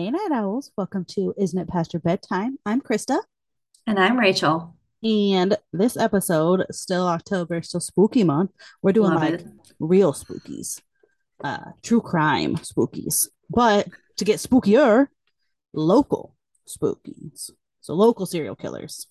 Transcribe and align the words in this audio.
Hey, 0.00 0.10
Night 0.10 0.32
Owls. 0.32 0.70
Welcome 0.78 1.04
to 1.10 1.34
Isn't 1.36 1.58
It 1.58 1.68
Past 1.68 1.92
Your 1.92 2.00
Bedtime? 2.00 2.56
I'm 2.64 2.80
Krista. 2.80 3.18
And 3.86 3.98
I'm 3.98 4.18
Rachel. 4.18 4.74
And 5.02 5.58
this 5.74 5.94
episode, 5.98 6.64
still 6.70 7.06
October, 7.06 7.60
still 7.60 7.80
spooky 7.80 8.24
month, 8.24 8.50
we're 8.80 8.94
doing 8.94 9.10
Love 9.10 9.20
like 9.20 9.34
it. 9.34 9.46
real 9.78 10.14
spookies, 10.14 10.80
uh, 11.44 11.72
true 11.82 12.00
crime 12.00 12.56
spookies. 12.56 13.28
But 13.50 13.88
to 14.16 14.24
get 14.24 14.38
spookier, 14.38 15.08
local 15.74 16.34
spookies. 16.66 17.50
So 17.82 17.92
local 17.92 18.24
serial 18.24 18.56
killers. 18.56 19.06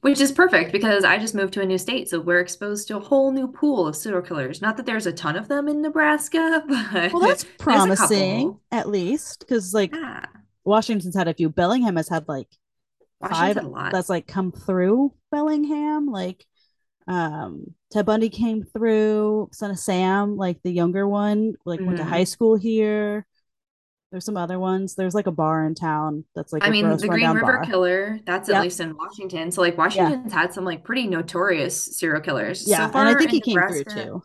Which 0.00 0.20
is 0.20 0.32
perfect 0.32 0.72
because 0.72 1.04
I 1.04 1.18
just 1.18 1.34
moved 1.34 1.52
to 1.54 1.60
a 1.60 1.66
new 1.66 1.78
state, 1.78 2.08
so 2.08 2.20
we're 2.20 2.40
exposed 2.40 2.88
to 2.88 2.96
a 2.96 3.00
whole 3.00 3.32
new 3.32 3.48
pool 3.48 3.86
of 3.86 3.96
serial 3.96 4.22
killers. 4.22 4.62
Not 4.62 4.76
that 4.76 4.86
there's 4.86 5.06
a 5.06 5.12
ton 5.12 5.36
of 5.36 5.48
them 5.48 5.68
in 5.68 5.82
Nebraska, 5.82 6.64
but 6.68 7.12
Well, 7.12 7.20
that's 7.20 7.44
promising, 7.58 8.60
at 8.70 8.88
least, 8.88 9.40
because 9.40 9.74
like 9.74 9.92
Yeah, 9.92 10.24
Washington's 10.64 11.16
had 11.16 11.28
a 11.28 11.34
few. 11.34 11.48
Bellingham 11.50 11.96
has 11.96 12.08
had 12.08 12.28
like 12.28 12.48
five 13.20 13.56
had 13.56 13.64
a 13.64 13.68
lot. 13.68 13.92
that's 13.92 14.08
like 14.08 14.26
come 14.26 14.52
through 14.52 15.12
Bellingham. 15.30 16.06
Like 16.06 16.46
um 17.06 17.74
Ted 17.92 18.06
Bundy 18.06 18.30
came 18.30 18.64
through, 18.64 19.50
son 19.52 19.70
of 19.70 19.78
Sam, 19.78 20.36
like 20.36 20.62
the 20.62 20.72
younger 20.72 21.06
one, 21.08 21.54
like 21.64 21.80
went 21.86 21.98
to 21.98 22.04
high 22.04 22.22
Mhm. 22.22 22.28
school 22.28 22.56
here. 22.56 23.26
There's 24.14 24.24
some 24.24 24.36
other 24.36 24.60
ones. 24.60 24.94
There's 24.94 25.12
like 25.12 25.26
a 25.26 25.32
bar 25.32 25.66
in 25.66 25.74
town 25.74 26.24
that's 26.36 26.52
like 26.52 26.62
I 26.62 26.70
mean, 26.70 26.88
the 26.88 27.08
Green 27.08 27.32
River 27.32 27.54
bar. 27.54 27.64
Killer, 27.64 28.20
that's 28.24 28.48
at 28.48 28.62
least 28.62 28.78
in 28.78 28.96
Washington. 28.96 29.50
So, 29.50 29.60
like, 29.60 29.74
Yeah. 29.74 29.78
Washington's 29.78 30.32
had 30.32 30.54
some 30.54 30.64
like 30.64 30.84
pretty 30.84 31.08
notorious 31.08 31.98
serial 31.98 32.20
killers. 32.20 32.64
So 32.64 32.70
Yeah. 32.70 32.84
And 32.94 33.08
I 33.08 33.14
think 33.14 33.30
in 33.30 33.34
he 33.34 33.40
came 33.40 33.60
through 33.66 33.82
too. 33.82 34.22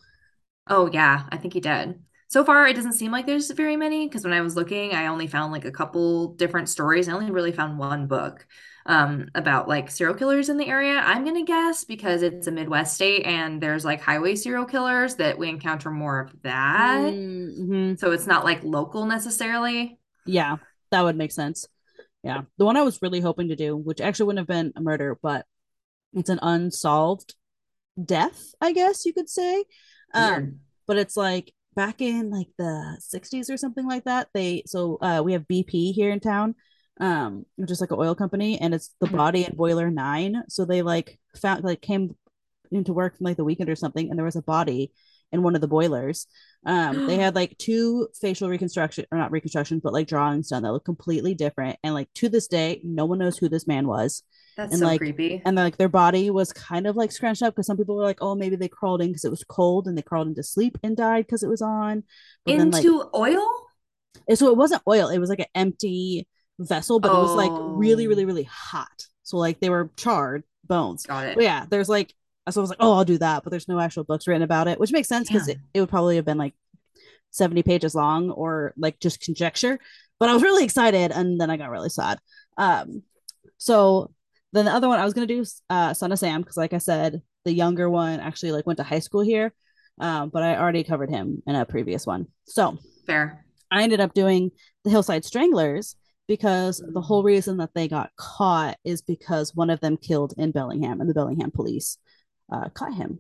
Oh 0.68 0.92
yeah, 0.94 1.24
I 1.32 1.38
think 1.38 1.56
he 1.56 1.60
did. 1.60 2.00
So 2.28 2.44
far, 2.44 2.68
it 2.68 2.76
doesn't 2.76 2.94
seem 2.94 3.12
like 3.12 3.26
there's 3.26 3.50
very 3.50 3.78
many 3.78 4.08
because 4.08 4.24
when 4.24 4.34
I 4.34 4.42
was 4.42 4.56
looking, 4.56 4.94
I 4.94 5.08
only 5.08 5.26
found 5.26 5.52
like 5.52 5.66
a 5.66 5.72
couple 5.72 6.36
different 6.36 6.70
stories. 6.70 7.10
I 7.10 7.14
only 7.14 7.32
really 7.32 7.52
found 7.52 7.80
one 7.80 8.06
book 8.06 8.46
um, 8.86 9.30
about 9.36 9.68
like 9.68 9.92
serial 9.92 10.16
killers 10.16 10.50
in 10.50 10.58
the 10.58 10.68
area. 10.68 11.02
I'm 11.04 11.26
gonna 11.26 11.46
guess 11.46 11.84
because 11.84 12.22
it's 12.22 12.48
a 12.48 12.52
Midwest 12.52 12.96
state 12.96 13.26
and 13.26 13.62
there's 13.62 13.86
like 13.86 14.02
highway 14.02 14.36
serial 14.36 14.66
killers 14.66 15.16
that 15.16 15.38
we 15.38 15.50
encounter 15.50 15.92
more 15.92 16.20
of 16.20 16.42
that. 16.44 17.14
hmm 17.14 17.96
So 17.96 18.12
it's 18.12 18.28
not 18.28 18.46
like 18.46 18.64
local 18.64 19.06
necessarily. 19.06 20.00
Yeah, 20.26 20.58
that 20.92 21.02
would 21.04 21.16
make 21.18 21.32
sense. 21.32 21.68
Yeah. 22.24 22.42
The 22.58 22.66
one 22.66 22.78
I 22.78 22.82
was 22.82 23.02
really 23.02 23.22
hoping 23.22 23.50
to 23.50 23.56
do, 23.56 23.78
which 23.78 24.02
actually 24.02 24.28
wouldn't 24.28 24.40
have 24.40 24.48
been 24.48 24.74
a 24.76 24.82
murder, 24.82 25.18
but 25.22 25.46
it's 26.14 26.30
an 26.30 26.40
unsolved 26.42 27.36
death, 28.04 28.54
I 28.62 28.74
guess 28.74 29.06
you 29.06 29.14
could 29.14 29.30
say. 29.30 29.64
Um, 30.14 30.30
Weird. 30.32 30.60
but 30.88 30.98
it's 30.98 31.16
like 31.18 31.54
back 31.76 32.02
in 32.02 32.30
like 32.30 32.48
the 32.58 32.98
60s 33.00 33.50
or 33.50 33.58
something 33.58 33.88
like 33.88 34.06
that. 34.06 34.28
They 34.34 34.64
so 34.66 34.98
uh 35.02 35.22
we 35.24 35.34
have 35.34 35.48
BP 35.48 35.94
here 35.94 36.12
in 36.12 36.20
town, 36.20 36.56
um, 37.00 37.46
which 37.56 37.72
is 37.72 37.82
like 37.82 37.92
an 37.92 38.00
oil 38.00 38.16
company, 38.16 38.60
and 38.60 38.74
it's 38.74 38.94
the 39.00 39.08
Mhm. 39.08 39.18
body 39.18 39.46
in 39.46 39.56
boiler 39.56 39.90
nine. 39.90 40.44
So 40.50 40.66
they 40.66 40.82
like 40.82 41.20
found 41.36 41.64
like 41.64 41.82
came 41.82 42.16
into 42.72 42.94
work 42.94 43.18
from 43.18 43.26
like 43.26 43.38
the 43.38 43.44
weekend 43.46 43.70
or 43.70 43.76
something, 43.76 44.10
and 44.10 44.18
there 44.18 44.26
was 44.26 44.36
a 44.36 44.42
body 44.42 44.92
in 45.32 45.44
one 45.44 45.56
of 45.56 45.62
the 45.62 45.68
boilers. 45.68 46.28
Um, 46.66 47.06
they 47.08 47.16
had 47.18 47.36
like 47.36 47.58
two 47.58 48.10
facial 48.20 48.50
reconstruction 48.50 49.06
or 49.12 49.18
not 49.18 49.32
reconstruction, 49.32 49.80
but 49.80 49.94
like 49.94 50.08
drawings 50.08 50.50
done 50.50 50.64
that 50.64 50.72
look 50.74 50.86
completely 50.86 51.34
different. 51.36 51.78
And 51.84 51.94
like 51.94 52.10
to 52.16 52.30
this 52.30 52.48
day, 52.48 52.82
no 52.84 53.06
one 53.06 53.20
knows 53.20 53.38
who 53.38 53.48
this 53.50 53.68
man 53.68 53.88
was 53.88 54.24
That's 54.58 54.72
and 54.74 54.80
so 54.80 54.86
like 54.86 55.00
creepy. 55.00 55.42
and 55.46 55.56
like 55.56 55.78
their 55.78 55.90
body 55.90 56.30
was 56.32 56.52
kind 56.52 56.86
of 56.88 56.96
like 56.96 57.12
scrunched 57.12 57.42
up 57.44 57.54
because 57.56 57.68
some 57.68 57.78
people 57.78 57.96
were 57.96 58.04
like 58.04 58.18
oh 58.22 58.36
maybe 58.36 58.56
they 58.58 58.68
crawled 58.68 59.02
in 59.02 59.08
because 59.08 59.24
it 59.24 59.32
was 59.32 59.44
cold 59.46 59.88
and 59.88 59.98
they 59.98 60.02
crawled 60.02 60.28
into 60.28 60.44
sleep 60.44 60.78
and 60.84 60.98
died 60.98 61.26
because 61.26 61.44
it 61.44 61.50
was 61.50 61.62
on 61.62 62.04
but 62.46 62.58
then 62.58 62.72
like 62.72 62.84
Into 62.84 63.10
oil? 63.16 63.48
and 64.28 64.38
so 64.38 64.48
it 64.50 64.58
wasn't 64.58 64.82
oil 64.88 65.08
it 65.10 65.20
was 65.20 65.30
like 65.30 65.40
an 65.40 65.46
empty 65.56 66.28
vessel 66.60 67.00
but 67.00 67.12
it 67.12 67.18
was 67.18 67.36
like 67.36 67.52
really 67.54 68.06
Oh, 68.06 68.10
really 68.10 68.26
really 68.26 68.44
hot 68.44 69.08
so 69.24 69.38
like 69.38 69.60
they 69.60 69.70
were 69.70 69.90
charred 69.98 70.44
bones 70.66 71.06
got 71.06 71.36
but 71.36 71.42
it. 71.42 71.44
yeah 71.44 71.66
there's 71.70 71.90
like 71.90 72.14
so 72.50 72.60
I 72.60 72.64
was 72.64 72.70
like 72.70 72.80
oh 72.82 72.94
I'll 72.94 73.06
do 73.06 73.18
that 73.20 73.44
but 73.44 73.50
there's 73.52 73.68
no 73.68 73.80
actual 73.80 74.04
books 74.04 74.28
written 74.28 74.44
about 74.44 74.68
it 74.68 74.80
which 74.80 74.92
makes 74.92 75.08
sense 75.08 75.28
because 75.30 75.48
it, 75.48 75.58
it 75.74 75.80
would 75.80 75.90
probably 75.90 76.16
have 76.18 76.26
been 76.26 76.38
like 76.38 76.54
70 77.32 77.64
pages 77.64 77.96
long 77.96 78.32
or 78.32 78.74
like 78.78 79.00
just 79.00 79.22
conjecture 79.22 79.80
but 80.20 80.30
I 80.30 80.34
was 80.34 80.44
really 80.44 80.64
excited 80.64 81.12
and 81.12 81.40
then 81.40 81.50
I 81.50 81.58
got 81.58 81.70
really 81.70 81.90
sad 81.90 82.20
um 82.58 83.04
so 83.58 84.12
then 84.54 84.66
the 84.66 84.72
other 84.72 84.88
one 84.88 85.00
I 85.00 85.06
was 85.06 85.14
gonna 85.14 85.28
do 85.28 85.46
uh 85.70 85.94
Son 85.94 86.12
of 86.12 86.20
Sam 86.20 86.42
because 86.42 86.58
like 86.58 86.74
I 86.74 86.80
said, 86.80 87.22
the 87.46 87.54
younger 87.54 87.90
one 87.90 88.20
actually 88.20 88.52
like 88.52 88.66
went 88.66 88.78
to 88.78 88.84
high 88.84 89.00
school 89.00 89.22
here. 89.22 89.54
Um, 90.00 90.30
but 90.30 90.44
I 90.44 90.56
already 90.58 90.84
covered 90.84 91.10
him 91.10 91.44
in 91.46 91.56
a 91.56 91.66
previous 91.66 92.08
one. 92.08 92.28
So 92.46 92.78
Fair. 93.06 93.46
I 93.70 93.84
ended 93.84 94.00
up 94.00 94.14
doing 94.14 94.52
the 94.84 94.90
Hillside 94.90 95.24
Stranglers 95.26 95.96
because 96.30 96.82
the 96.94 97.02
whole 97.02 97.24
reason 97.24 97.58
that 97.58 97.74
they 97.74 97.90
got 97.90 98.12
caught 98.16 98.78
is 98.86 99.02
because 99.02 99.54
one 99.54 99.70
of 99.70 99.82
them 99.82 99.98
killed 99.98 100.34
in 100.38 100.52
Bellingham 100.52 101.02
and 101.02 101.10
the 101.10 101.14
Bellingham 101.14 101.52
police 101.52 101.98
uh 102.50 102.70
caught 102.70 102.94
him. 102.94 103.20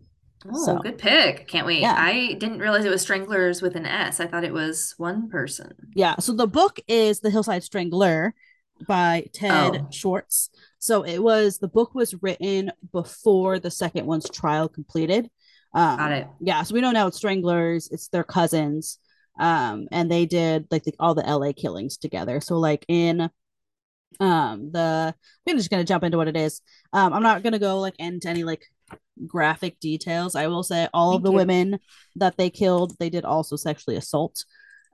Oh, 0.49 0.65
So 0.65 0.77
good 0.77 0.97
pick. 0.97 1.47
Can't 1.49 1.67
wait. 1.67 1.81
yeah. 1.81 1.95
I 1.97 2.33
didn't 2.39 2.59
realize 2.59 2.85
it 2.85 2.89
was 2.89 3.01
Stranglers 3.01 3.61
with 3.61 3.75
an 3.75 3.85
S. 3.85 4.21
I 4.21 4.27
thought 4.27 4.45
it 4.45 4.53
was 4.53 4.93
one 4.97 5.27
person. 5.29 5.73
Yeah. 5.95 6.15
So 6.19 6.31
the 6.31 6.47
book 6.47 6.79
is 6.87 7.19
The 7.19 7.29
Hillside 7.29 7.63
Strangler 7.63 8.33
by 8.87 9.25
Ted 9.33 9.75
Oh, 9.75 9.87
Schwarz. 9.91 10.49
So 10.77 11.03
it 11.03 11.19
was 11.19 11.57
the 11.57 11.67
book 11.67 11.93
was 11.93 12.15
written 12.23 12.71
before 12.93 13.59
the 13.59 13.69
second 13.71 14.05
one's 14.05 14.29
trial 14.29 14.69
completed. 14.69 15.29
got 15.75 15.99
Um, 15.99 16.11
it. 16.13 16.27
yeah, 16.39 16.63
so 16.63 16.73
we 16.73 16.79
know 16.79 16.91
now 16.91 17.07
it's 17.07 17.17
stranglers, 17.17 17.89
it's 17.91 18.07
their 18.07 18.23
cousins. 18.23 18.97
Um, 19.37 19.87
and 19.91 20.11
they 20.11 20.25
did 20.25 20.67
like 20.71 20.83
the, 20.83 20.93
all 20.99 21.15
the 21.15 21.23
LA 21.23 21.51
killings 21.53 21.97
together. 21.97 22.41
So 22.41 22.57
like 22.57 22.85
in 22.87 23.29
um 24.19 24.71
the 24.71 25.13
I'm 25.47 25.57
just 25.57 25.69
gonna 25.69 25.83
jump 25.83 26.03
into 26.03 26.17
what 26.17 26.27
it 26.27 26.37
is. 26.37 26.61
Um, 26.93 27.13
I'm 27.13 27.23
not 27.23 27.43
gonna 27.43 27.59
go 27.59 27.79
like 27.79 27.95
into 27.99 28.27
any 28.27 28.43
like 28.43 28.65
graphic 29.25 29.79
details. 29.79 30.35
I 30.35 30.47
will 30.47 30.63
say 30.63 30.87
all 30.93 31.13
of 31.15 31.23
the 31.23 31.31
you. 31.31 31.35
women 31.37 31.79
that 32.15 32.37
they 32.37 32.49
killed, 32.49 32.95
they 32.99 33.09
did 33.09 33.25
also 33.25 33.55
sexually 33.55 33.97
assault. 33.97 34.43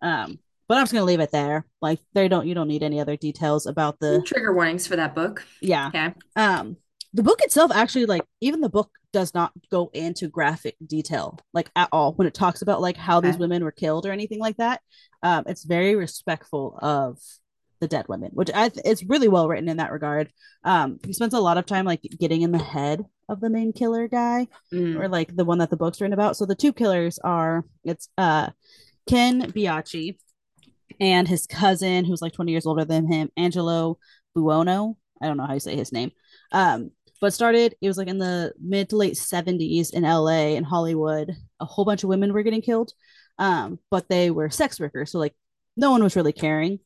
Um, 0.02 0.40
but 0.68 0.78
I'm 0.78 0.84
just 0.84 0.94
gonna 0.94 1.06
leave 1.06 1.20
it 1.20 1.32
there. 1.32 1.66
Like 1.82 2.00
they 2.14 2.28
don't 2.28 2.48
you 2.48 2.56
don't 2.56 2.68
need 2.68 2.84
any 2.84 3.00
other 3.00 3.16
details 3.18 3.66
about 3.66 4.00
the 4.00 4.22
Trigger 4.26 4.54
warnings 4.54 4.86
for 4.88 4.96
that 4.96 5.16
book. 5.16 5.44
yeah. 5.62 5.88
Okay. 5.88 6.14
Um 6.36 6.78
the 7.16 7.24
book 7.24 7.40
itself 7.42 7.72
actually 7.74 8.06
like 8.06 8.24
even 8.42 8.62
the 8.62 8.70
book 8.70 8.90
does 9.14 9.34
not 9.34 9.52
go 9.72 9.90
into 9.94 10.28
graphic 10.28 10.76
detail 10.86 11.40
like 11.54 11.70
at 11.76 11.88
all 11.92 12.14
when 12.14 12.28
it 12.28 12.34
talks 12.34 12.62
about 12.62 12.82
like 12.82 12.98
how 12.98 13.22
these 13.22 13.38
women 13.38 13.64
were 13.64 13.72
killed 13.72 14.06
or 14.06 14.12
anything 14.12 14.40
like 14.40 14.58
that. 14.58 14.82
Um 15.24 15.44
it's 15.48 15.64
very 15.64 15.96
respectful 15.96 16.78
of 16.82 17.18
the 17.82 17.88
dead 17.88 18.06
women, 18.10 18.32
which 18.34 18.50
I 18.54 18.70
th- 18.70 18.86
it's 18.86 19.04
really 19.04 19.28
well 19.30 19.48
written 19.48 19.70
in 19.70 19.78
that 19.78 19.92
regard. 19.94 20.30
Um 20.64 21.00
he 21.06 21.14
spends 21.14 21.34
a 21.34 21.40
lot 21.40 21.58
of 21.58 21.66
time 21.66 21.86
like 21.86 22.02
getting 22.20 22.42
in 22.42 22.52
the 22.52 22.58
head 22.76 23.04
of 23.30 23.40
the 23.40 23.50
main 23.50 23.72
killer 23.74 24.08
guy 24.10 24.48
or 24.74 24.78
Mm. 24.78 25.12
like 25.12 25.36
the 25.36 25.46
one 25.46 25.60
that 25.60 25.70
the 25.70 25.78
book's 25.78 26.02
written 26.02 26.14
about. 26.14 26.36
So 26.38 26.46
the 26.46 26.56
two 26.64 26.74
killers 26.74 27.18
are 27.20 27.64
it's 27.86 28.10
uh 28.18 28.50
Ken 29.08 29.52
Bianchi 29.52 30.20
and 31.00 31.28
his 31.28 31.48
cousin 31.48 32.04
who's 32.06 32.22
like 32.22 32.34
20 32.34 32.52
years 32.52 32.66
older 32.66 32.86
than 32.86 33.08
him, 33.12 33.30
Angelo 33.38 33.98
Buono. 34.36 34.98
I 35.22 35.28
don't 35.28 35.38
know 35.38 35.46
how 35.48 35.54
you 35.54 35.60
say 35.62 35.76
his 35.78 35.94
name. 35.94 36.12
Um 36.52 36.92
but 37.22 37.34
started 37.34 37.76
it 37.82 37.88
was 37.88 37.98
like 37.98 38.08
in 38.08 38.18
the 38.18 38.54
mid 38.62 38.90
to 38.90 38.98
late 38.98 39.16
70s 39.16 39.92
in 39.94 40.04
LA 40.04 40.56
and 40.58 40.66
Hollywood. 40.66 41.36
A 41.60 41.66
whole 41.66 41.86
bunch 41.86 42.04
of 42.04 42.10
women 42.10 42.34
were 42.34 42.44
getting 42.44 42.62
killed. 42.62 42.92
Um 43.40 43.80
but 43.92 44.08
they 44.10 44.32
were 44.32 44.50
sex 44.50 44.80
workers, 44.80 45.12
so 45.12 45.20
like 45.20 45.36
no 45.78 45.92
one 45.92 46.04
was 46.04 46.16
really 46.16 46.34
caring. 46.34 46.80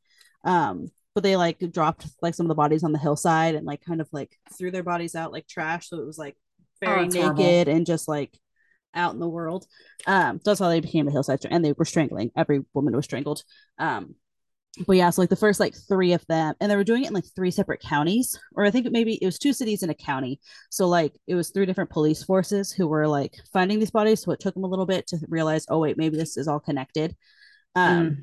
Um 0.45 0.89
but 1.15 1.23
they 1.23 1.35
like 1.35 1.59
dropped 1.71 2.07
like 2.21 2.35
some 2.35 2.45
of 2.45 2.49
the 2.49 2.55
bodies 2.55 2.83
on 2.83 2.91
the 2.91 2.99
hillside 2.99 3.55
and 3.55 3.65
like 3.65 3.81
kind 3.83 3.99
of 4.01 4.07
like 4.11 4.37
threw 4.57 4.71
their 4.71 4.83
bodies 4.83 5.15
out 5.15 5.31
like 5.31 5.47
trash 5.47 5.89
so 5.89 5.99
it 5.99 6.05
was 6.05 6.17
like 6.17 6.35
Oh, 6.81 6.87
very 6.87 7.09
horrible. 7.11 7.43
naked 7.43 7.67
and 7.67 7.85
just 7.85 8.07
like 8.07 8.37
out 8.95 9.13
in 9.13 9.19
the 9.19 9.27
world. 9.27 9.65
Um, 10.07 10.37
so 10.37 10.51
that's 10.51 10.59
how 10.61 10.69
they 10.69 10.79
became 10.79 11.05
the 11.05 11.11
hillside, 11.11 11.45
and 11.51 11.63
they 11.63 11.73
were 11.73 11.83
strangling. 11.85 12.31
Every 12.37 12.61
woman 12.73 12.95
was 12.95 13.03
strangled. 13.05 13.43
Um, 13.77 14.15
but 14.87 14.95
yeah, 14.95 15.09
so 15.09 15.21
like 15.21 15.29
the 15.29 15.35
first 15.35 15.59
like 15.59 15.75
three 15.75 16.13
of 16.13 16.25
them, 16.27 16.55
and 16.59 16.71
they 16.71 16.75
were 16.75 16.83
doing 16.83 17.03
it 17.03 17.07
in 17.07 17.13
like 17.13 17.25
three 17.35 17.51
separate 17.51 17.81
counties, 17.81 18.39
or 18.55 18.65
I 18.65 18.71
think 18.71 18.89
maybe 18.91 19.15
it 19.21 19.25
was 19.25 19.37
two 19.39 19.53
cities 19.53 19.83
in 19.83 19.89
a 19.89 19.93
county. 19.93 20.39
So 20.69 20.87
like 20.87 21.13
it 21.27 21.35
was 21.35 21.49
three 21.49 21.65
different 21.65 21.89
police 21.89 22.23
forces 22.23 22.71
who 22.71 22.87
were 22.87 23.07
like 23.07 23.35
finding 23.51 23.79
these 23.79 23.91
bodies. 23.91 24.21
So 24.21 24.31
it 24.31 24.39
took 24.39 24.53
them 24.53 24.63
a 24.63 24.67
little 24.67 24.85
bit 24.85 25.07
to 25.07 25.17
realize, 25.27 25.65
oh 25.69 25.79
wait, 25.79 25.97
maybe 25.97 26.17
this 26.17 26.37
is 26.37 26.47
all 26.47 26.59
connected. 26.59 27.15
Um, 27.75 28.09
Mm. 28.09 28.17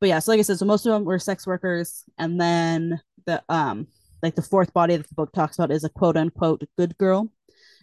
but 0.00 0.08
yeah, 0.08 0.18
so 0.20 0.32
like 0.32 0.38
I 0.38 0.42
said, 0.42 0.58
so 0.58 0.64
most 0.66 0.86
of 0.86 0.92
them 0.92 1.04
were 1.04 1.18
sex 1.18 1.46
workers, 1.46 2.04
and 2.18 2.40
then 2.40 3.00
the 3.26 3.42
um 3.48 3.88
like 4.22 4.34
the 4.34 4.42
fourth 4.42 4.72
body 4.72 4.96
that 4.96 5.08
the 5.08 5.14
book 5.14 5.32
talks 5.32 5.58
about 5.58 5.70
is 5.70 5.84
a 5.84 5.88
quote 5.88 6.16
unquote 6.16 6.62
good 6.78 6.96
girl 6.98 7.30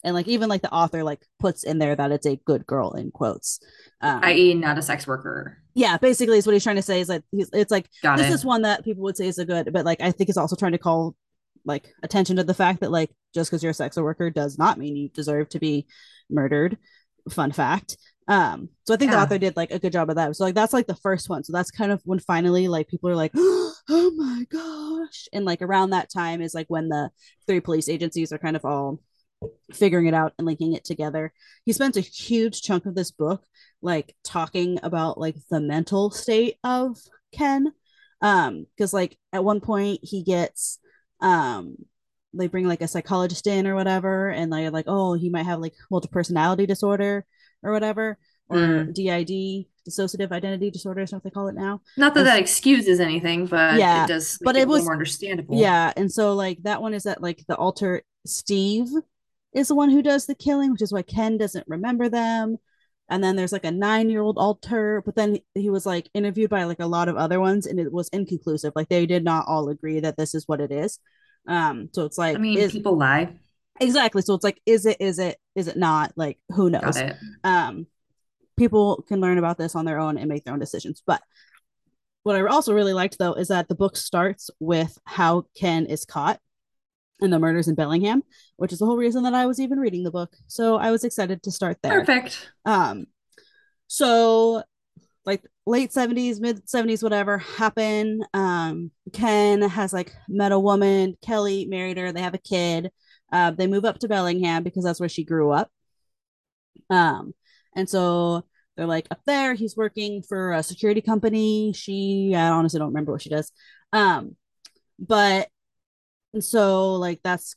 and 0.04 0.14
like 0.16 0.28
even 0.28 0.50
like 0.50 0.62
the 0.62 0.72
author 0.72 1.04
like 1.04 1.22
puts 1.40 1.64
in 1.64 1.78
there 1.80 1.96
that 1.96 2.12
it's 2.12 2.26
a 2.26 2.36
good 2.46 2.66
girl 2.66 2.94
in 2.94 3.12
quotes 3.12 3.60
um 4.02 4.20
i.e., 4.24 4.54
not 4.54 4.78
a 4.78 4.82
sex 4.82 5.06
worker. 5.08 5.63
Yeah 5.74 5.98
basically 5.98 6.38
is 6.38 6.46
what 6.46 6.54
he's 6.54 6.64
trying 6.64 6.76
to 6.76 6.82
say 6.82 7.00
is 7.02 7.10
like 7.10 7.24
he's, 7.32 7.50
it's 7.54 7.72
like 7.72 7.88
Got 8.02 8.18
this 8.18 8.30
it. 8.30 8.34
is 8.34 8.46
one 8.46 8.62
that 8.64 8.84
people 8.84 9.04
would 9.04 9.18
say 9.18 9.28
is 9.28 9.38
a 9.38 9.46
good 9.46 9.72
but 9.74 9.86
like 9.86 10.02
i 10.02 10.12
think 10.12 10.30
it's 10.30 10.38
also 10.38 10.56
trying 10.56 10.72
to 10.74 10.78
call 10.78 11.16
like 11.66 11.94
attention 12.04 12.36
to 12.38 12.44
the 12.44 12.54
fact 12.54 12.82
that 12.82 12.92
like 12.92 13.10
just 13.34 13.50
because 13.50 13.64
you're 13.64 13.72
a 13.72 13.74
sex 13.74 13.98
worker 13.98 14.30
does 14.30 14.58
not 14.58 14.78
mean 14.78 14.96
you 14.96 15.10
deserve 15.10 15.50
to 15.50 15.60
be 15.60 15.88
murdered 16.30 16.78
fun 17.30 17.52
fact 17.52 17.98
Um, 18.28 18.70
so 18.86 18.94
I 18.94 18.98
think 18.98 19.12
the 19.12 19.20
author 19.20 19.38
did 19.38 19.58
like 19.58 19.72
a 19.72 19.80
good 19.80 19.92
job 19.92 20.10
of 20.10 20.16
that. 20.16 20.34
So 20.36 20.46
like 20.46 20.56
that's 20.56 20.72
like 20.72 20.88
the 20.88 20.96
first 20.96 21.30
one. 21.30 21.44
So 21.44 21.52
that's 21.52 21.72
kind 21.72 21.92
of 21.92 22.02
when 22.06 22.20
finally 22.20 22.70
like 22.70 22.88
people 22.88 23.10
are 23.10 23.18
like, 23.18 23.34
oh 23.36 24.12
my 24.16 24.46
gosh. 24.50 25.28
And 25.34 25.44
like 25.44 25.62
around 25.62 25.90
that 25.90 26.10
time 26.10 26.42
is 26.42 26.54
like 26.54 26.68
when 26.70 26.88
the 26.88 27.10
three 27.48 27.60
police 27.60 27.90
agencies 27.90 28.32
are 28.32 28.38
kind 28.38 28.56
of 28.56 28.64
all 28.64 29.02
figuring 29.74 30.08
it 30.08 30.14
out 30.14 30.34
and 30.38 30.46
linking 30.48 30.74
it 30.74 30.86
together. 30.86 31.34
He 31.66 31.74
spends 31.74 31.98
a 31.98 32.02
huge 32.02 32.62
chunk 32.62 32.86
of 32.86 32.96
this 32.96 33.12
book 33.12 33.44
like 33.84 34.16
talking 34.24 34.80
about 34.84 35.20
like 35.20 35.38
the 35.52 35.62
mental 35.62 36.12
state 36.12 36.58
of 36.64 36.98
Ken. 37.34 37.74
Um, 38.22 38.68
because 38.78 38.94
like 38.94 39.18
at 39.34 39.44
one 39.46 39.62
point 39.62 40.00
he 40.04 40.24
gets 40.24 40.80
um 41.22 41.76
they 42.36 42.48
bring 42.48 42.68
like 42.68 42.82
a 42.82 42.88
psychologist 42.88 43.46
in 43.48 43.68
or 43.68 43.76
whatever, 43.76 44.30
and 44.30 44.52
they're 44.52 44.72
like, 44.72 44.86
oh, 44.88 45.14
he 45.14 45.30
might 45.30 45.46
have 45.46 45.60
like 45.60 45.74
multiple 45.92 46.14
personality 46.14 46.66
disorder 46.66 47.26
or 47.62 47.72
whatever, 47.72 48.18
or 48.50 48.58
Mm. 48.60 48.94
DID, 48.94 49.68
dissociative 49.88 50.32
identity 50.32 50.72
disorder, 50.72 51.02
is 51.02 51.14
what 51.14 51.24
they 51.24 51.30
call 51.30 51.48
it 51.48 51.56
now. 51.56 51.82
Not 51.98 52.14
that 52.16 52.22
And 52.22 52.28
that 52.28 52.40
excuses 52.40 53.00
anything, 53.00 53.46
but 53.46 53.76
yeah, 53.80 54.06
it 54.06 54.08
does 54.08 54.40
but 54.44 54.56
it 54.56 54.62
it 54.62 54.68
was 54.68 54.84
more 54.84 54.94
understandable. 54.94 55.56
yeah, 55.60 55.94
and 55.96 56.12
so 56.12 56.34
like 56.34 56.64
that 56.64 56.82
one 56.82 56.94
is 56.96 57.04
that 57.04 57.22
like 57.22 57.46
the 57.48 57.56
alter 57.56 58.02
Steve 58.26 58.88
is 59.54 59.68
the 59.68 59.76
one 59.76 59.90
who 59.92 60.02
does 60.02 60.26
the 60.26 60.36
killing, 60.36 60.72
which 60.72 60.82
is 60.82 60.92
why 60.94 61.04
Ken 61.04 61.38
doesn't 61.38 61.68
remember 61.68 62.10
them. 62.10 62.58
And 63.14 63.24
then 63.24 63.36
there's 63.36 63.52
like 63.52 63.64
a 63.64 63.70
nine 63.70 64.10
year 64.10 64.24
old 64.24 64.40
alter, 64.40 65.04
but 65.06 65.14
then 65.14 65.38
he 65.54 65.70
was 65.70 65.86
like 65.86 66.10
interviewed 66.16 66.50
by 66.50 66.64
like 66.64 66.80
a 66.80 66.88
lot 66.88 67.10
of 67.10 67.16
other 67.16 67.40
ones, 67.40 67.68
and 67.68 67.80
it 67.80 67.92
was 67.92 68.10
inconclusive. 68.10 68.74
Like 68.76 68.90
they 68.90 69.06
did 69.06 69.24
not 69.24 69.46
all 69.48 69.70
agree 69.70 70.00
that 70.00 70.18
this 70.18 70.34
is 70.34 70.48
what 70.48 70.60
it 70.60 70.72
is. 70.72 70.98
Um, 71.48 71.90
so 71.94 72.06
it's 72.06 72.18
like 72.18 72.36
I 72.36 72.40
mean, 72.40 72.58
is 72.58 72.72
people 72.72 72.98
lie. 72.98 73.38
exactly. 73.80 74.24
So 74.24 74.34
it's 74.34 74.44
like 74.44 74.60
is 74.66 74.88
it 74.88 74.98
is 75.00 75.20
it 75.20 75.38
is 75.54 75.68
it 75.68 75.78
not? 75.78 76.12
Like 76.16 76.40
who 76.50 76.72
knows? 76.72 77.00
Um, 77.44 77.86
people 78.58 79.04
can 79.08 79.22
learn 79.22 79.38
about 79.38 79.60
this 79.60 79.76
on 79.76 79.86
their 79.86 80.00
own 80.00 80.18
and 80.18 80.28
make 80.28 80.44
their 80.44 80.56
own 80.56 80.60
decisions. 80.60 81.04
But 81.06 81.22
what 82.24 82.36
I 82.36 82.44
also 82.48 82.74
really 82.74 82.94
liked 82.94 83.20
though 83.20 83.34
is 83.34 83.50
that 83.50 83.68
the 83.68 83.76
book 83.76 83.96
starts 83.96 84.50
with 84.60 84.98
how 85.06 85.46
Ken 85.56 85.86
is 85.86 86.04
caught 86.04 86.40
in 87.24 87.32
the 87.32 87.40
murders 87.40 87.68
in 87.68 87.76
Bellingham, 87.76 88.24
which 88.58 88.74
is 88.74 88.80
the 88.80 88.86
whole 88.86 88.98
reason 88.98 89.24
that 89.24 89.34
I 89.34 89.46
was 89.46 89.60
even 89.60 89.80
reading 89.80 90.04
the 90.04 90.12
book. 90.12 90.34
So 90.48 90.78
I 90.78 90.92
was 90.92 91.04
excited 91.04 91.42
to 91.44 91.52
start 91.52 91.78
there. 91.82 92.00
Perfect. 92.00 92.52
Um, 92.66 93.06
so 93.88 94.64
like 95.26 95.44
late 95.66 95.92
70s, 95.92 96.40
mid 96.40 96.66
70s, 96.68 97.02
whatever 97.02 97.38
happen. 97.38 98.24
Um, 98.34 98.92
Ken 99.14 99.62
has 99.62 99.94
like 99.94 100.14
met 100.28 100.52
a 100.52 100.60
woman, 100.60 101.18
Kelly 101.22 101.66
married 101.66 101.98
her, 101.98 102.12
they 102.12 102.22
have 102.22 102.34
a 102.34 102.40
kid. 102.40 102.92
Uh, 103.32 103.52
they 103.52 103.68
move 103.68 103.86
up 103.86 104.00
to 104.00 104.08
Bellingham 104.08 104.64
because 104.64 104.84
that's 104.84 105.00
where 105.00 105.10
she 105.10 105.24
grew 105.24 105.52
up. 105.52 105.72
Um, 106.90 107.34
and 107.76 107.90
so 107.90 108.46
they're 108.76 108.86
like 108.86 109.08
up 109.10 109.22
there. 109.26 109.54
He's 109.54 109.78
working 109.78 110.22
for 110.22 110.52
a 110.54 110.62
security 110.62 111.02
company. 111.02 111.74
She, 111.74 112.34
I 112.36 112.50
honestly 112.50 112.80
don't 112.80 112.90
remember 112.90 113.12
what 113.12 113.22
she 113.22 113.30
does. 113.30 113.52
Um, 113.92 114.36
but 115.00 115.50
and 116.34 116.44
so 116.44 116.94
like 116.96 117.20
that's 117.24 117.56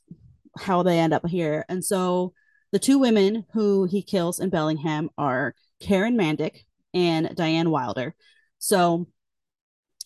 how 0.59 0.83
they 0.83 0.99
end 0.99 1.13
up 1.13 1.27
here. 1.27 1.65
And 1.69 1.85
so 1.85 2.33
the 2.73 2.79
two 2.79 2.99
women 2.99 3.45
who 3.53 3.85
he 3.87 4.03
kills 4.03 4.41
in 4.41 4.51
Bellingham 4.51 5.11
are 5.19 5.55
Karen 5.81 6.17
Mandic 6.17 6.65
and 6.95 7.35
Diane 7.37 7.71
Wilder. 7.71 8.15
So 8.59 9.07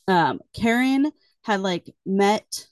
um, 0.09 0.41
Karen 0.55 1.11
had 1.43 1.61
like 1.61 1.87
met 2.05 2.67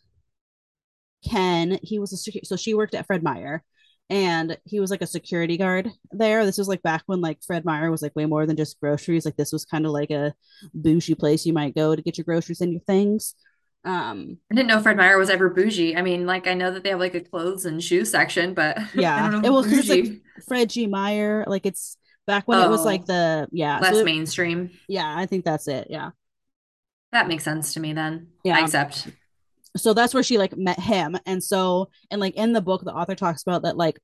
Ken. 1.28 1.78
He 1.82 1.98
was 1.98 2.12
a 2.12 2.16
secu- 2.16 2.46
so 2.46 2.56
she 2.56 2.74
worked 2.74 2.94
at 2.94 3.06
Fred 3.06 3.22
Meyer 3.22 3.62
and 4.10 4.56
he 4.64 4.80
was 4.80 4.90
like 4.90 5.02
a 5.02 5.06
security 5.06 5.56
guard 5.56 5.90
there. 6.12 6.44
This 6.46 6.58
was 6.58 6.68
like 6.68 6.82
back 6.82 7.02
when 7.06 7.20
like 7.20 7.42
Fred 7.42 7.64
Meyer 7.64 7.90
was 7.90 8.02
like 8.02 8.14
way 8.16 8.24
more 8.26 8.46
than 8.46 8.56
just 8.56 8.80
groceries. 8.80 9.24
Like 9.24 9.36
this 9.36 9.52
was 9.52 9.64
kind 9.64 9.84
of 9.84 9.92
like 9.92 10.10
a 10.10 10.34
bougie 10.74 11.14
place 11.14 11.44
you 11.44 11.52
might 11.52 11.74
go 11.74 11.94
to 11.94 12.02
get 12.02 12.16
your 12.16 12.24
groceries 12.24 12.60
and 12.60 12.72
your 12.72 12.80
things. 12.82 13.34
Um, 13.84 14.38
I 14.50 14.54
didn't 14.54 14.68
know 14.68 14.80
Fred 14.82 14.96
Meyer 14.96 15.18
was 15.18 15.30
ever 15.30 15.48
bougie. 15.50 15.96
I 15.96 16.02
mean, 16.02 16.26
like 16.26 16.46
I 16.46 16.54
know 16.54 16.70
that 16.72 16.82
they 16.84 16.90
have 16.90 17.00
like 17.00 17.14
a 17.14 17.20
clothes 17.20 17.64
and 17.64 17.82
shoe 17.82 18.04
section, 18.04 18.54
but 18.54 18.78
I 18.78 18.86
yeah, 18.92 19.30
don't 19.30 19.44
it 19.44 19.50
know 19.50 19.52
was 19.52 19.66
because 19.66 19.80
it's 19.80 19.88
like 19.88 20.04
bougie. 20.04 20.22
Fred 20.46 20.70
G. 20.70 20.86
Meyer. 20.86 21.44
Like 21.46 21.66
it's 21.66 21.96
back 22.26 22.46
when 22.48 22.60
it 22.60 22.68
was 22.68 22.84
like 22.84 23.04
Oh, 23.04 23.06
the 23.06 23.48
yeah. 23.52 23.82
So 23.82 23.96
less 23.96 24.00
it, 24.00 24.04
mainstream. 24.04 24.70
yeah, 24.88 25.14
I 25.16 25.26
think 25.26 25.44
that's 25.44 25.68
it. 25.68 25.88
Yeah, 25.90 26.10
That 27.12 27.28
makes 27.28 27.44
sense 27.44 27.74
to 27.74 27.80
me 27.80 27.92
then. 27.92 28.28
yeah, 28.44 28.56
I 28.56 28.60
yeah. 28.60 28.64
accept. 28.64 29.08
So 29.76 29.94
that's 29.94 30.14
where 30.14 30.22
she 30.22 30.38
like 30.38 30.56
met 30.56 30.80
him, 30.80 31.16
and 31.26 31.42
so 31.42 31.90
and 32.10 32.20
like 32.20 32.34
in 32.36 32.52
the 32.52 32.60
book, 32.62 32.82
the 32.84 32.94
author 32.94 33.14
talks 33.14 33.42
about 33.42 33.62
that 33.62 33.76
like 33.76 33.98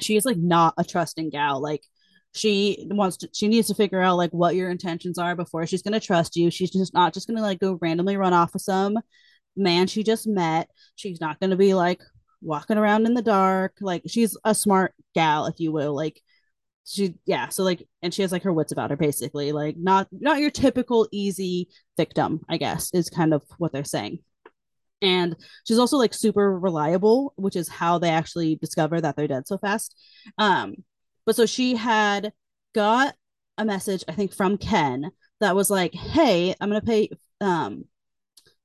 she 0.00 0.16
is 0.16 0.24
like 0.26 0.38
not 0.38 0.74
a 0.78 0.84
trusting 0.84 1.30
gal. 1.30 1.60
Like 1.62 1.84
she 2.34 2.86
wants 2.90 3.16
to, 3.18 3.28
she 3.32 3.48
needs 3.48 3.68
to 3.68 3.74
figure 3.74 4.00
out 4.00 4.16
like 4.16 4.30
what 4.30 4.54
your 4.54 4.70
intentions 4.70 5.18
are 5.18 5.34
before 5.34 5.66
she's 5.66 5.82
gonna 5.82 6.00
trust 6.00 6.36
you. 6.36 6.50
She's 6.50 6.70
just 6.70 6.94
not 6.94 7.14
just 7.14 7.28
gonna 7.28 7.42
like 7.42 7.60
go 7.60 7.78
randomly 7.80 8.16
run 8.16 8.32
off 8.32 8.52
with 8.52 8.62
some 8.62 8.98
man 9.56 9.86
she 9.86 10.02
just 10.02 10.26
met. 10.26 10.68
She's 10.96 11.20
not 11.20 11.40
gonna 11.40 11.56
be 11.56 11.74
like 11.74 12.00
walking 12.40 12.78
around 12.78 13.06
in 13.06 13.14
the 13.14 13.22
dark. 13.22 13.74
Like 13.80 14.02
she's 14.06 14.36
a 14.44 14.54
smart 14.54 14.94
gal, 15.14 15.46
if 15.46 15.58
you 15.58 15.72
will. 15.72 15.94
Like 15.94 16.22
she 16.88 17.14
yeah 17.26 17.48
so 17.48 17.64
like 17.64 17.86
and 18.02 18.14
she 18.14 18.22
has 18.22 18.32
like 18.32 18.42
her 18.42 18.52
wits 18.52 18.72
about 18.72 18.88
her 18.88 18.96
basically 18.96 19.52
like 19.52 19.76
not 19.76 20.08
not 20.10 20.40
your 20.40 20.50
typical 20.50 21.06
easy 21.12 21.68
victim 21.98 22.40
i 22.48 22.56
guess 22.56 22.90
is 22.94 23.10
kind 23.10 23.34
of 23.34 23.42
what 23.58 23.72
they're 23.72 23.84
saying 23.84 24.18
and 25.02 25.36
she's 25.66 25.78
also 25.78 25.98
like 25.98 26.14
super 26.14 26.58
reliable 26.58 27.34
which 27.36 27.56
is 27.56 27.68
how 27.68 27.98
they 27.98 28.08
actually 28.08 28.56
discover 28.56 29.02
that 29.02 29.16
they're 29.16 29.28
dead 29.28 29.46
so 29.46 29.58
fast 29.58 29.94
um 30.38 30.74
but 31.28 31.36
so 31.36 31.46
she 31.46 31.76
had 31.76 32.32
got 32.74 33.14
a 33.58 33.64
message 33.66 34.02
i 34.08 34.12
think 34.12 34.34
from 34.34 34.56
ken 34.56 35.12
that 35.40 35.54
was 35.54 35.70
like 35.70 35.94
hey 35.94 36.54
i'm 36.60 36.70
gonna 36.70 36.80
pay 36.80 37.10
um 37.42 37.84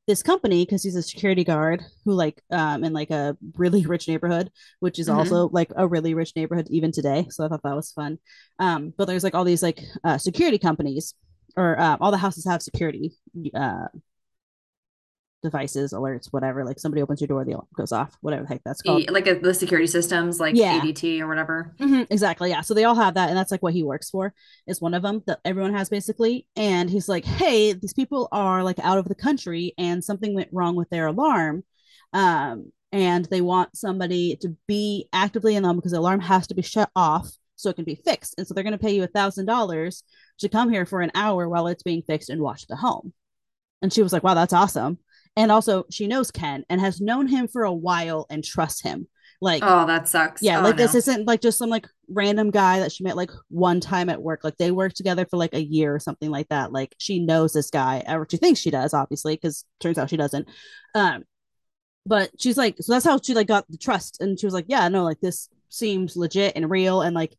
this 0.08 0.24
company 0.24 0.66
because 0.66 0.84
he's 0.84 0.96
a 0.96 1.04
security 1.04 1.44
guard 1.44 1.82
who 2.06 2.14
like 2.14 2.42
um 2.52 2.84
in 2.84 2.94
like 2.94 3.10
a 3.12 3.38
really 3.58 3.86
rich 3.94 4.08
neighborhood 4.08 4.52
which 4.80 5.00
is 5.00 5.08
hmm 5.08 5.10
also 5.10 5.50
like 5.54 5.72
a 5.76 5.88
really 5.88 6.14
rich 6.14 6.34
neighborhood 6.36 6.68
even 6.70 6.92
today. 6.92 7.28
So 7.30 7.46
i 7.46 7.48
thought 7.48 7.64
that 7.64 7.76
was 7.76 7.92
fun. 7.92 8.20
Um 8.60 8.94
but 8.98 9.06
there's 9.06 9.24
like 9.24 9.36
all 9.36 9.46
these 9.46 9.64
like 9.64 9.82
uh 10.04 10.18
security 10.18 10.58
companies 10.58 11.16
or 11.56 11.80
uh, 11.80 11.98
all 12.02 12.12
the 12.12 12.18
houses 12.18 12.46
have 12.46 12.62
security 12.62 13.14
uh 13.56 13.88
devices 15.44 15.94
alerts 15.94 16.28
whatever 16.32 16.66
like 16.66 16.80
somebody 16.80 17.02
opens 17.02 17.20
your 17.22 17.28
door 17.28 17.44
the 17.44 17.52
alarm 17.52 17.68
goes 17.76 17.92
off 17.92 18.16
whatever 18.22 18.44
the 18.44 18.50
heck 18.50 18.62
that's 18.64 18.82
called 18.82 19.10
like 19.12 19.28
uh, 19.28 19.36
the 19.42 19.54
security 19.54 19.88
systems, 19.88 20.40
like 20.40 20.56
yeah 20.56 20.80
ADT 20.80 21.22
or 21.22 21.28
whatever. 21.28 21.76
Mhm, 21.80 22.08
exactly. 22.10 22.50
Yeah. 22.50 22.62
So 22.62 22.74
they 22.74 22.84
all 22.84 22.96
have 22.96 23.14
that. 23.16 23.30
And 23.30 23.38
that's 23.38 23.52
like 23.52 23.64
what 23.64 23.74
he 23.74 23.84
works 23.84 24.10
for, 24.10 24.34
is 24.68 24.82
one 24.82 24.94
of 24.94 25.04
them 25.04 25.24
that 25.28 25.40
everyone 25.46 25.74
has 25.74 25.90
basically. 25.90 26.48
And 26.56 26.90
he's 26.90 27.08
like, 27.08 27.26
hey, 27.26 27.74
these 27.74 27.94
people 27.94 28.28
are 28.32 28.64
like 28.64 28.80
out 28.80 28.98
of 28.98 29.08
the 29.08 29.16
country 29.16 29.74
and 29.78 30.04
something 30.04 30.34
went 30.34 30.50
wrong 30.52 30.76
with 30.76 30.90
their 30.90 31.08
alarm. 31.08 31.64
Um, 32.12 32.72
and 32.92 33.26
they 33.26 33.42
want 33.42 33.76
somebody 33.76 34.36
to 34.38 34.56
be 34.68 35.08
actively 35.14 35.56
in 35.56 35.64
them 35.64 35.76
because 35.78 35.92
the 35.92 36.00
alarm 36.00 36.20
has 36.22 36.48
to 36.48 36.56
be 36.56 36.62
shut 36.62 36.90
off 36.96 37.30
so 37.56 37.70
it 37.70 37.76
can 37.76 37.86
be 37.86 37.96
fixed. 37.96 38.36
And 38.38 38.46
so 38.48 38.54
they're 38.54 38.64
going 38.64 38.78
to 38.78 38.84
pay 38.84 38.96
you 38.96 39.04
a 39.04 39.08
thousand 39.08 39.46
dollars 39.46 40.04
to 40.40 40.50
come 40.50 40.70
here 40.70 40.86
for 40.86 41.02
an 41.02 41.12
hour 41.16 41.50
while 41.50 41.68
it's 41.68 41.84
being 41.84 42.04
fixed 42.04 42.30
and 42.30 42.42
watch 42.42 42.68
the 42.68 42.76
home. 42.76 43.14
And 43.82 43.92
she 43.92 44.04
was 44.04 44.14
like, 44.14 44.24
wow, 44.24 44.34
that's 44.34 44.54
awesome. 44.54 44.98
And 45.36 45.52
also, 45.52 45.86
she 45.90 46.08
knows 46.08 46.32
Ken 46.32 46.64
and 46.70 46.80
has 46.80 47.02
known 47.02 47.28
him 47.28 47.48
for 47.48 47.64
a 47.64 47.74
while 47.74 48.26
and 48.30 48.44
trusts 48.44 48.82
him. 48.82 49.08
Like, 49.42 49.64
Oh, 49.66 49.86
that 49.88 50.08
sucks. 50.08 50.42
yeah, 50.42 50.60
Oh 50.60 50.64
like 50.64 50.78
this 50.78 50.96
isn't 50.96 51.28
like 51.28 51.42
just 51.42 51.58
some 51.58 51.70
like 51.70 51.88
random 52.08 52.50
guy 52.52 52.80
that 52.80 52.92
she 52.92 53.04
met 53.04 53.18
like 53.18 53.32
one 53.50 53.80
time 53.82 54.10
at 54.10 54.22
work. 54.22 54.44
Like 54.44 54.58
they 54.58 54.72
worked 54.72 54.96
together 54.96 55.26
for 55.26 55.38
like 55.38 55.54
a 55.54 55.62
year 55.62 55.94
or 55.94 56.00
something 56.00 56.30
like 56.30 56.48
that. 56.50 56.72
Like 56.72 56.96
she 56.98 57.20
knows 57.20 57.52
this 57.54 57.70
guy, 57.70 58.04
or 58.08 58.26
she 58.30 58.38
thinks 58.38 58.60
she 58.62 58.72
does, 58.72 58.94
obviously, 58.94 59.36
because 59.36 59.66
turns 59.80 59.98
out 59.98 60.10
she 60.10 60.18
doesn't. 60.18 60.48
Um, 60.96 61.24
but 62.06 62.32
she's 62.40 62.58
like, 62.58 62.76
so 62.80 62.94
that's 62.94 63.06
how 63.06 63.20
she 63.22 63.34
like 63.34 63.48
got 63.48 63.66
the 63.70 63.78
trust, 63.78 64.22
and 64.22 64.40
she 64.40 64.46
was 64.46 64.54
like, 64.54 64.66
yeah, 64.68 64.88
no, 64.90 65.04
like 65.04 65.20
this 65.22 65.50
seems 65.70 66.16
legit 66.18 66.54
and 66.56 66.70
real, 66.70 67.02
and 67.02 67.16
like 67.16 67.36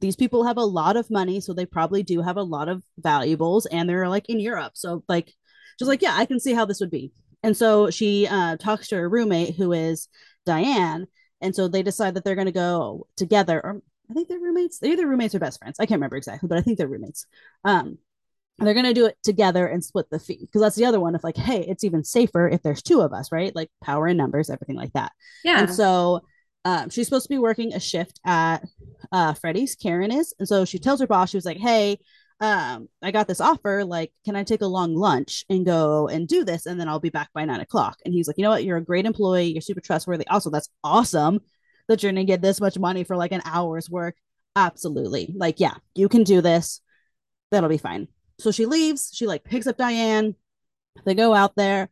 these 0.00 0.16
people 0.16 0.44
have 0.44 0.56
a 0.56 0.64
lot 0.64 0.96
of 0.96 1.10
money, 1.10 1.40
so 1.40 1.52
they 1.52 1.66
probably 1.66 2.02
do 2.02 2.22
have 2.22 2.36
a 2.38 2.42
lot 2.42 2.68
of 2.68 2.82
valuables, 2.98 3.66
and 3.66 3.88
they're 3.88 4.08
like 4.08 4.28
in 4.30 4.40
Europe, 4.40 4.72
so 4.74 5.04
like 5.08 5.32
she's 5.78 5.88
like, 5.88 6.02
yeah, 6.02 6.14
I 6.16 6.26
can 6.26 6.40
see 6.40 6.52
how 6.52 6.64
this 6.64 6.80
would 6.80 6.90
be. 6.90 7.12
And 7.42 7.56
so 7.56 7.90
she 7.90 8.28
uh, 8.28 8.56
talks 8.56 8.88
to 8.88 8.96
her 8.96 9.08
roommate, 9.08 9.56
who 9.56 9.72
is 9.72 10.08
Diane, 10.46 11.06
and 11.40 11.54
so 11.54 11.66
they 11.66 11.82
decide 11.82 12.14
that 12.14 12.24
they're 12.24 12.36
going 12.36 12.46
to 12.46 12.52
go 12.52 13.08
together. 13.16 13.60
Or 13.62 13.82
I 14.08 14.14
think 14.14 14.28
they're 14.28 14.38
roommates. 14.38 14.78
They're 14.78 14.92
either 14.92 15.08
roommates 15.08 15.34
or 15.34 15.40
best 15.40 15.58
friends. 15.58 15.76
I 15.80 15.86
can't 15.86 15.98
remember 15.98 16.16
exactly, 16.16 16.48
but 16.48 16.58
I 16.58 16.60
think 16.60 16.78
they're 16.78 16.86
roommates. 16.86 17.26
Um, 17.64 17.98
they're 18.58 18.74
going 18.74 18.86
to 18.86 18.94
do 18.94 19.06
it 19.06 19.16
together 19.24 19.66
and 19.66 19.82
split 19.82 20.08
the 20.10 20.20
fee 20.20 20.38
because 20.40 20.60
that's 20.60 20.76
the 20.76 20.84
other 20.84 21.00
one 21.00 21.16
of 21.16 21.24
like, 21.24 21.36
hey, 21.36 21.64
it's 21.66 21.82
even 21.82 22.04
safer 22.04 22.48
if 22.48 22.62
there's 22.62 22.82
two 22.82 23.00
of 23.00 23.12
us, 23.12 23.32
right? 23.32 23.54
Like 23.56 23.70
power 23.82 24.06
in 24.06 24.16
numbers, 24.16 24.50
everything 24.50 24.76
like 24.76 24.92
that. 24.92 25.10
Yeah. 25.42 25.58
And 25.58 25.74
so 25.74 26.20
um, 26.64 26.90
she's 26.90 27.08
supposed 27.08 27.24
to 27.24 27.34
be 27.34 27.38
working 27.38 27.72
a 27.72 27.80
shift 27.80 28.20
at 28.24 28.64
uh, 29.10 29.34
Freddy's. 29.34 29.74
Karen 29.74 30.12
is, 30.12 30.32
and 30.38 30.46
so 30.46 30.64
she 30.64 30.78
tells 30.78 31.00
her 31.00 31.08
boss, 31.08 31.30
she 31.30 31.36
was 31.36 31.46
like, 31.46 31.56
hey. 31.56 31.98
Um, 32.42 32.88
I 33.00 33.12
got 33.12 33.28
this 33.28 33.40
offer. 33.40 33.84
Like, 33.84 34.12
can 34.24 34.34
I 34.34 34.42
take 34.42 34.62
a 34.62 34.66
long 34.66 34.96
lunch 34.96 35.44
and 35.48 35.64
go 35.64 36.08
and 36.08 36.26
do 36.26 36.44
this? 36.44 36.66
And 36.66 36.78
then 36.78 36.88
I'll 36.88 36.98
be 36.98 37.08
back 37.08 37.30
by 37.32 37.44
nine 37.44 37.60
o'clock. 37.60 37.98
And 38.04 38.12
he's 38.12 38.26
like, 38.26 38.36
you 38.36 38.42
know 38.42 38.50
what? 38.50 38.64
You're 38.64 38.78
a 38.78 38.84
great 38.84 39.06
employee. 39.06 39.52
You're 39.52 39.62
super 39.62 39.80
trustworthy. 39.80 40.26
Also, 40.26 40.50
that's 40.50 40.68
awesome 40.82 41.40
that 41.88 42.02
you're 42.02 42.10
gonna 42.10 42.24
get 42.24 42.42
this 42.42 42.60
much 42.60 42.78
money 42.78 43.04
for 43.04 43.16
like 43.16 43.32
an 43.32 43.42
hour's 43.44 43.88
work. 43.88 44.16
absolutely. 44.56 45.32
Like, 45.36 45.60
yeah, 45.60 45.74
you 45.94 46.08
can 46.08 46.24
do 46.24 46.40
this. 46.40 46.80
That'll 47.52 47.70
be 47.70 47.78
fine. 47.78 48.08
So 48.38 48.50
she 48.50 48.66
leaves. 48.66 49.12
She 49.14 49.26
like 49.26 49.44
picks 49.44 49.66
up 49.68 49.76
Diane. 49.76 50.34
They 51.04 51.14
go 51.14 51.34
out 51.34 51.54
there, 51.56 51.90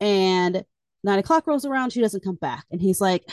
and 0.00 0.64
nine 1.02 1.18
o'clock 1.18 1.46
rolls 1.46 1.64
around. 1.64 1.92
She 1.92 2.00
doesn't 2.00 2.24
come 2.24 2.36
back, 2.36 2.64
and 2.70 2.80
he's 2.80 3.00
like, 3.00 3.24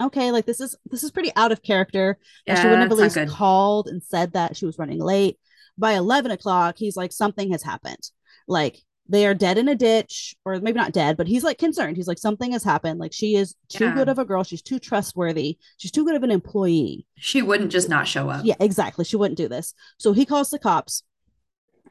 "Okay, 0.00 0.30
like 0.30 0.46
this 0.46 0.60
is 0.60 0.76
this 0.90 1.02
is 1.02 1.10
pretty 1.10 1.32
out 1.36 1.52
of 1.52 1.62
character." 1.62 2.18
Yeah, 2.46 2.60
she 2.60 2.68
wouldn't 2.68 2.82
have 2.82 2.92
at 2.92 3.14
least 3.16 3.34
called 3.34 3.88
and 3.88 4.02
said 4.02 4.34
that 4.34 4.56
she 4.56 4.66
was 4.66 4.78
running 4.78 5.00
late. 5.00 5.38
By 5.76 5.92
eleven 5.92 6.30
o'clock, 6.30 6.76
he's 6.78 6.96
like, 6.96 7.12
"Something 7.12 7.52
has 7.52 7.62
happened." 7.62 8.10
Like 8.46 8.82
they 9.08 9.26
are 9.26 9.34
dead 9.34 9.58
in 9.58 9.68
a 9.68 9.74
ditch 9.74 10.34
or 10.44 10.58
maybe 10.60 10.78
not 10.78 10.92
dead 10.92 11.16
but 11.16 11.26
he's 11.26 11.44
like 11.44 11.58
concerned. 11.58 11.96
He's 11.96 12.08
like 12.08 12.18
something 12.18 12.52
has 12.52 12.64
happened. 12.64 12.98
Like 12.98 13.12
she 13.12 13.36
is 13.36 13.54
too 13.68 13.84
yeah. 13.84 13.94
good 13.94 14.08
of 14.08 14.18
a 14.18 14.24
girl. 14.24 14.44
She's 14.44 14.62
too 14.62 14.78
trustworthy. 14.78 15.58
She's 15.76 15.90
too 15.90 16.04
good 16.04 16.16
of 16.16 16.22
an 16.22 16.30
employee. 16.30 17.06
She 17.18 17.42
wouldn't 17.42 17.72
just 17.72 17.88
not 17.88 18.08
show 18.08 18.30
up. 18.30 18.44
Yeah 18.44 18.54
exactly. 18.60 19.04
She 19.04 19.16
wouldn't 19.16 19.36
do 19.38 19.48
this. 19.48 19.74
So 19.98 20.12
he 20.12 20.24
calls 20.24 20.50
the 20.50 20.58
cops 20.58 21.02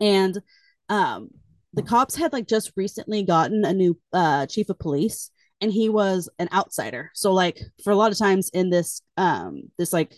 and 0.02 0.42
um 0.90 1.30
the 1.74 1.84
cops 1.84 2.16
had 2.16 2.34
like 2.34 2.48
just 2.48 2.72
recently 2.76 3.24
gotten 3.24 3.64
a 3.64 3.74
new 3.74 4.00
uh 4.12 4.48
chief 4.48 4.70
of 4.70 4.80
police 4.80 5.30
and 5.62 5.72
he 5.72 5.90
was 5.90 6.30
an 6.40 6.50
outsider. 6.52 7.12
So 7.14 7.32
like 7.32 7.60
for 7.84 7.92
a 7.92 7.96
lot 7.96 8.12
of 8.12 8.18
times 8.18 8.50
in 8.50 8.72
this 8.72 9.02
um 9.18 9.72
this 9.78 9.94
like 9.94 10.16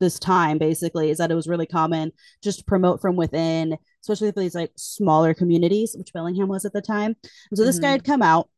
this 0.00 0.18
time 0.18 0.58
basically 0.58 1.10
is 1.10 1.18
that 1.18 1.30
it 1.30 1.34
was 1.34 1.46
really 1.46 1.66
common 1.66 2.12
just 2.42 2.58
to 2.58 2.64
promote 2.64 3.00
from 3.00 3.16
within 3.16 3.76
especially 4.02 4.32
for 4.32 4.40
these 4.40 4.54
like 4.54 4.72
smaller 4.76 5.34
communities 5.34 5.94
which 5.96 6.12
bellingham 6.12 6.48
was 6.48 6.64
at 6.64 6.72
the 6.72 6.82
time. 6.82 7.14
And 7.50 7.58
so 7.58 7.64
this 7.64 7.76
mm-hmm. 7.76 7.84
guy 7.84 7.90
had 7.92 8.04
come 8.04 8.22
out 8.22 8.48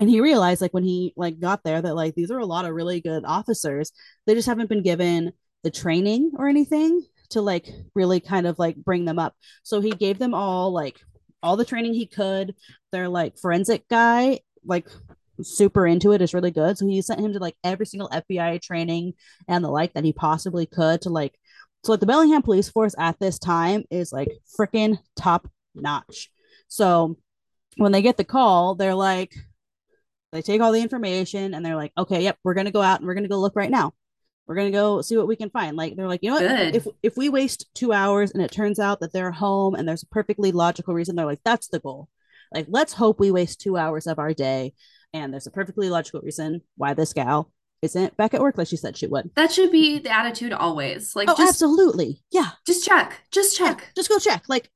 and 0.00 0.08
he 0.08 0.20
realized 0.20 0.62
like 0.62 0.72
when 0.72 0.82
he 0.82 1.12
like 1.14 1.38
got 1.38 1.62
there 1.62 1.80
that 1.80 1.94
like 1.94 2.14
these 2.14 2.30
are 2.30 2.38
a 2.38 2.46
lot 2.46 2.64
of 2.64 2.74
really 2.74 3.00
good 3.00 3.24
officers. 3.26 3.92
They 4.26 4.34
just 4.34 4.48
haven't 4.48 4.70
been 4.70 4.82
given 4.82 5.32
the 5.62 5.70
training 5.70 6.32
or 6.38 6.48
anything 6.48 7.04
to 7.30 7.42
like 7.42 7.68
really 7.94 8.18
kind 8.18 8.46
of 8.46 8.58
like 8.58 8.76
bring 8.76 9.04
them 9.04 9.18
up. 9.18 9.34
So 9.62 9.80
he 9.80 9.90
gave 9.90 10.18
them 10.18 10.32
all 10.32 10.72
like 10.72 11.00
all 11.42 11.56
the 11.56 11.66
training 11.66 11.92
he 11.92 12.06
could. 12.06 12.54
Their 12.92 13.08
like 13.08 13.38
forensic 13.38 13.86
guy 13.88 14.40
like 14.64 14.88
super 15.42 15.86
into 15.86 16.12
it 16.12 16.22
is 16.22 16.34
really 16.34 16.50
good. 16.50 16.78
So 16.78 16.86
he 16.86 17.00
sent 17.02 17.20
him 17.20 17.32
to 17.32 17.38
like 17.38 17.56
every 17.64 17.86
single 17.86 18.08
FBI 18.08 18.60
training 18.62 19.14
and 19.48 19.64
the 19.64 19.68
like 19.68 19.94
that 19.94 20.04
he 20.04 20.12
possibly 20.12 20.66
could 20.66 21.02
to 21.02 21.10
like 21.10 21.38
so 21.84 21.92
like 21.92 22.00
the 22.00 22.06
Bellingham 22.06 22.42
police 22.42 22.68
force 22.68 22.94
at 22.98 23.18
this 23.18 23.38
time 23.38 23.84
is 23.90 24.12
like 24.12 24.28
freaking 24.58 24.98
top 25.16 25.48
notch. 25.74 26.30
So 26.68 27.16
when 27.76 27.92
they 27.92 28.02
get 28.02 28.16
the 28.16 28.24
call, 28.24 28.74
they're 28.74 28.94
like 28.94 29.34
they 30.32 30.42
take 30.42 30.60
all 30.60 30.72
the 30.72 30.82
information 30.82 31.54
and 31.54 31.64
they're 31.64 31.76
like, 31.76 31.92
okay, 31.96 32.22
yep, 32.22 32.38
we're 32.44 32.54
gonna 32.54 32.70
go 32.70 32.82
out 32.82 33.00
and 33.00 33.06
we're 33.06 33.14
gonna 33.14 33.28
go 33.28 33.40
look 33.40 33.56
right 33.56 33.70
now. 33.70 33.94
We're 34.46 34.56
gonna 34.56 34.70
go 34.70 35.00
see 35.00 35.16
what 35.16 35.28
we 35.28 35.36
can 35.36 35.50
find. 35.50 35.76
Like 35.76 35.96
they're 35.96 36.08
like, 36.08 36.20
you 36.22 36.30
know 36.30 36.36
what? 36.36 36.48
Good. 36.48 36.76
If 36.76 36.86
if 37.02 37.16
we 37.16 37.28
waste 37.28 37.66
two 37.74 37.92
hours 37.92 38.32
and 38.32 38.42
it 38.42 38.52
turns 38.52 38.78
out 38.78 39.00
that 39.00 39.12
they're 39.12 39.32
home 39.32 39.74
and 39.74 39.88
there's 39.88 40.02
a 40.02 40.08
perfectly 40.08 40.52
logical 40.52 40.92
reason, 40.92 41.16
they're 41.16 41.26
like, 41.26 41.42
that's 41.44 41.68
the 41.68 41.80
goal. 41.80 42.08
Like, 42.52 42.66
let's 42.68 42.92
hope 42.92 43.20
we 43.20 43.30
waste 43.30 43.60
two 43.60 43.76
hours 43.76 44.06
of 44.06 44.18
our 44.18 44.34
day 44.34 44.74
and 45.12 45.32
there's 45.32 45.46
a 45.46 45.50
perfectly 45.50 45.88
logical 45.88 46.20
reason 46.20 46.62
why 46.76 46.94
this 46.94 47.12
gal 47.12 47.50
isn't 47.82 48.16
back 48.16 48.34
at 48.34 48.40
work 48.40 48.58
like 48.58 48.68
she 48.68 48.76
said 48.76 48.96
she 48.96 49.06
would. 49.06 49.30
That 49.36 49.52
should 49.52 49.72
be 49.72 49.98
the 49.98 50.10
attitude 50.10 50.52
always. 50.52 51.16
Like, 51.16 51.28
oh, 51.30 51.36
just, 51.36 51.50
absolutely, 51.50 52.22
yeah. 52.30 52.50
Just 52.66 52.84
check, 52.84 53.20
just 53.30 53.56
check, 53.56 53.80
yeah, 53.80 53.86
just 53.96 54.08
go 54.08 54.18
check. 54.18 54.44
Like, 54.48 54.70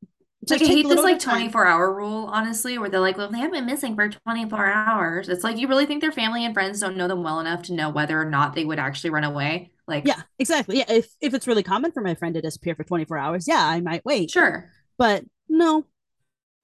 like 0.50 0.62
I 0.62 0.66
hate 0.66 0.88
this 0.88 1.02
like 1.02 1.18
24 1.18 1.66
hour 1.66 1.94
rule, 1.94 2.28
honestly, 2.30 2.78
where 2.78 2.88
they're 2.88 3.00
like, 3.00 3.16
well, 3.16 3.30
they 3.30 3.38
have 3.38 3.52
been 3.52 3.66
missing 3.66 3.94
for 3.94 4.08
24 4.08 4.66
hours. 4.66 5.28
It's 5.28 5.44
like 5.44 5.58
you 5.58 5.68
really 5.68 5.86
think 5.86 6.00
their 6.00 6.12
family 6.12 6.44
and 6.44 6.54
friends 6.54 6.80
don't 6.80 6.96
know 6.96 7.08
them 7.08 7.22
well 7.22 7.40
enough 7.40 7.62
to 7.64 7.72
know 7.72 7.90
whether 7.90 8.20
or 8.20 8.26
not 8.26 8.54
they 8.54 8.64
would 8.64 8.78
actually 8.78 9.10
run 9.10 9.24
away. 9.24 9.70
Like, 9.86 10.06
yeah, 10.06 10.22
exactly. 10.38 10.78
Yeah, 10.78 10.90
if 10.90 11.08
if 11.20 11.34
it's 11.34 11.46
really 11.46 11.62
common 11.62 11.92
for 11.92 12.02
my 12.02 12.14
friend 12.14 12.34
to 12.34 12.40
disappear 12.40 12.74
for 12.74 12.84
24 12.84 13.18
hours, 13.18 13.48
yeah, 13.48 13.66
I 13.66 13.80
might 13.80 14.04
wait. 14.04 14.30
Sure, 14.30 14.70
but 14.98 15.24
no. 15.48 15.84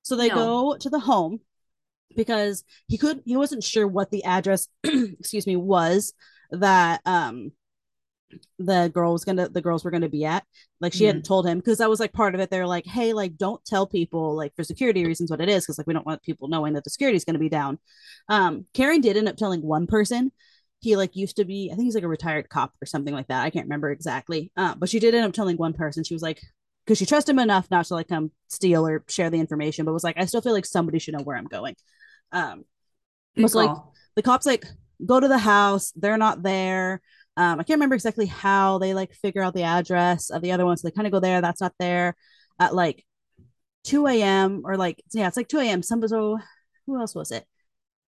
So 0.02 0.16
they 0.16 0.28
no. 0.28 0.34
go 0.34 0.76
to 0.78 0.88
the 0.88 1.00
home 1.00 1.40
because 2.16 2.64
he 2.88 2.98
could 2.98 3.22
he 3.24 3.36
wasn't 3.36 3.64
sure 3.64 3.86
what 3.86 4.10
the 4.10 4.24
address 4.24 4.68
excuse 4.84 5.46
me 5.46 5.56
was 5.56 6.12
that 6.50 7.00
um 7.06 7.52
the 8.58 8.90
girl 8.94 9.12
was 9.12 9.24
gonna 9.24 9.48
the 9.48 9.60
girls 9.60 9.84
were 9.84 9.90
gonna 9.90 10.08
be 10.08 10.24
at. 10.24 10.44
Like 10.80 10.92
she 10.92 11.04
mm 11.04 11.06
hadn't 11.06 11.24
told 11.24 11.46
him 11.46 11.58
because 11.58 11.78
that 11.78 11.90
was 11.90 12.00
like 12.00 12.12
part 12.12 12.34
of 12.34 12.40
it. 12.40 12.50
They're 12.50 12.66
like 12.66 12.86
hey 12.86 13.12
like 13.12 13.36
don't 13.36 13.64
tell 13.64 13.86
people 13.86 14.36
like 14.36 14.54
for 14.54 14.64
security 14.64 15.04
reasons 15.04 15.30
what 15.30 15.40
it 15.40 15.48
is 15.48 15.64
because 15.64 15.78
like 15.78 15.86
we 15.86 15.94
don't 15.94 16.06
want 16.06 16.22
people 16.22 16.48
knowing 16.48 16.74
that 16.74 16.84
the 16.84 16.90
security 16.90 17.16
is 17.16 17.24
gonna 17.24 17.38
be 17.38 17.48
down. 17.48 17.78
Um 18.28 18.66
karen 18.74 19.00
did 19.00 19.16
end 19.16 19.28
up 19.28 19.36
telling 19.36 19.62
one 19.62 19.86
person. 19.86 20.32
He 20.80 20.96
like 20.96 21.16
used 21.16 21.36
to 21.36 21.44
be 21.44 21.70
i 21.72 21.74
think 21.76 21.86
he's 21.86 21.94
like 21.94 22.04
a 22.04 22.08
retired 22.08 22.48
cop 22.48 22.72
or 22.82 22.86
something 22.86 23.14
like 23.14 23.28
that. 23.28 23.42
I 23.44 23.50
can't 23.50 23.66
remember 23.66 23.90
exactly. 23.90 24.52
Uh, 24.56 24.74
but 24.76 24.88
she 24.88 24.98
did 25.00 25.14
end 25.14 25.26
up 25.26 25.32
telling 25.32 25.56
one 25.56 25.72
person. 25.74 26.04
She 26.04 26.14
was 26.14 26.22
like 26.22 26.40
because 26.84 26.98
she 26.98 27.06
trusted 27.06 27.34
him 27.34 27.38
enough 27.38 27.70
not 27.70 27.84
to 27.86 27.94
like 27.94 28.08
come 28.08 28.30
steal 28.48 28.86
or 28.86 29.04
share 29.08 29.30
the 29.30 29.38
information 29.38 29.84
but 29.84 29.92
was 29.92 30.02
like 30.02 30.16
i 30.18 30.24
still 30.24 30.40
feel 30.40 30.52
like 30.52 30.66
somebody 30.66 30.98
should 30.98 31.14
know 31.14 31.22
where 31.22 31.36
i'm 31.36 31.44
going 31.44 31.76
um, 32.32 32.64
was 33.36 33.54
like 33.54 33.70
the 34.16 34.22
cops 34.22 34.46
like 34.46 34.64
go 35.04 35.20
to 35.20 35.28
the 35.28 35.38
house. 35.38 35.92
They're 35.96 36.18
not 36.18 36.42
there. 36.42 37.00
Um, 37.36 37.60
I 37.60 37.62
can't 37.62 37.78
remember 37.78 37.94
exactly 37.94 38.26
how 38.26 38.78
they 38.78 38.92
like 38.94 39.14
figure 39.14 39.42
out 39.42 39.54
the 39.54 39.62
address 39.62 40.30
of 40.30 40.42
the 40.42 40.52
other 40.52 40.66
one. 40.66 40.76
So 40.76 40.88
they 40.88 40.92
kind 40.92 41.06
of 41.06 41.12
go 41.12 41.20
there. 41.20 41.40
That's 41.40 41.60
not 41.60 41.74
there 41.78 42.16
at 42.58 42.74
like 42.74 43.04
2 43.84 44.06
a.m. 44.08 44.62
or 44.64 44.76
like 44.76 45.02
yeah, 45.12 45.28
it's 45.28 45.36
like 45.36 45.48
2 45.48 45.58
a.m. 45.60 45.82
Some 45.82 46.06
so 46.06 46.38
who 46.86 47.00
else 47.00 47.14
was 47.14 47.30
it? 47.30 47.46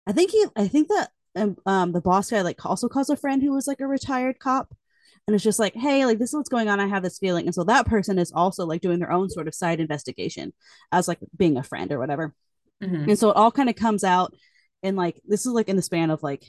I 0.07 0.13
think 0.13 0.31
he 0.33 0.47
I 0.57 0.69
think 0.69 0.89
that 0.89 1.11
um, 1.37 1.57
um 1.67 1.93
the 1.93 2.01
boss 2.01 2.31
guy 2.31 2.43
like 2.43 2.65
also 2.67 2.89
calls 2.89 3.11
a 3.11 3.17
friend 3.17 3.43
who 3.43 3.53
was 3.53 3.67
like 3.67 3.81
a 3.81 3.87
retired 3.87 4.39
cop 4.39 4.75
and 5.27 5.35
it's 5.35 5.45
just 5.45 5.59
like 5.61 5.75
hey 5.75 6.05
like 6.05 6.19
this 6.19 6.31
is 6.31 6.35
what's 6.35 6.49
going 6.49 6.69
on 6.69 6.81
i 6.81 6.87
have 6.87 7.03
this 7.03 7.19
feeling 7.19 7.47
and 7.47 7.55
so 7.55 7.63
that 7.63 7.87
person 7.87 8.19
is 8.19 8.33
also 8.33 8.67
like 8.67 8.81
doing 8.81 8.99
their 8.99 9.13
own 9.13 9.31
sort 9.31 9.47
of 9.47 9.55
side 9.55 9.79
investigation 9.79 10.53
as 10.91 11.07
like 11.07 11.19
being 11.37 11.57
a 11.57 11.63
friend 11.63 11.93
or 11.93 11.99
whatever 11.99 12.35
Mm-hmm. 12.83 13.11
And 13.11 13.19
so 13.19 13.31
it 13.31 13.37
all 13.37 13.51
kind 13.51 13.69
of 13.69 13.77
comes 13.77 14.05
out 14.05 14.35
and 14.83 14.97
like 14.97 15.21
this 15.27 15.47
is 15.47 15.53
like 15.53 15.69
in 15.69 15.77
the 15.77 15.83
span 15.83 16.11
of 16.11 16.23
like 16.23 16.45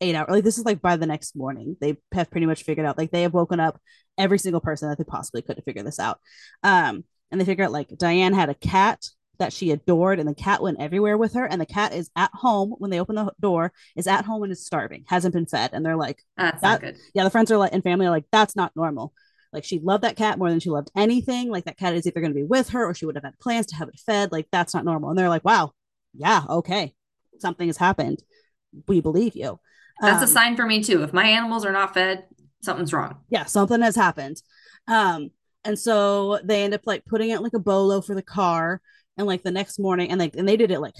eight 0.00 0.14
hours. 0.14 0.28
Like 0.30 0.44
this 0.44 0.58
is 0.58 0.64
like 0.64 0.82
by 0.82 0.96
the 0.96 1.06
next 1.06 1.36
morning, 1.36 1.76
they 1.80 1.96
have 2.12 2.30
pretty 2.30 2.46
much 2.46 2.64
figured 2.64 2.86
out 2.86 2.98
like 2.98 3.10
they 3.10 3.22
have 3.22 3.34
woken 3.34 3.60
up 3.60 3.80
every 4.18 4.38
single 4.38 4.60
person 4.60 4.88
that 4.88 4.98
they 4.98 5.04
possibly 5.04 5.42
could 5.42 5.56
to 5.56 5.62
figure 5.62 5.82
this 5.82 5.98
out. 5.98 6.20
Um, 6.62 7.04
and 7.30 7.40
they 7.40 7.44
figure 7.44 7.64
out 7.64 7.72
like 7.72 7.88
Diane 7.96 8.32
had 8.32 8.48
a 8.48 8.54
cat 8.54 9.04
that 9.38 9.52
she 9.52 9.70
adored, 9.70 10.18
and 10.18 10.28
the 10.28 10.34
cat 10.34 10.62
went 10.62 10.80
everywhere 10.80 11.18
with 11.18 11.34
her. 11.34 11.44
And 11.44 11.60
the 11.60 11.66
cat 11.66 11.92
is 11.92 12.10
at 12.16 12.30
home 12.32 12.74
when 12.78 12.90
they 12.90 13.00
open 13.00 13.16
the 13.16 13.32
door, 13.40 13.72
is 13.94 14.06
at 14.06 14.24
home 14.24 14.42
and 14.42 14.52
is 14.52 14.64
starving, 14.64 15.04
hasn't 15.08 15.34
been 15.34 15.46
fed. 15.46 15.70
And 15.72 15.84
they're 15.84 15.96
like, 15.96 16.22
That's 16.36 16.60
that, 16.62 16.70
not 16.70 16.80
good. 16.80 16.96
Yeah, 17.14 17.24
the 17.24 17.30
friends 17.30 17.50
are 17.50 17.58
like 17.58 17.72
and 17.72 17.82
family 17.82 18.06
are 18.06 18.10
like, 18.10 18.26
that's 18.32 18.56
not 18.56 18.72
normal. 18.74 19.12
Like 19.52 19.64
she 19.64 19.78
loved 19.78 20.04
that 20.04 20.16
cat 20.16 20.38
more 20.38 20.50
than 20.50 20.60
she 20.60 20.70
loved 20.70 20.90
anything. 20.96 21.50
Like 21.50 21.64
that 21.64 21.78
cat 21.78 21.94
is 21.94 22.06
either 22.06 22.20
going 22.20 22.32
to 22.32 22.38
be 22.38 22.44
with 22.44 22.70
her 22.70 22.84
or 22.84 22.94
she 22.94 23.06
would 23.06 23.14
have 23.14 23.24
had 23.24 23.38
plans 23.38 23.66
to 23.66 23.76
have 23.76 23.88
it 23.88 24.00
fed. 24.04 24.32
Like 24.32 24.48
that's 24.50 24.74
not 24.74 24.84
normal. 24.84 25.10
And 25.10 25.18
they're 25.18 25.28
like, 25.28 25.44
wow, 25.44 25.72
yeah, 26.14 26.42
okay, 26.48 26.94
something 27.38 27.68
has 27.68 27.76
happened. 27.76 28.22
We 28.88 29.00
believe 29.00 29.34
you. 29.34 29.58
That's 30.00 30.18
um, 30.18 30.24
a 30.24 30.26
sign 30.26 30.56
for 30.56 30.66
me 30.66 30.82
too. 30.82 31.02
If 31.02 31.12
my 31.12 31.26
animals 31.26 31.64
are 31.64 31.72
not 31.72 31.94
fed, 31.94 32.24
something's 32.62 32.92
wrong. 32.92 33.20
Yeah, 33.30 33.44
something 33.44 33.80
has 33.80 33.96
happened. 33.96 34.42
Um, 34.88 35.30
and 35.64 35.78
so 35.78 36.38
they 36.44 36.62
end 36.62 36.74
up 36.74 36.82
like 36.86 37.04
putting 37.06 37.30
it 37.30 37.42
like 37.42 37.54
a 37.54 37.58
bolo 37.58 38.00
for 38.00 38.14
the 38.14 38.22
car, 38.22 38.80
and 39.16 39.26
like 39.26 39.42
the 39.42 39.50
next 39.50 39.78
morning, 39.78 40.10
and 40.10 40.20
like 40.20 40.36
and 40.36 40.48
they 40.48 40.56
did 40.56 40.70
it 40.70 40.80
like 40.80 40.94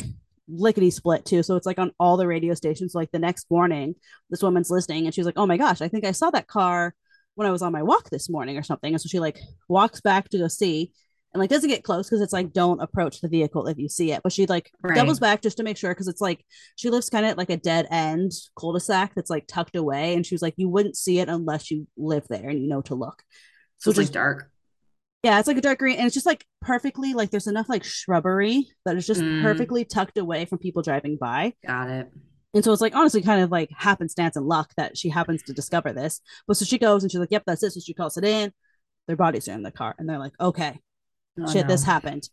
lickety 0.49 0.91
split 0.91 1.25
too. 1.25 1.43
So 1.43 1.57
it's 1.57 1.67
like 1.67 1.79
on 1.79 1.93
all 2.01 2.17
the 2.17 2.27
radio 2.27 2.55
stations. 2.55 2.93
So, 2.93 2.99
like 2.99 3.13
the 3.13 3.19
next 3.19 3.51
morning, 3.51 3.95
this 4.31 4.43
woman's 4.43 4.71
listening, 4.71 5.05
and 5.05 5.15
she's 5.15 5.27
like, 5.27 5.37
"Oh 5.39 5.47
my 5.47 5.57
gosh, 5.57 5.81
I 5.81 5.89
think 5.89 6.05
I 6.05 6.13
saw 6.13 6.31
that 6.31 6.49
car 6.49 6.95
when 7.37 7.47
I 7.47 7.53
was 7.53 7.63
on 7.63 7.73
my 7.73 7.83
walk 7.83 8.11
this 8.11 8.29
morning 8.29 8.57
or 8.59 8.63
something. 8.63 8.93
And 8.93 9.01
so 9.01 9.09
she 9.09 9.21
like 9.21 9.39
walks 9.69 10.01
back 10.01 10.29
to 10.31 10.39
go 10.39 10.49
see 10.49 10.91
and 11.33 11.41
like 11.41 11.51
doesn't 11.51 11.69
get 11.69 11.85
close 11.85 12.09
because 12.09 12.23
it's 12.23 12.33
like 12.33 12.53
don't 12.53 12.81
approach 12.81 13.21
the 13.21 13.29
vehicle 13.29 13.67
if 13.67 13.79
you 13.79 13.89
see 13.89 14.11
it. 14.11 14.23
But 14.23 14.33
she 14.33 14.47
like 14.47 14.71
right. 14.83 14.97
doubles 14.97 15.21
back 15.21 15.43
just 15.43 15.59
to 15.59 15.63
make 15.63 15.77
sure 15.77 15.91
because 15.91 16.09
it's 16.09 16.21
like 16.21 16.45
she 16.77 16.89
lives 16.89 17.11
kind 17.11 17.27
of 17.27 17.37
like 17.37 17.51
a 17.51 17.59
dead 17.59 17.87
end 17.91 18.33
cul-de-sac 18.59 19.15
that's 19.15 19.31
like 19.31 19.47
tucked 19.47 19.77
away. 19.77 20.15
And 20.15 20.25
she 20.25 20.35
was 20.35 20.43
like, 20.43 20.55
you 20.57 20.69
wouldn't 20.69 20.97
see 20.97 21.19
it 21.19 21.29
unless 21.29 21.71
you 21.71 21.87
live 21.97 22.27
there 22.29 22.49
and 22.49 22.61
you 22.61 22.69
know 22.69 22.81
to 22.83 22.95
look. 22.95 23.23
So, 23.79 23.91
it's 23.91 23.99
like 23.99 24.11
dark. 24.11 24.51
Yeah, 25.23 25.39
it's 25.39 25.49
like 25.49 25.59
a 25.59 25.61
dark 25.61 25.81
green, 25.81 25.97
and 25.97 26.07
it's 26.07 26.15
just 26.15 26.25
like 26.25 26.47
perfectly 26.63 27.13
like 27.13 27.31
there's 27.31 27.47
enough 27.47 27.69
like 27.69 27.85
shrubbery 27.85 28.69
that 28.87 28.97
is 28.97 29.07
just 29.07 29.21
mm. 29.21 29.43
perfectly 29.43 29.85
tucked 29.85 30.17
away 30.17 30.47
from 30.47 30.59
people 30.59 30.81
driving 30.81 31.19
by. 31.21 31.53
Got 31.67 31.91
it. 31.91 32.11
And 32.57 32.65
so 32.65 32.73
it's 32.73 32.81
like 32.81 32.97
honestly 32.97 33.21
kind 33.21 33.43
of 33.43 33.51
like 33.51 33.71
happenstance 33.77 34.35
and 34.35 34.47
luck 34.47 34.73
that 34.79 34.97
she 34.97 35.11
happens 35.11 35.43
to 35.43 35.53
discover 35.53 35.93
this. 35.93 36.23
But 36.47 36.57
so 36.57 36.65
she 36.65 36.79
goes 36.79 37.03
and 37.03 37.13
she's 37.13 37.21
like, 37.21 37.31
Yep, 37.31 37.43
that's 37.47 37.63
it. 37.63 37.73
So 37.73 37.81
she 37.81 37.93
calls 37.93 38.17
it 38.17 38.25
in. 38.25 38.51
Their 39.07 39.17
bodies 39.17 39.47
are 39.47 39.53
in 39.53 39.63
the 39.63 39.71
car. 39.71 39.95
And 39.99 40.09
they're 40.09 40.19
like, 40.19 40.33
Okay, 40.41 40.81
oh, 41.39 41.53
shit, 41.53 41.67
no. 41.67 41.69
this 41.69 41.85
happened. 41.85 42.31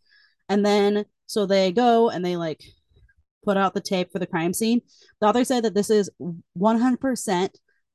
And 0.48 0.66
then 0.66 1.04
so 1.26 1.46
they 1.46 1.74
go 1.74 2.10
and 2.10 2.24
they 2.24 2.38
like 2.38 2.64
put 3.44 3.58
out 3.58 3.74
the 3.74 3.82
tape 3.82 4.14
for 4.14 4.20
the 4.20 4.26
crime 4.26 4.54
scene. 4.54 4.80
The 5.20 5.28
author 5.28 5.44
said 5.44 5.66
that 5.66 5.74
this 5.74 5.90
is 5.90 6.10
100% 6.58 7.50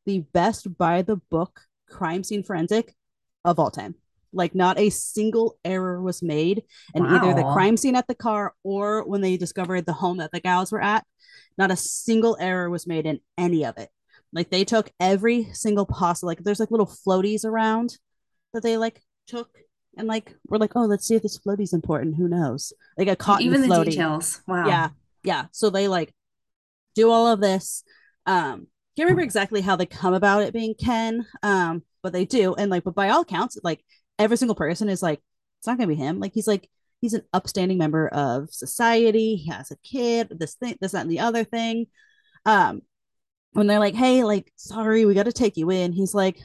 the 0.05 0.19
best 0.35 0.77
by 0.77 1.01
the 1.01 1.17
book 1.17 1.63
crime 1.89 2.25
scene 2.25 2.43
forensic 2.43 2.95
of 3.43 3.59
all 3.59 3.71
time. 3.71 3.95
Like 4.33 4.55
not 4.55 4.79
a 4.79 4.91
single 4.91 5.59
error 5.65 6.03
was 6.03 6.23
made 6.23 6.65
in 6.95 7.05
wow. 7.05 7.17
either 7.17 7.35
the 7.35 7.51
crime 7.53 7.77
scene 7.77 7.97
at 7.97 8.07
the 8.07 8.15
car 8.15 8.55
or 8.63 9.07
when 9.07 9.21
they 9.21 9.37
discovered 9.37 9.87
the 9.87 9.93
home 9.93 10.19
that 10.19 10.33
the 10.33 10.41
gals 10.41 10.73
were 10.73 10.83
at. 10.83 11.05
Not 11.57 11.71
a 11.71 11.77
single 11.77 12.37
error 12.39 12.71
was 12.71 12.87
made 12.87 13.07
in 13.07 13.21
any 13.37 13.65
of 13.65 13.79
it. 13.79 13.89
Like 14.33 14.51
they 14.51 14.65
took 14.65 14.91
every 15.01 15.49
single 15.53 15.87
possible 15.87 16.29
like 16.29 16.45
there's 16.45 16.61
like 16.61 16.71
little 16.71 16.87
floaties 16.87 17.45
around 17.45 17.97
that 18.53 18.63
they 18.63 18.77
like 18.77 19.01
took 19.27 19.51
and 19.97 20.07
like 20.07 20.35
we're 20.47 20.59
like, 20.59 20.73
oh, 20.77 20.85
let's 20.85 21.07
see 21.07 21.17
if 21.17 21.23
this 21.23 21.39
floaty's 21.39 21.73
important. 21.73 22.17
Who 22.17 22.29
knows? 22.29 22.73
Like 22.97 23.09
a 23.09 23.17
cotton 23.17 23.47
Even 23.47 23.63
the 23.63 23.69
floaty. 23.69 23.91
details. 23.91 24.41
Wow. 24.47 24.67
Yeah, 24.67 24.91
yeah. 25.25 25.47
So 25.53 25.71
they 25.71 25.89
like 25.89 26.15
do 26.95 27.11
all 27.11 27.27
of 27.27 27.41
this. 27.41 27.83
Um, 28.27 28.69
can't 28.97 29.07
remember 29.07 29.23
exactly 29.23 29.61
how 29.61 29.77
they 29.77 29.87
come 29.87 30.15
about 30.15 30.43
it 30.43 30.53
being 30.53 30.75
Ken. 30.75 31.27
Um, 31.43 31.83
but 32.03 32.13
they 32.13 32.25
do, 32.25 32.55
and 32.55 32.71
like, 32.71 32.85
but 32.85 32.95
by 32.95 33.11
all 33.11 33.23
accounts, 33.23 33.59
like 33.63 33.85
every 34.19 34.37
single 34.37 34.55
person 34.55 34.89
is 34.89 35.03
like, 35.03 35.21
it's 35.59 35.67
not 35.67 35.79
gonna 35.79 35.89
be 35.89 35.95
him. 35.95 36.21
Like 36.21 36.33
he's 36.35 36.47
like 36.47 36.69
he's 37.01 37.15
an 37.15 37.23
upstanding 37.33 37.79
member 37.79 38.09
of 38.09 38.51
society. 38.51 39.37
He 39.37 39.51
has 39.51 39.71
a 39.71 39.77
kid. 39.77 40.29
This 40.31 40.55
thing, 40.55 40.77
this 40.81 40.93
that, 40.93 41.03
and 41.03 41.11
the 41.11 41.21
other 41.21 41.45
thing. 41.45 41.87
Um, 42.45 42.83
when 43.53 43.67
they're 43.67 43.79
like, 43.79 43.95
hey, 43.95 44.25
like, 44.25 44.53
sorry, 44.57 45.05
we 45.05 45.15
got 45.15 45.25
to 45.25 45.33
take 45.33 45.57
you 45.57 45.71
in. 45.71 45.93
He's 45.93 46.15
like, 46.15 46.39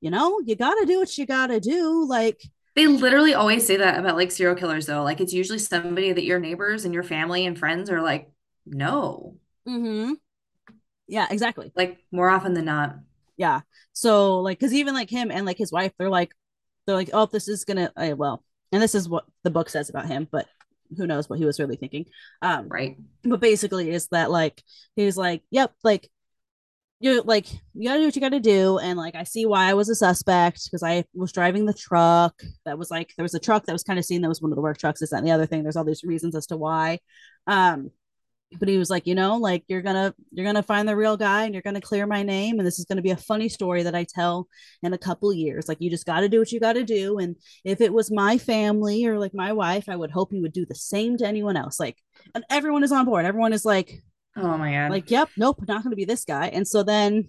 you 0.00 0.10
know, 0.10 0.40
you 0.44 0.56
got 0.56 0.74
to 0.74 0.86
do 0.86 0.98
what 0.98 1.16
you 1.18 1.26
got 1.26 1.48
to 1.48 1.60
do. 1.60 2.04
Like, 2.06 2.40
They 2.76 2.86
literally 2.86 3.34
always 3.34 3.66
say 3.66 3.76
that 3.76 3.98
about 3.98 4.16
like 4.16 4.30
serial 4.30 4.56
killers, 4.56 4.86
though. 4.86 5.02
Like 5.02 5.20
it's 5.20 5.32
usually 5.32 5.58
somebody 5.58 6.12
that 6.12 6.24
your 6.24 6.38
neighbors 6.38 6.84
and 6.84 6.94
your 6.94 7.02
family 7.02 7.46
and 7.46 7.58
friends 7.58 7.90
are 7.90 8.02
like, 8.02 8.30
no, 8.66 9.36
mm-hmm. 9.66 10.12
yeah, 11.06 11.26
exactly. 11.30 11.72
like 11.74 11.98
more 12.12 12.28
often 12.28 12.52
than 12.52 12.66
not. 12.66 12.96
Yeah. 13.36 13.60
So 13.92 14.40
like, 14.40 14.58
because 14.58 14.74
even 14.74 14.94
like 14.94 15.10
him 15.10 15.30
and 15.30 15.46
like 15.46 15.58
his 15.58 15.72
wife, 15.72 15.92
they're 15.98 16.10
like, 16.10 16.32
they're 16.88 16.96
like, 16.96 17.10
oh, 17.12 17.26
this 17.26 17.48
is 17.48 17.64
gonna, 17.64 17.92
uh, 17.96 18.14
well, 18.16 18.42
and 18.72 18.82
this 18.82 18.94
is 18.94 19.08
what 19.08 19.24
the 19.44 19.50
book 19.50 19.68
says 19.68 19.90
about 19.90 20.06
him, 20.06 20.26
but 20.30 20.46
who 20.96 21.06
knows 21.06 21.28
what 21.28 21.38
he 21.38 21.44
was 21.44 21.60
really 21.60 21.76
thinking. 21.76 22.06
Um, 22.40 22.66
Right. 22.68 22.96
but 23.22 23.40
basically 23.40 23.90
is 23.90 24.08
that 24.08 24.30
like 24.30 24.62
he's 24.96 25.16
like, 25.18 25.42
yep, 25.50 25.72
like 25.84 26.10
you 27.00 27.22
like 27.22 27.46
you 27.74 27.88
gotta 27.88 28.00
do 28.00 28.06
what 28.06 28.16
you 28.16 28.22
gotta 28.22 28.40
do, 28.40 28.78
and 28.78 28.98
like 28.98 29.14
I 29.14 29.22
see 29.24 29.44
why 29.46 29.68
I 29.70 29.74
was 29.74 29.88
a 29.88 29.94
suspect 29.94 30.64
because 30.64 30.82
I 30.82 31.04
was 31.14 31.30
driving 31.30 31.66
the 31.66 31.74
truck 31.74 32.42
that 32.64 32.78
was 32.78 32.90
like 32.90 33.12
there 33.16 33.22
was 33.22 33.34
a 33.34 33.38
truck 33.38 33.66
that 33.66 33.72
was 33.72 33.84
kind 33.84 33.98
of 33.98 34.04
seen 34.04 34.22
that 34.22 34.28
was 34.28 34.40
one 34.42 34.50
of 34.50 34.56
the 34.56 34.62
work 34.62 34.78
trucks, 34.78 35.00
this 35.00 35.10
that, 35.10 35.18
and 35.18 35.26
the 35.26 35.30
other 35.30 35.46
thing. 35.46 35.62
There's 35.62 35.76
all 35.76 35.84
these 35.84 36.02
reasons 36.04 36.34
as 36.34 36.46
to 36.46 36.56
why. 36.56 36.98
Um, 37.46 37.90
but 38.58 38.68
he 38.68 38.78
was 38.78 38.88
like, 38.88 39.06
you 39.06 39.14
know, 39.14 39.36
like 39.36 39.64
you're 39.68 39.82
gonna 39.82 40.14
you're 40.30 40.46
gonna 40.46 40.62
find 40.62 40.88
the 40.88 40.96
real 40.96 41.16
guy 41.16 41.44
and 41.44 41.54
you're 41.54 41.62
gonna 41.62 41.80
clear 41.80 42.06
my 42.06 42.22
name, 42.22 42.58
and 42.58 42.66
this 42.66 42.78
is 42.78 42.86
gonna 42.86 43.02
be 43.02 43.10
a 43.10 43.16
funny 43.16 43.48
story 43.48 43.82
that 43.82 43.94
I 43.94 44.04
tell 44.04 44.48
in 44.82 44.92
a 44.92 44.98
couple 44.98 45.32
years. 45.32 45.68
Like 45.68 45.78
you 45.80 45.90
just 45.90 46.06
got 46.06 46.20
to 46.20 46.28
do 46.28 46.38
what 46.38 46.50
you 46.50 46.60
got 46.60 46.74
to 46.74 46.84
do, 46.84 47.18
and 47.18 47.36
if 47.64 47.80
it 47.80 47.92
was 47.92 48.10
my 48.10 48.38
family 48.38 49.04
or 49.06 49.18
like 49.18 49.34
my 49.34 49.52
wife, 49.52 49.88
I 49.88 49.96
would 49.96 50.10
hope 50.10 50.32
he 50.32 50.40
would 50.40 50.52
do 50.52 50.64
the 50.66 50.74
same 50.74 51.18
to 51.18 51.26
anyone 51.26 51.56
else. 51.56 51.78
Like, 51.78 51.98
and 52.34 52.44
everyone 52.50 52.84
is 52.84 52.92
on 52.92 53.04
board. 53.04 53.26
Everyone 53.26 53.52
is 53.52 53.64
like, 53.64 54.02
Oh 54.36 54.56
my 54.56 54.72
God. 54.72 54.90
like, 54.90 55.10
yep, 55.10 55.28
nope, 55.36 55.60
not 55.68 55.82
to 55.82 55.90
be 55.96 56.04
this 56.04 56.24
guy. 56.24 56.46
And 56.48 56.66
so 56.66 56.82
then, 56.82 57.28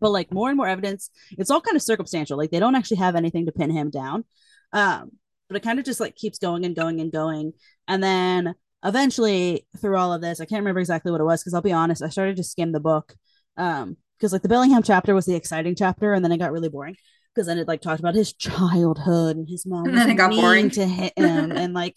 but 0.00 0.10
like 0.10 0.32
more 0.32 0.48
and 0.48 0.56
more 0.56 0.66
evidence, 0.68 1.10
it's 1.32 1.50
all 1.50 1.60
kind 1.60 1.76
of 1.76 1.82
circumstantial. 1.82 2.36
Like 2.38 2.50
they 2.50 2.58
don't 2.58 2.74
actually 2.74 2.96
have 2.98 3.14
anything 3.16 3.46
to 3.46 3.52
pin 3.52 3.70
him 3.70 3.90
down. 3.90 4.24
Um, 4.72 5.12
but 5.48 5.56
it 5.56 5.62
kind 5.62 5.78
of 5.78 5.84
just 5.84 6.00
like 6.00 6.16
keeps 6.16 6.38
going 6.38 6.64
and 6.64 6.74
going 6.74 7.00
and 7.00 7.12
going. 7.12 7.52
And 7.86 8.02
then 8.02 8.54
eventually, 8.84 9.66
through 9.78 9.96
all 9.96 10.12
of 10.12 10.20
this, 10.20 10.40
I 10.40 10.44
can't 10.44 10.60
remember 10.60 10.80
exactly 10.80 11.12
what 11.12 11.20
it 11.20 11.24
was 11.24 11.42
because 11.42 11.54
I'll 11.54 11.62
be 11.62 11.72
honest, 11.72 12.02
I 12.02 12.08
started 12.08 12.36
to 12.36 12.44
skim 12.44 12.72
the 12.72 12.80
book. 12.80 13.14
Um, 13.56 13.96
because 14.18 14.32
like 14.32 14.42
the 14.42 14.48
Bellingham 14.48 14.82
chapter 14.84 15.14
was 15.14 15.26
the 15.26 15.34
exciting 15.34 15.74
chapter, 15.74 16.12
and 16.12 16.24
then 16.24 16.30
it 16.32 16.38
got 16.38 16.52
really 16.52 16.68
boring 16.68 16.96
because 17.34 17.46
then 17.46 17.58
it 17.58 17.66
like 17.66 17.80
talked 17.80 17.98
about 18.00 18.14
his 18.14 18.32
childhood 18.32 19.36
and 19.36 19.48
his 19.48 19.66
mom 19.66 19.86
And 19.86 19.96
then 19.98 20.10
it 20.10 20.14
got 20.14 20.30
boring. 20.30 20.70
to 20.70 20.86
him 20.86 21.10
and 21.16 21.72
like 21.74 21.96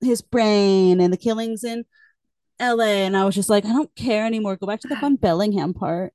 his 0.00 0.22
brain 0.22 1.00
and 1.00 1.12
the 1.12 1.16
killings 1.16 1.64
in 1.64 1.84
LA. 2.60 3.04
And 3.06 3.16
I 3.16 3.24
was 3.24 3.34
just 3.34 3.50
like, 3.50 3.64
I 3.64 3.68
don't 3.72 3.94
care 3.96 4.26
anymore. 4.26 4.56
Go 4.56 4.66
back 4.66 4.80
to 4.80 4.88
the 4.88 4.96
fun 4.96 5.16
Bellingham 5.20 5.74
part. 5.74 6.12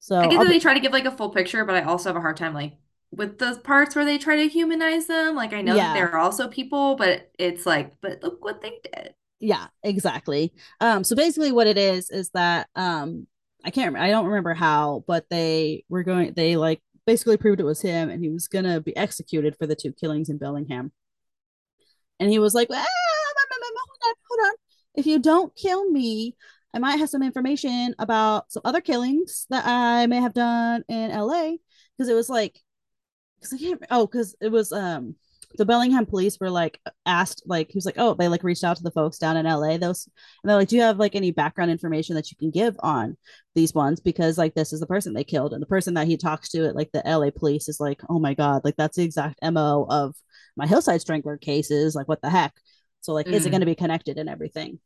So 0.00 0.18
I 0.18 0.26
get 0.28 0.38
I'll 0.38 0.44
be- 0.46 0.52
they 0.52 0.58
try 0.60 0.74
to 0.74 0.80
give 0.80 0.92
like 0.92 1.04
a 1.06 1.10
full 1.10 1.30
picture, 1.30 1.64
but 1.64 1.74
I 1.76 1.82
also 1.82 2.08
have 2.10 2.16
a 2.16 2.20
hard 2.20 2.36
time 2.36 2.54
like 2.54 2.74
with 3.16 3.38
the 3.38 3.60
parts 3.64 3.94
where 3.96 4.04
they 4.04 4.18
try 4.18 4.36
to 4.36 4.48
humanize 4.48 5.06
them. 5.06 5.34
Like 5.34 5.52
I 5.52 5.62
know 5.62 5.74
Yeah. 5.76 5.88
that 5.88 5.94
they're 5.94 6.16
also 6.18 6.48
people, 6.48 6.96
but 6.96 7.30
it's 7.38 7.66
like, 7.66 7.92
but 8.00 8.22
look 8.22 8.44
what 8.44 8.60
they 8.62 8.78
did. 8.92 9.14
yeah, 9.40 9.66
exactly. 9.82 10.52
Um, 10.80 11.04
so 11.04 11.14
basically 11.16 11.52
what 11.52 11.66
it 11.66 11.76
is 11.78 12.10
is 12.10 12.30
that 12.30 12.68
um 12.76 13.26
I 13.64 13.70
can't 13.70 13.86
remember, 13.88 14.06
I 14.06 14.10
don't 14.10 14.26
remember 14.26 14.54
how, 14.54 15.04
but 15.06 15.26
they 15.30 15.84
were 15.88 16.02
going 16.02 16.32
they 16.34 16.56
like 16.56 16.80
basically 17.06 17.36
proved 17.36 17.60
it 17.60 17.64
was 17.64 17.82
him 17.82 18.08
and 18.10 18.22
he 18.22 18.30
was 18.30 18.48
gonna 18.48 18.80
be 18.80 18.96
executed 18.96 19.56
for 19.58 19.66
the 19.66 19.76
two 19.76 19.92
killings 19.92 20.28
in 20.30 20.38
Bellingham. 20.38 20.92
And 22.20 22.30
he 22.30 22.38
was 22.38 22.54
like, 22.54 22.68
ah, 22.70 22.74
hold 22.76 22.86
on, 23.66 24.14
hold 24.30 24.46
on. 24.50 24.54
If 24.94 25.06
you 25.06 25.18
don't 25.18 25.54
kill 25.56 25.90
me, 25.90 26.36
I 26.72 26.78
might 26.78 26.96
have 26.96 27.08
some 27.10 27.22
information 27.22 27.94
about 27.98 28.50
some 28.52 28.62
other 28.64 28.80
killings 28.80 29.46
that 29.50 29.64
I 29.66 30.06
may 30.06 30.20
have 30.20 30.34
done 30.34 30.84
in 30.88 31.10
LA. 31.10 31.52
Because 31.96 32.08
it 32.08 32.14
was 32.14 32.28
like, 32.28 32.58
because 33.44 33.62
I 33.62 33.64
can't, 33.64 33.82
oh, 33.90 34.06
because 34.06 34.34
it 34.40 34.50
was, 34.50 34.72
um, 34.72 35.16
the 35.56 35.64
Bellingham 35.64 36.04
police 36.04 36.38
were 36.40 36.50
like 36.50 36.80
asked, 37.06 37.44
like, 37.46 37.70
he 37.70 37.76
was 37.76 37.86
like, 37.86 37.94
oh, 37.98 38.14
they 38.14 38.26
like 38.26 38.42
reached 38.42 38.64
out 38.64 38.76
to 38.76 38.82
the 38.82 38.90
folks 38.90 39.18
down 39.18 39.36
in 39.36 39.46
LA. 39.46 39.76
Those, 39.78 40.08
and 40.42 40.50
they're 40.50 40.56
like, 40.56 40.66
do 40.68 40.74
you 40.76 40.82
have 40.82 40.98
like 40.98 41.14
any 41.14 41.30
background 41.30 41.70
information 41.70 42.16
that 42.16 42.30
you 42.30 42.36
can 42.36 42.50
give 42.50 42.74
on 42.80 43.16
these 43.54 43.72
ones? 43.72 44.00
Because 44.00 44.36
like, 44.36 44.54
this 44.54 44.72
is 44.72 44.80
the 44.80 44.86
person 44.86 45.14
they 45.14 45.22
killed. 45.22 45.52
And 45.52 45.62
the 45.62 45.66
person 45.66 45.94
that 45.94 46.08
he 46.08 46.16
talks 46.16 46.48
to 46.50 46.66
at 46.66 46.74
like 46.74 46.90
the 46.92 47.08
LA 47.08 47.30
police 47.30 47.68
is 47.68 47.78
like, 47.78 48.00
oh 48.08 48.18
my 48.18 48.34
God, 48.34 48.62
like, 48.64 48.74
that's 48.76 48.96
the 48.96 49.04
exact 49.04 49.38
MO 49.42 49.86
of 49.88 50.16
my 50.56 50.66
Hillside 50.66 51.00
Strangler 51.00 51.36
cases. 51.36 51.94
Like, 51.94 52.08
what 52.08 52.20
the 52.20 52.30
heck? 52.30 52.52
So, 53.02 53.12
like, 53.12 53.28
is 53.28 53.44
it 53.44 53.48
Mm. 53.48 53.52
going 53.52 53.60
to 53.60 53.66
be 53.66 53.74
connected 53.76 54.18
and 54.18 54.28
everything? 54.28 54.80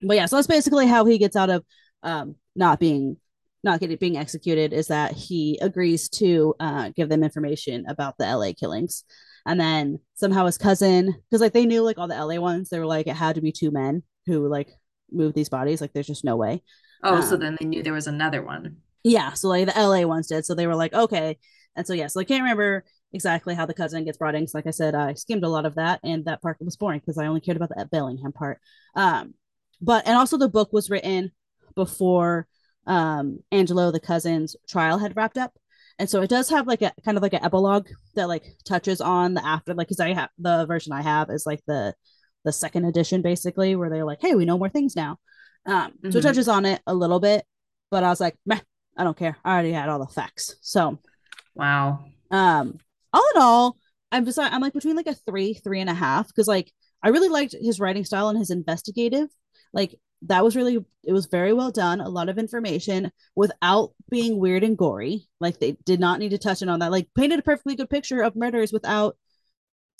But 0.00 0.16
yeah, 0.16 0.26
so 0.26 0.36
that's 0.36 0.46
basically 0.46 0.86
how 0.86 1.06
he 1.06 1.18
gets 1.18 1.34
out 1.34 1.50
of 1.50 1.64
um, 2.04 2.36
not 2.54 2.78
being 2.78 3.16
not 3.64 3.80
getting 3.80 3.96
being 3.96 4.16
executed 4.16 4.72
is 4.72 4.88
that 4.88 5.12
he 5.12 5.58
agrees 5.60 6.08
to 6.10 6.54
uh, 6.60 6.90
give 6.94 7.08
them 7.08 7.24
information 7.24 7.84
about 7.88 8.16
the 8.18 8.26
LA 8.26 8.52
killings. 8.52 9.04
And 9.46 9.60
then 9.60 10.00
somehow 10.14 10.46
his 10.46 10.58
cousin, 10.58 11.14
because 11.30 11.40
like 11.40 11.52
they 11.52 11.66
knew 11.66 11.82
like 11.82 11.98
all 11.98 12.08
the 12.08 12.14
LA 12.16 12.38
ones, 12.40 12.68
they 12.68 12.78
were 12.78 12.86
like 12.86 13.06
it 13.06 13.16
had 13.16 13.34
to 13.36 13.40
be 13.40 13.52
two 13.52 13.70
men 13.70 14.02
who 14.26 14.46
like 14.48 14.68
moved 15.10 15.34
these 15.34 15.48
bodies. 15.48 15.80
Like 15.80 15.92
there's 15.92 16.06
just 16.06 16.24
no 16.24 16.36
way. 16.36 16.62
Oh, 17.02 17.20
so 17.20 17.36
Um, 17.36 17.40
then 17.40 17.56
they 17.60 17.66
knew 17.66 17.82
there 17.82 17.92
was 17.92 18.06
another 18.06 18.42
one. 18.42 18.78
Yeah, 19.04 19.32
so 19.32 19.48
like 19.48 19.66
the 19.66 19.78
LA 19.78 20.06
ones 20.06 20.26
did. 20.28 20.44
So 20.44 20.54
they 20.54 20.66
were 20.66 20.74
like, 20.74 20.92
okay. 20.92 21.38
And 21.76 21.86
so 21.86 21.92
yeah, 21.94 22.08
so 22.08 22.20
I 22.20 22.24
can't 22.24 22.42
remember 22.42 22.84
exactly 23.12 23.54
how 23.54 23.64
the 23.66 23.74
cousin 23.74 24.04
gets 24.04 24.18
brought 24.18 24.34
in. 24.34 24.42
'cause 24.44 24.54
like 24.54 24.66
I 24.66 24.70
said, 24.70 24.94
I 24.94 25.14
skimmed 25.14 25.44
a 25.44 25.48
lot 25.48 25.64
of 25.66 25.76
that, 25.76 26.00
and 26.02 26.24
that 26.26 26.42
part 26.42 26.58
was 26.60 26.76
boring 26.76 27.00
because 27.00 27.18
I 27.18 27.26
only 27.26 27.40
cared 27.40 27.56
about 27.56 27.70
the 27.70 27.86
Bellingham 27.90 28.32
part. 28.32 28.60
Um, 28.94 29.34
but 29.80 30.06
and 30.06 30.16
also 30.16 30.36
the 30.36 30.48
book 30.48 30.72
was 30.72 30.90
written 30.90 31.30
before 31.76 32.48
um 32.88 33.38
Angelo 33.52 33.92
the 33.92 34.00
cousin's 34.00 34.56
trial 34.68 34.98
had 34.98 35.14
wrapped 35.16 35.38
up. 35.38 35.52
And 36.00 36.08
so 36.10 36.22
it 36.22 36.30
does 36.30 36.48
have 36.50 36.66
like 36.66 36.82
a 36.82 36.92
kind 37.04 37.16
of 37.16 37.22
like 37.22 37.32
an 37.34 37.44
epilogue 37.44 37.88
that 38.16 38.28
like 38.28 38.44
touches 38.64 39.00
on 39.00 39.34
the 39.34 39.44
after 39.46 39.74
like 39.74 39.86
because 39.88 40.00
I 40.00 40.12
have 40.14 40.30
the 40.38 40.66
version 40.66 40.92
I 40.92 41.02
have 41.02 41.30
is 41.30 41.44
like 41.46 41.60
the 41.66 41.94
the 42.44 42.52
second 42.52 42.84
edition 42.86 43.20
basically 43.22 43.76
where 43.76 43.90
they're 43.90 44.04
like, 44.04 44.20
hey, 44.20 44.34
we 44.34 44.44
know 44.44 44.58
more 44.58 44.68
things 44.68 44.96
now. 44.96 45.18
Um, 45.66 45.92
so 46.10 46.18
it 46.18 46.22
Mhm. 46.22 46.22
touches 46.22 46.48
on 46.48 46.64
it 46.64 46.80
a 46.86 46.94
little 46.94 47.20
bit, 47.20 47.44
but 47.90 48.04
I 48.04 48.08
was 48.08 48.20
like, 48.20 48.36
meh, 48.46 48.60
I 48.96 49.04
don't 49.04 49.16
care. 49.16 49.36
I 49.44 49.52
already 49.52 49.72
had 49.72 49.88
all 49.88 49.98
the 49.98 50.06
facts. 50.12 50.54
So 50.62 50.98
Wow. 51.54 52.04
um 52.30 52.78
all 53.12 53.24
in 53.34 53.42
all 53.42 53.76
i'm 54.12 54.24
just 54.24 54.38
i'm 54.38 54.60
like 54.60 54.72
between 54.72 54.96
like 54.96 55.06
a 55.06 55.14
three 55.14 55.54
three 55.54 55.80
and 55.80 55.90
a 55.90 55.94
half 55.94 56.28
because 56.28 56.46
like 56.46 56.72
i 57.02 57.08
really 57.08 57.28
liked 57.28 57.54
his 57.60 57.80
writing 57.80 58.04
style 58.04 58.28
and 58.28 58.38
his 58.38 58.50
investigative 58.50 59.28
like 59.72 59.98
that 60.22 60.44
was 60.44 60.56
really 60.56 60.84
it 61.04 61.12
was 61.12 61.26
very 61.26 61.52
well 61.52 61.70
done 61.70 62.00
a 62.00 62.08
lot 62.08 62.28
of 62.28 62.38
information 62.38 63.10
without 63.36 63.92
being 64.10 64.38
weird 64.38 64.64
and 64.64 64.76
gory. 64.76 65.28
Like 65.40 65.60
they 65.60 65.72
did 65.84 66.00
not 66.00 66.18
need 66.18 66.30
to 66.30 66.38
touch 66.38 66.62
in 66.62 66.68
on 66.68 66.80
that. 66.80 66.90
Like 66.90 67.08
painted 67.16 67.38
a 67.38 67.42
perfectly 67.42 67.76
good 67.76 67.90
picture 67.90 68.22
of 68.22 68.36
murders 68.36 68.72
without 68.72 69.16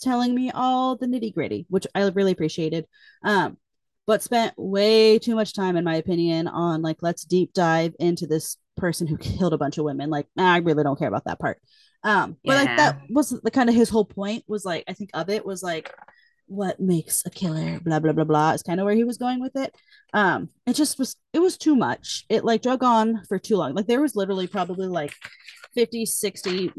telling 0.01 0.33
me 0.33 0.51
all 0.51 0.95
the 0.95 1.05
nitty 1.05 1.33
gritty 1.33 1.65
which 1.69 1.85
i 1.95 2.01
really 2.09 2.31
appreciated. 2.31 2.85
Um 3.23 3.57
but 4.07 4.23
spent 4.23 4.53
way 4.57 5.19
too 5.19 5.35
much 5.35 5.53
time 5.53 5.77
in 5.77 5.83
my 5.83 5.95
opinion 5.95 6.47
on 6.47 6.81
like 6.81 6.97
let's 7.01 7.23
deep 7.23 7.53
dive 7.53 7.93
into 7.99 8.25
this 8.25 8.57
person 8.75 9.07
who 9.07 9.17
killed 9.17 9.53
a 9.53 9.57
bunch 9.57 9.77
of 9.77 9.85
women. 9.85 10.09
Like 10.09 10.27
i 10.37 10.57
really 10.57 10.83
don't 10.83 10.99
care 10.99 11.07
about 11.07 11.25
that 11.25 11.39
part. 11.39 11.59
Um 12.03 12.37
but 12.43 12.55
like 12.55 12.77
that 12.77 13.01
was 13.09 13.29
the 13.29 13.51
kind 13.51 13.69
of 13.69 13.75
his 13.75 13.89
whole 13.89 14.05
point 14.05 14.43
was 14.47 14.65
like 14.65 14.83
i 14.87 14.93
think 14.93 15.11
of 15.13 15.29
it 15.29 15.45
was 15.45 15.63
like 15.63 15.93
what 16.49 16.79
makes 16.79 17.23
a 17.25 17.29
killer 17.29 17.79
blah 17.79 17.99
blah 17.99 18.11
blah 18.11 18.23
blah 18.23 18.51
is 18.51 18.63
kind 18.63 18.79
of 18.79 18.85
where 18.85 18.95
he 18.95 19.03
was 19.03 19.17
going 19.17 19.39
with 19.39 19.55
it 19.55 19.73
um 20.13 20.49
it 20.67 20.73
just 20.73 20.97
was 20.99 21.15
it 21.33 21.39
was 21.39 21.57
too 21.57 21.75
much 21.75 22.25
it 22.29 22.43
like 22.43 22.61
drug 22.61 22.83
on 22.83 23.23
for 23.29 23.37
too 23.39 23.55
long 23.55 23.73
like 23.75 23.85
there 23.87 24.01
was 24.01 24.15
literally 24.15 24.47
probably 24.47 24.87
like 24.87 25.13
50 25.75 26.05
60 26.05 26.71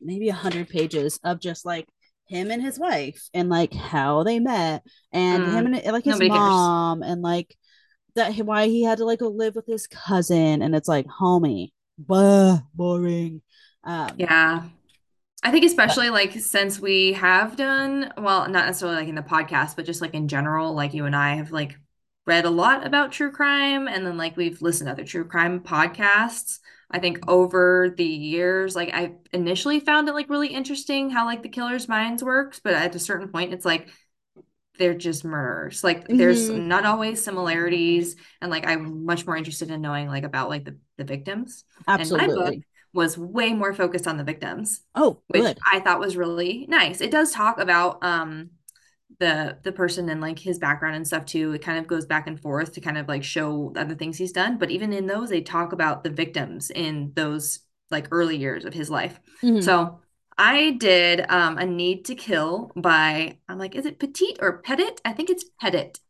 maybe 0.00 0.28
100 0.28 0.68
pages 0.68 1.18
of 1.24 1.40
just 1.40 1.66
like 1.66 1.86
him 2.28 2.50
and 2.50 2.62
his 2.62 2.78
wife 2.78 3.28
and 3.34 3.48
like 3.48 3.74
how 3.74 4.22
they 4.22 4.38
met 4.38 4.82
and 5.12 5.42
Mm. 5.44 5.52
him 5.52 5.66
and 5.74 5.92
like 5.92 6.04
his 6.04 6.14
Nobody 6.14 6.30
cares. 6.30 6.44
mom 6.44 7.02
and 7.02 7.22
like 7.22 7.56
that 8.14 8.34
why 8.38 8.66
he 8.66 8.82
had 8.82 8.98
to 8.98 9.04
like 9.04 9.18
go 9.18 9.28
live 9.28 9.54
with 9.54 9.66
his 9.66 9.86
cousin 9.86 10.62
and 10.62 10.74
it's 10.74 10.88
like 10.88 11.06
homie 11.06 11.70
blah, 11.98 12.60
boring 12.74 13.42
um 13.84 14.14
Yeah. 14.16 14.62
I 15.46 15.50
think 15.52 15.64
especially 15.64 16.10
like 16.10 16.32
since 16.32 16.80
we 16.80 17.12
have 17.14 17.56
done, 17.56 18.12
well, 18.18 18.48
not 18.48 18.66
necessarily 18.66 18.98
like 18.98 19.08
in 19.08 19.14
the 19.14 19.22
podcast, 19.22 19.76
but 19.76 19.86
just 19.86 20.00
like 20.00 20.14
in 20.14 20.28
general, 20.28 20.74
like 20.74 20.92
you 20.92 21.04
and 21.06 21.14
I 21.14 21.36
have 21.36 21.52
like 21.52 21.78
read 22.26 22.44
a 22.44 22.50
lot 22.50 22.84
about 22.84 23.12
true 23.12 23.30
crime 23.30 23.86
and 23.86 24.04
then 24.04 24.16
like 24.16 24.36
we've 24.36 24.60
listened 24.60 24.88
to 24.88 24.92
other 24.92 25.04
true 25.04 25.24
crime 25.24 25.60
podcasts. 25.60 26.58
I 26.90 26.98
think 26.98 27.28
over 27.28 27.94
the 27.96 28.04
years, 28.04 28.74
like 28.74 28.90
I 28.92 29.14
initially 29.32 29.78
found 29.80 30.08
it 30.08 30.14
like 30.14 30.28
really 30.28 30.48
interesting 30.48 31.10
how 31.10 31.24
like 31.26 31.42
the 31.42 31.48
killer's 31.48 31.88
minds 31.88 32.24
works, 32.24 32.60
but 32.62 32.74
at 32.74 32.94
a 32.94 32.98
certain 32.98 33.28
point, 33.28 33.52
it's 33.52 33.64
like 33.64 33.88
they're 34.78 34.94
just 34.94 35.24
murderers. 35.24 35.82
Like 35.84 36.06
there's 36.16 36.50
Mhm. 36.50 36.56
not 36.56 36.84
always 36.86 37.24
similarities, 37.24 38.16
and 38.40 38.50
like 38.50 38.66
I'm 38.66 39.04
much 39.06 39.26
more 39.26 39.36
interested 39.36 39.70
in 39.70 39.80
knowing 39.80 40.08
like 40.08 40.24
about 40.24 40.50
like 40.50 40.64
the 40.64 40.78
the 40.98 41.04
victims. 41.04 41.64
And 41.96 42.12
my 42.12 42.28
book 42.28 42.56
Absolutely. 42.56 42.64
Was 42.96 43.16
way 43.16 43.52
more 43.52 43.72
focused 43.72 44.08
on 44.08 44.16
the 44.16 44.24
victims, 44.24 44.80
Oh, 44.96 45.20
which 45.28 45.42
good. 45.42 45.58
I 45.72 45.78
thought 45.80 46.00
was 46.00 46.16
really 46.16 46.66
nice. 46.68 47.00
It 47.00 47.12
does 47.12 47.30
talk 47.32 47.60
about 47.60 48.02
um 48.02 48.50
the 49.20 49.58
the 49.62 49.72
person 49.72 50.08
and 50.08 50.20
like 50.20 50.38
his 50.38 50.58
background 50.58 50.96
and 50.96 51.06
stuff 51.06 51.24
too. 51.26 51.52
It 51.52 51.62
kind 51.62 51.78
of 51.78 51.86
goes 51.86 52.06
back 52.06 52.26
and 52.26 52.40
forth 52.40 52.72
to 52.72 52.80
kind 52.80 52.98
of 52.98 53.06
like 53.08 53.22
show 53.22 53.72
other 53.76 53.94
things 53.94 54.18
he's 54.18 54.32
done. 54.32 54.58
But 54.58 54.70
even 54.70 54.92
in 54.92 55.06
those, 55.06 55.28
they 55.30 55.40
talk 55.42 55.72
about 55.72 56.02
the 56.02 56.10
victims 56.10 56.70
in 56.70 57.12
those 57.14 57.60
like 57.90 58.08
early 58.10 58.36
years 58.36 58.64
of 58.64 58.74
his 58.74 58.90
life. 58.90 59.20
Mhm. 59.42 59.62
So 59.62 60.00
I 60.36 60.72
did 60.72 61.24
um, 61.30 61.56
a 61.56 61.64
Need 61.64 62.04
to 62.06 62.14
Kill 62.14 62.72
by 62.76 63.38
I'm 63.48 63.58
like, 63.58 63.74
is 63.74 63.86
it 63.86 63.98
Pettit 63.98 64.38
or 64.40 64.58
Pettit? 64.58 65.00
I 65.04 65.12
think 65.12 65.30
it's 65.30 65.44
Pettit. 65.60 66.00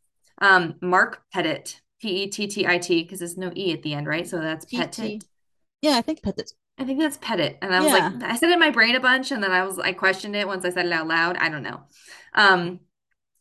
Um, 0.40 0.75
Mark 0.81 1.22
Pettit, 1.33 1.81
P-E-T-T-I-T, 2.03 3.03
because 3.03 3.20
there's 3.20 3.37
no 3.38 3.53
E 3.55 3.72
at 3.72 3.83
the 3.83 3.94
end, 3.94 4.07
right? 4.07 4.27
So 4.27 4.38
that's 4.40 4.64
Pettit. 4.66 5.25
Yeah, 5.81 5.96
I 5.96 6.03
think 6.03 6.22
Pettit. 6.22 6.53
I 6.79 6.85
think 6.85 7.01
that's 7.01 7.17
Pettit. 7.17 7.59
And 7.62 7.75
I 7.75 7.81
was 7.81 7.93
Yeah. 7.93 8.11
like, 8.21 8.23
I 8.23 8.37
said 8.37 8.51
it 8.51 8.55
in 8.55 8.59
my 8.61 8.71
brain 8.71 8.95
a 8.97 9.01
bunch, 9.01 9.31
and 9.31 9.43
then 9.43 9.51
I 9.53 9.65
was 9.65 9.79
I 9.79 9.93
questioned 9.93 10.37
it 10.37 10.47
once 10.47 10.65
I 10.65 10.71
said 10.71 10.87
it 10.87 10.93
out 10.93 11.09
loud. 11.09 11.37
I 11.39 11.49
don't 11.49 11.62
know. 11.62 11.81
Um, 12.35 12.81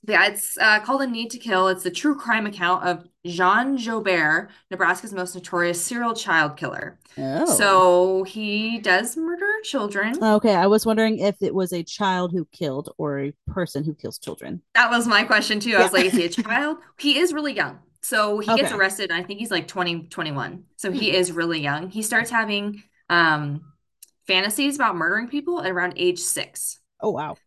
yeah, 0.07 0.27
it's 0.27 0.57
uh, 0.57 0.79
called 0.81 1.01
A 1.01 1.07
Need 1.07 1.31
to 1.31 1.39
Kill. 1.39 1.67
It's 1.67 1.83
the 1.83 1.91
true 1.91 2.15
crime 2.15 2.45
account 2.45 2.85
of 2.85 3.07
Jean 3.25 3.77
Joubert, 3.77 4.49
Nebraska's 4.71 5.13
most 5.13 5.35
notorious 5.35 5.83
serial 5.83 6.13
child 6.13 6.57
killer. 6.57 6.99
Oh. 7.17 7.45
So 7.45 8.23
he 8.23 8.79
does 8.79 9.17
murder 9.17 9.51
children. 9.63 10.23
Okay, 10.23 10.53
I 10.53 10.67
was 10.67 10.85
wondering 10.85 11.19
if 11.19 11.35
it 11.41 11.53
was 11.55 11.73
a 11.73 11.83
child 11.83 12.31
who 12.31 12.45
killed 12.51 12.93
or 12.97 13.19
a 13.19 13.33
person 13.47 13.83
who 13.83 13.95
kills 13.95 14.19
children. 14.19 14.61
That 14.75 14.91
was 14.91 15.07
my 15.07 15.23
question 15.23 15.59
too. 15.59 15.75
I 15.75 15.83
was 15.83 15.91
Yeah. 15.93 15.97
like, 15.99 16.05
is 16.05 16.13
he 16.13 16.25
a 16.25 16.29
child? 16.43 16.77
He 16.99 17.17
is 17.19 17.33
really 17.33 17.53
young. 17.53 17.79
So 18.01 18.39
he 18.39 18.53
gets 18.53 18.71
Okay. 18.71 18.75
arrested. 18.77 19.11
I 19.11 19.23
think 19.23 19.39
he's 19.39 19.51
like 19.51 19.67
20, 19.67 20.03
21. 20.09 20.65
So 20.77 20.91
he 20.91 21.09
Hmm. 21.09 21.15
is 21.15 21.31
really 21.31 21.59
young. 21.61 21.89
He 21.89 22.03
starts 22.03 22.29
having 22.29 22.83
um 23.09 23.61
fantasies 24.27 24.75
about 24.75 24.95
murdering 24.95 25.27
people 25.27 25.61
at 25.61 25.71
around 25.71 25.93
age 25.97 26.19
six. 26.19 26.79
Oh 27.01 27.11
wow. 27.11 27.37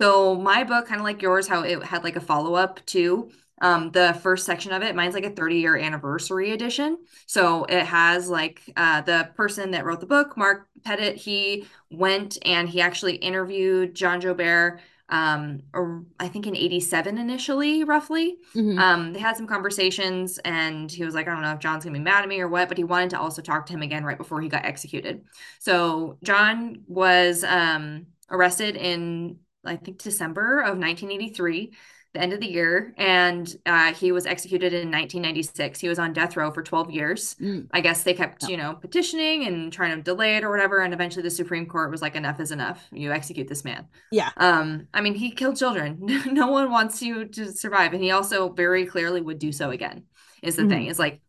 So 0.00 0.34
my 0.34 0.64
book, 0.64 0.86
kind 0.86 1.00
of 1.00 1.04
like 1.04 1.22
yours, 1.22 1.48
how 1.48 1.62
it 1.62 1.82
had 1.82 2.04
like 2.04 2.16
a 2.16 2.20
follow-up 2.20 2.84
to 2.86 3.30
um 3.62 3.90
the 3.92 4.18
first 4.22 4.44
section 4.44 4.72
of 4.72 4.82
it. 4.82 4.94
Mine's 4.94 5.14
like 5.14 5.24
a 5.24 5.30
30-year 5.30 5.76
anniversary 5.78 6.52
edition. 6.52 6.98
So 7.26 7.64
it 7.64 7.84
has 7.84 8.28
like 8.28 8.60
uh 8.76 9.00
the 9.02 9.30
person 9.34 9.70
that 9.70 9.84
wrote 9.84 10.00
the 10.00 10.06
book, 10.06 10.36
Mark 10.36 10.68
Pettit, 10.84 11.16
he 11.16 11.66
went 11.90 12.36
and 12.44 12.68
he 12.68 12.80
actually 12.80 13.16
interviewed 13.16 13.94
John 13.94 14.20
Joubert 14.20 14.80
um 15.08 15.62
or 15.72 16.04
I 16.18 16.28
think 16.28 16.46
in 16.46 16.56
87 16.56 17.18
initially, 17.18 17.84
roughly. 17.84 18.38
Mhm. 18.56 18.78
Um, 18.78 19.12
they 19.12 19.20
had 19.20 19.36
some 19.36 19.46
conversations 19.46 20.38
and 20.38 20.90
he 20.90 21.04
was 21.04 21.14
like, 21.14 21.28
I 21.28 21.32
don't 21.32 21.42
know 21.42 21.52
if 21.52 21.60
John's 21.60 21.84
gonna 21.84 21.94
be 21.98 22.02
mad 22.02 22.22
at 22.22 22.28
me 22.28 22.40
or 22.40 22.48
what, 22.48 22.68
but 22.68 22.76
he 22.78 22.84
wanted 22.84 23.10
to 23.10 23.20
also 23.20 23.40
talk 23.42 23.66
to 23.66 23.72
him 23.72 23.82
again 23.82 24.04
right 24.04 24.18
before 24.18 24.40
he 24.40 24.48
got 24.48 24.64
executed. 24.64 25.22
So 25.60 26.18
John 26.24 26.82
was 26.88 27.44
um 27.44 28.06
arrested 28.30 28.76
in 28.76 29.38
I 29.64 29.76
think 29.76 29.98
December 29.98 30.60
of 30.60 30.78
1983, 30.78 31.72
the 32.16 32.22
end 32.22 32.32
of 32.32 32.40
the 32.40 32.50
year, 32.50 32.94
and 32.96 33.54
uh, 33.66 33.92
he 33.92 34.12
was 34.12 34.26
executed 34.26 34.72
in 34.72 34.90
1996. 34.90 35.80
He 35.80 35.88
was 35.88 35.98
on 35.98 36.12
death 36.12 36.36
row 36.36 36.50
for 36.50 36.62
12 36.62 36.90
years. 36.90 37.36
Mm. 37.40 37.68
I 37.72 37.80
guess 37.80 38.02
they 38.02 38.14
kept, 38.14 38.44
Oh. 38.44 38.48
you 38.48 38.56
know, 38.56 38.74
petitioning 38.74 39.46
and 39.46 39.72
trying 39.72 39.96
to 39.96 40.02
delay 40.02 40.36
it 40.36 40.44
or 40.44 40.50
whatever, 40.50 40.80
and 40.80 40.94
eventually 40.94 41.22
the 41.22 41.30
Supreme 41.30 41.66
Court 41.66 41.90
was 41.90 42.02
like, 42.02 42.16
enough 42.16 42.40
is 42.40 42.50
enough. 42.50 42.86
You 42.92 43.12
execute 43.12 43.48
this 43.48 43.64
man. 43.64 43.86
Yeah. 44.10 44.30
Um, 44.36 44.88
I 44.94 45.00
mean, 45.00 45.14
he 45.14 45.30
killed 45.30 45.56
children. 45.56 45.98
no 46.26 46.48
one 46.48 46.70
wants 46.70 47.02
you 47.02 47.26
to 47.26 47.52
survive, 47.52 47.92
and 47.92 48.02
he 48.02 48.10
also 48.10 48.48
very 48.52 48.86
clearly 48.86 49.20
would 49.20 49.38
do 49.38 49.52
so 49.52 49.70
again. 49.70 50.04
Is 50.42 50.56
the 50.56 50.62
Mhm. 50.62 50.68
thing? 50.68 50.86
Is 50.86 50.98
like 50.98 51.20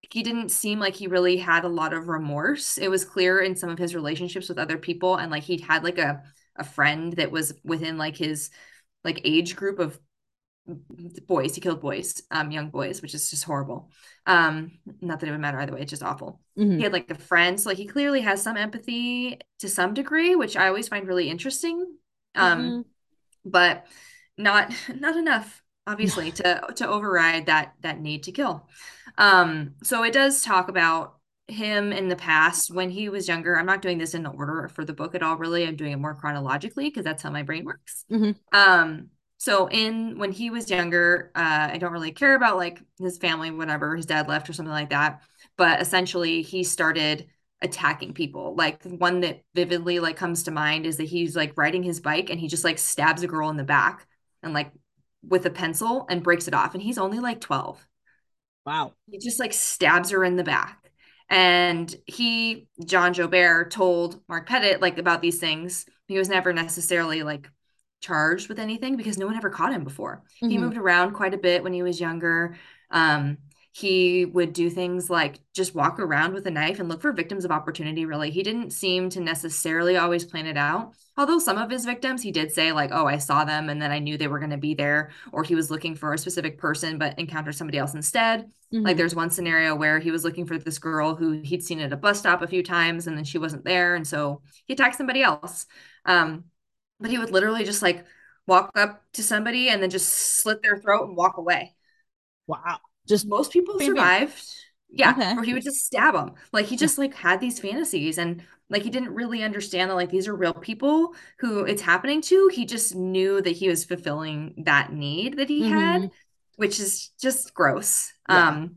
he 0.00 0.22
didn't 0.22 0.50
seem 0.50 0.78
like 0.78 0.94
he 0.94 1.06
really 1.06 1.36
had 1.38 1.64
a 1.64 1.68
lot 1.68 1.92
of 1.94 2.08
remorse. 2.08 2.78
It 2.78 2.88
was 2.88 3.04
clear 3.04 3.40
in 3.40 3.56
some 3.56 3.70
of 3.70 3.78
his 3.78 3.94
relationships 3.94 4.48
with 4.48 4.58
other 4.58 4.78
people, 4.78 5.16
and 5.16 5.30
like 5.30 5.44
he'd 5.44 5.62
had 5.62 5.84
like 5.84 5.98
a 5.98 6.22
a 6.56 6.64
friend 6.64 7.14
that 7.14 7.30
was 7.30 7.54
within 7.64 7.96
like 7.96 8.16
his 8.16 8.50
like 9.04 9.20
age 9.24 9.56
group 9.56 9.78
of 9.78 9.98
boys. 11.26 11.54
He 11.54 11.60
killed 11.60 11.80
boys, 11.80 12.22
um, 12.30 12.50
young 12.50 12.70
boys, 12.70 13.02
which 13.02 13.14
is 13.14 13.30
just 13.30 13.44
horrible. 13.44 13.90
Um, 14.26 14.72
not 15.00 15.20
that 15.20 15.28
it 15.28 15.32
would 15.32 15.40
matter 15.40 15.58
either 15.58 15.72
way. 15.74 15.80
It's 15.82 15.90
just 15.90 16.02
awful. 16.02 16.40
Mhm. 16.56 16.78
He 16.78 16.84
had 16.84 16.92
like 16.92 17.10
a 17.10 17.14
friend, 17.14 17.60
so 17.60 17.68
like 17.70 17.78
he 17.78 17.86
clearly 17.86 18.20
has 18.22 18.42
some 18.42 18.56
empathy 18.56 19.38
to 19.60 19.68
some 19.68 19.94
degree, 19.94 20.34
which 20.36 20.56
I 20.56 20.68
always 20.68 20.88
find 20.88 21.06
really 21.06 21.28
interesting. 21.28 21.96
Um, 22.34 22.76
Mhm. 22.76 22.84
but 23.44 23.86
not 24.38 24.72
not 24.96 25.16
enough 25.16 25.62
obviously 25.86 26.30
to 26.32 26.62
to 26.76 26.88
override 26.88 27.46
that 27.46 27.74
that 27.80 28.00
need 28.00 28.22
to 28.24 28.32
kill 28.32 28.68
um 29.18 29.74
so 29.82 30.02
it 30.04 30.12
does 30.12 30.42
talk 30.42 30.68
about 30.68 31.16
him 31.48 31.92
in 31.92 32.08
the 32.08 32.16
past 32.16 32.72
when 32.72 32.88
he 32.88 33.08
was 33.08 33.28
younger 33.28 33.58
i'm 33.58 33.66
not 33.66 33.82
doing 33.82 33.98
this 33.98 34.14
in 34.14 34.22
the 34.22 34.30
order 34.30 34.68
for 34.68 34.84
the 34.84 34.92
book 34.92 35.14
at 35.14 35.22
all 35.22 35.36
really 35.36 35.66
i'm 35.66 35.76
doing 35.76 35.92
it 35.92 35.96
more 35.98 36.14
chronologically 36.14 36.84
because 36.88 37.04
that's 37.04 37.22
how 37.22 37.30
my 37.30 37.42
brain 37.42 37.64
works 37.64 38.04
Mhm. 38.08 38.32
um 38.52 39.10
so 39.42 39.68
in 39.68 40.18
when 40.18 40.30
he 40.32 40.50
was 40.50 40.70
younger 40.70 41.32
uh 41.34 41.68
i 41.72 41.78
don't 41.78 41.92
really 41.92 42.12
care 42.12 42.34
about 42.34 42.56
like 42.56 42.80
his 42.98 43.18
family 43.18 43.50
whatever 43.50 43.96
his 43.96 44.06
dad 44.06 44.28
left 44.28 44.48
or 44.48 44.52
something 44.52 44.72
like 44.72 44.90
that 44.90 45.22
but 45.56 45.80
essentially 45.80 46.42
he 46.42 46.64
started 46.64 47.26
attacking 47.62 48.12
people. 48.12 48.54
Like 48.56 48.82
one 48.84 49.20
that 49.20 49.42
vividly 49.54 50.00
like 50.00 50.16
comes 50.16 50.42
to 50.42 50.50
mind 50.50 50.84
is 50.84 50.96
that 50.98 51.04
he's 51.04 51.34
like 51.34 51.56
riding 51.56 51.82
his 51.82 52.00
bike 52.00 52.28
and 52.28 52.38
he 52.38 52.48
just 52.48 52.64
like 52.64 52.78
stabs 52.78 53.22
a 53.22 53.28
girl 53.28 53.48
in 53.48 53.56
the 53.56 53.64
back 53.64 54.06
and 54.42 54.52
like 54.52 54.72
with 55.26 55.46
a 55.46 55.50
pencil 55.50 56.06
and 56.10 56.22
breaks 56.22 56.48
it 56.48 56.54
off. 56.54 56.74
And 56.74 56.82
he's 56.82 56.98
only 56.98 57.20
like 57.20 57.40
12. 57.40 57.86
Wow. 58.66 58.92
He 59.10 59.18
just 59.18 59.40
like 59.40 59.52
stabs 59.52 60.10
her 60.10 60.24
in 60.24 60.36
the 60.36 60.44
back. 60.44 60.90
And 61.28 61.94
he, 62.06 62.66
John 62.84 63.14
Joubert, 63.14 63.70
told 63.70 64.20
Mark 64.28 64.48
Pettit 64.48 64.82
like 64.82 64.98
about 64.98 65.22
these 65.22 65.38
things. 65.38 65.86
He 66.08 66.18
was 66.18 66.28
never 66.28 66.52
necessarily 66.52 67.22
like 67.22 67.48
charged 68.02 68.50
with 68.50 68.58
anything 68.58 68.96
because 68.96 69.16
no 69.18 69.26
one 69.26 69.36
ever 69.36 69.50
caught 69.50 69.72
him 69.72 69.84
before. 69.84 70.24
He 70.48 70.58
Mhm. 70.58 70.60
moved 70.60 70.76
around 70.76 71.12
quite 71.14 71.34
a 71.34 71.38
bit 71.38 71.62
when 71.62 71.72
he 71.72 71.82
was 71.82 72.00
younger. 72.00 72.56
Um, 72.90 73.38
he 73.74 74.26
would 74.26 74.52
do 74.52 74.68
things 74.68 75.08
like 75.08 75.40
just 75.54 75.74
walk 75.74 75.98
around 75.98 76.34
with 76.34 76.46
a 76.46 76.50
knife 76.50 76.78
and 76.78 76.90
look 76.90 77.00
for 77.00 77.12
victims 77.12 77.46
of 77.46 77.50
opportunity, 77.50 78.04
really. 78.04 78.30
He 78.30 78.42
didn't 78.42 78.72
seem 78.72 79.08
to 79.10 79.20
necessarily 79.20 79.96
always 79.96 80.26
plan 80.26 80.46
it 80.46 80.58
out. 80.58 80.92
Although 81.16 81.38
some 81.38 81.56
of 81.56 81.70
his 81.70 81.86
victims, 81.86 82.22
he 82.22 82.32
did 82.32 82.52
say, 82.52 82.72
like, 82.72 82.90
oh, 82.92 83.06
I 83.06 83.16
saw 83.18 83.44
them 83.44 83.70
and 83.70 83.80
then 83.80 83.90
I 83.90 83.98
knew 83.98 84.18
they 84.18 84.28
were 84.28 84.40
going 84.40 84.50
to 84.50 84.58
be 84.58 84.74
there, 84.74 85.10
or 85.32 85.42
he 85.42 85.54
was 85.54 85.70
looking 85.70 85.94
for 85.94 86.12
a 86.12 86.18
specific 86.18 86.58
person 86.58 86.98
but 86.98 87.18
encountered 87.18 87.54
somebody 87.54 87.78
else 87.78 87.94
instead. 87.94 88.50
Like 88.84 88.96
Mhm. 88.96 88.98
there's 88.98 89.14
one 89.14 89.30
scenario 89.30 89.74
where 89.74 89.98
he 90.00 90.10
was 90.10 90.24
looking 90.24 90.46
for 90.46 90.58
this 90.58 90.78
girl 90.78 91.14
who 91.14 91.32
he'd 91.42 91.62
seen 91.62 91.80
at 91.80 91.92
a 91.92 91.96
bus 91.96 92.18
stop 92.18 92.42
a 92.42 92.46
few 92.46 92.62
times 92.62 93.06
and 93.06 93.16
then 93.16 93.24
she 93.24 93.38
wasn't 93.38 93.64
there. 93.64 93.94
And 93.94 94.06
so 94.06 94.42
he 94.66 94.74
attacked 94.74 94.96
somebody 94.96 95.22
else. 95.22 95.66
Um, 96.04 96.44
but 97.02 97.10
he 97.10 97.18
would 97.18 97.30
literally 97.30 97.64
just 97.64 97.82
like 97.82 98.04
walk 98.46 98.70
up 98.76 99.02
to 99.14 99.22
somebody 99.22 99.68
and 99.68 99.82
then 99.82 99.90
just 99.90 100.08
slit 100.10 100.62
their 100.62 100.78
throat 100.78 101.08
and 101.08 101.16
walk 101.16 101.36
away. 101.38 101.74
Wow. 102.46 102.78
Just 103.08 103.26
Most 103.26 103.52
people 103.52 103.78
bam. 103.78 103.86
survived. 103.88 104.44
Yeah. 104.90 105.12
Okay. 105.12 105.34
Or 105.36 105.42
he 105.42 105.54
would 105.54 105.62
just 105.62 105.84
stab 105.86 106.14
them. 106.14 106.34
Like 106.52 106.66
he 106.66 106.76
just 106.76 106.98
like 106.98 107.14
had 107.14 107.40
these 107.40 107.58
fantasies 107.60 108.18
and 108.18 108.42
like 108.68 108.82
he 108.82 108.90
didn't 108.90 109.14
really 109.14 109.42
understand 109.42 109.90
that 109.90 109.94
like 109.94 110.10
these 110.10 110.28
are 110.28 110.36
real 110.36 110.54
people 110.54 111.14
who 111.38 111.64
it's 111.64 111.82
happening 111.82 112.20
to. 112.22 112.48
He 112.52 112.66
just 112.66 112.94
knew 112.94 113.40
that 113.42 113.50
he 113.56 113.68
was 113.68 113.84
fulfilling 113.84 114.64
that 114.64 114.92
need 114.92 115.38
that 115.38 115.48
he 115.48 115.62
had, 115.64 116.02
Mhm. 116.02 116.10
which 116.56 116.78
is 116.80 117.10
just 117.20 117.54
gross. 117.54 118.12
Yeah. 118.28 118.48
Um 118.48 118.76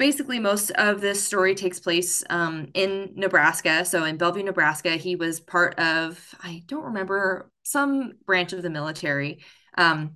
basically 0.00 0.38
most 0.38 0.70
of 0.70 1.02
this 1.02 1.22
story 1.22 1.54
takes 1.54 1.78
place 1.78 2.24
um, 2.30 2.68
in 2.72 3.12
Nebraska. 3.16 3.84
So 3.84 4.04
in 4.04 4.16
Bellevue, 4.16 4.42
Nebraska, 4.42 4.92
he 4.92 5.14
was 5.14 5.40
part 5.40 5.78
of, 5.78 6.18
I 6.42 6.62
don't 6.66 6.86
remember, 6.86 7.52
some 7.64 8.14
branch 8.24 8.54
of 8.54 8.62
the 8.62 8.70
military. 8.70 9.44
Um, 9.76 10.12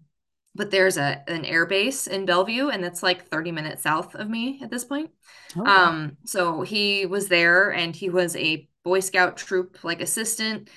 but 0.54 0.70
there's 0.70 0.96
a 0.96 1.22
an 1.28 1.44
air 1.44 1.66
base 1.66 2.06
in 2.06 2.24
Bellevue, 2.24 2.68
and 2.68 2.82
that's 2.82 3.02
like 3.02 3.28
30 3.28 3.52
minutes 3.52 3.82
south 3.82 4.14
of 4.14 4.30
me 4.30 4.58
at 4.62 4.70
this 4.70 4.84
point. 4.84 5.10
Oh. 5.54 5.66
Um, 5.66 6.16
so 6.24 6.62
he 6.62 7.04
was 7.04 7.28
there 7.28 7.70
and 7.70 7.94
he 7.94 8.08
was 8.08 8.36
a 8.36 8.66
Boy 8.84 9.00
Scout 9.00 9.36
troop 9.36 9.84
like 9.84 10.00
assistant. 10.00 10.70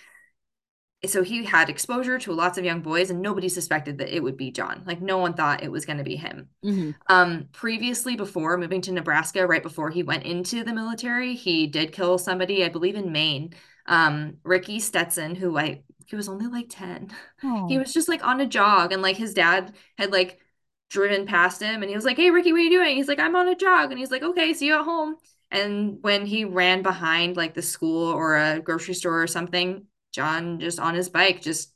So 1.05 1.23
he 1.23 1.43
had 1.45 1.69
exposure 1.69 2.17
to 2.19 2.31
lots 2.33 2.57
of 2.57 2.65
young 2.65 2.81
boys, 2.81 3.09
and 3.11 3.21
nobody 3.21 3.49
suspected 3.49 3.99
that 3.99 4.15
it 4.15 4.21
would 4.23 4.35
be 4.35 4.51
John. 4.51 4.83
Like 4.85 5.01
no 5.01 5.19
one 5.19 5.33
thought 5.35 5.63
it 5.63 5.71
was 5.71 5.85
going 5.85 5.99
to 5.99 6.03
be 6.03 6.15
him. 6.15 6.49
Mhm. 6.63 6.95
Um, 7.07 7.49
previously, 7.53 8.15
before 8.15 8.57
moving 8.57 8.81
to 8.81 8.91
Nebraska, 8.91 9.45
right 9.47 9.63
before 9.63 9.89
he 9.91 10.03
went 10.03 10.23
into 10.23 10.63
the 10.63 10.73
military, 10.73 11.35
he 11.35 11.67
did 11.67 11.91
kill 11.93 12.17
somebody, 12.17 12.65
I 12.65 12.69
believe 12.69 12.95
in 12.95 13.11
Maine. 13.11 13.53
Um, 13.85 14.37
Ricky 14.43 14.79
Stetson, 14.79 15.35
who 15.35 15.57
I 15.57 15.83
he 16.07 16.15
was 16.15 16.29
only 16.29 16.47
like 16.47 16.67
10. 16.69 17.11
He 17.65 17.77
Oh. 17.77 17.79
was 17.79 17.93
just 17.93 18.09
like 18.09 18.25
on 18.25 18.39
a 18.41 18.45
jog, 18.47 18.91
and 18.93 19.01
like 19.01 19.17
his 19.17 19.33
dad 19.33 19.75
had 19.97 20.11
like 20.11 20.39
driven 20.89 21.25
past 21.25 21.61
him 21.61 21.81
and 21.83 21.89
he 21.89 21.95
was 21.95 22.05
like, 22.05 22.17
Hey, 22.17 22.31
Ricky, 22.31 22.51
what 22.53 22.59
are 22.61 22.63
you 22.63 22.69
doing? 22.69 22.95
He's 22.95 23.07
like, 23.09 23.19
I'm 23.19 23.35
on 23.35 23.47
a 23.49 23.55
jog. 23.55 23.91
And 23.91 23.99
he's 23.99 24.11
like, 24.11 24.23
Okay, 24.23 24.53
see 24.53 24.67
you 24.67 24.75
at 24.75 24.85
home. 24.85 25.15
And 25.51 25.97
when 26.01 26.25
he 26.25 26.45
ran 26.45 26.81
behind 26.81 27.35
like 27.37 27.53
the 27.53 27.61
school 27.61 28.07
or 28.11 28.37
a 28.37 28.59
grocery 28.59 28.93
store 28.93 29.21
or 29.21 29.27
something, 29.27 29.85
John 30.17 30.59
just 30.59 30.79
on 30.79 30.95
his 30.95 31.09
bike 31.09 31.41
just 31.41 31.73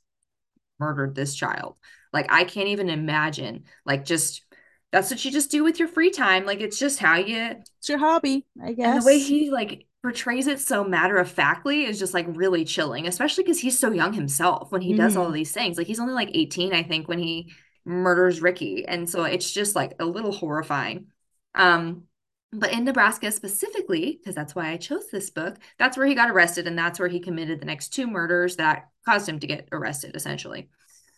murdered 0.80 1.16
this 1.16 1.36
child. 1.36 1.76
Like, 2.14 2.28
I 2.32 2.44
can't 2.46 2.70
even 2.70 2.90
imagine, 2.90 3.66
like, 3.86 4.06
just 4.06 4.44
that's 4.92 5.12
what 5.12 5.24
you 5.26 5.32
just 5.32 5.52
do 5.52 5.64
with 5.64 5.80
your 5.80 5.88
free 5.90 6.12
time. 6.12 6.46
Like, 6.46 6.62
it's 6.62 6.80
just 6.80 7.00
how 7.00 7.18
you, 7.18 7.58
It's 7.80 7.90
your 7.90 7.98
hobby, 7.98 8.46
I 8.62 8.74
and 8.84 8.96
the 8.96 9.04
way 9.04 9.20
he 9.20 9.50
like 9.52 9.86
portrays 10.02 10.48
it 10.48 10.60
so 10.60 10.84
matter 10.84 11.18
of 11.18 11.30
factly 11.30 11.86
is 11.86 12.00
just 12.00 12.14
like 12.14 12.26
really 12.30 12.66
chilling, 12.66 13.08
especially 13.08 13.44
because 13.44 13.60
he's 13.60 13.78
so 13.78 13.92
young 13.92 14.14
himself 14.14 14.72
when 14.72 14.82
he 14.82 14.94
does 14.94 15.16
all 15.16 15.28
hmm 15.28 15.28
of 15.28 15.34
these 15.34 15.52
things. 15.52 15.78
Like, 15.78 15.88
he's 15.88 16.00
only 16.00 16.14
like 16.14 16.32
18, 16.34 16.74
I 16.74 16.84
think, 16.84 17.08
when 17.08 17.20
he 17.20 17.52
murders 17.86 18.42
Ricky. 18.42 18.86
And 18.88 19.10
so 19.10 19.24
it's 19.24 19.52
just 19.52 19.76
like 19.76 19.94
a 20.00 20.06
little 20.06 20.32
horrifying. 20.32 21.08
Um, 21.56 22.04
but 22.54 22.74
in 22.74 22.84
Nebraska 22.84 23.32
specifically, 23.32 24.20
because 24.20 24.36
that's 24.36 24.54
why 24.56 24.72
I 24.72 24.78
chose 24.78 25.10
this 25.10 25.30
book, 25.30 25.58
that's 25.78 25.98
where 25.98 26.06
he 26.06 26.16
got 26.16 26.30
arrested, 26.30 26.68
and 26.68 26.78
that's 26.78 27.00
where 27.00 27.08
he 27.08 27.20
committed 27.20 27.60
the 27.60 27.66
next 27.66 27.90
two 27.90 28.08
murders 28.08 28.58
that 28.58 28.90
caused 29.06 29.28
him 29.28 29.40
to 29.40 29.48
get 29.48 29.70
arrested, 29.72 30.16
essentially. 30.16 30.70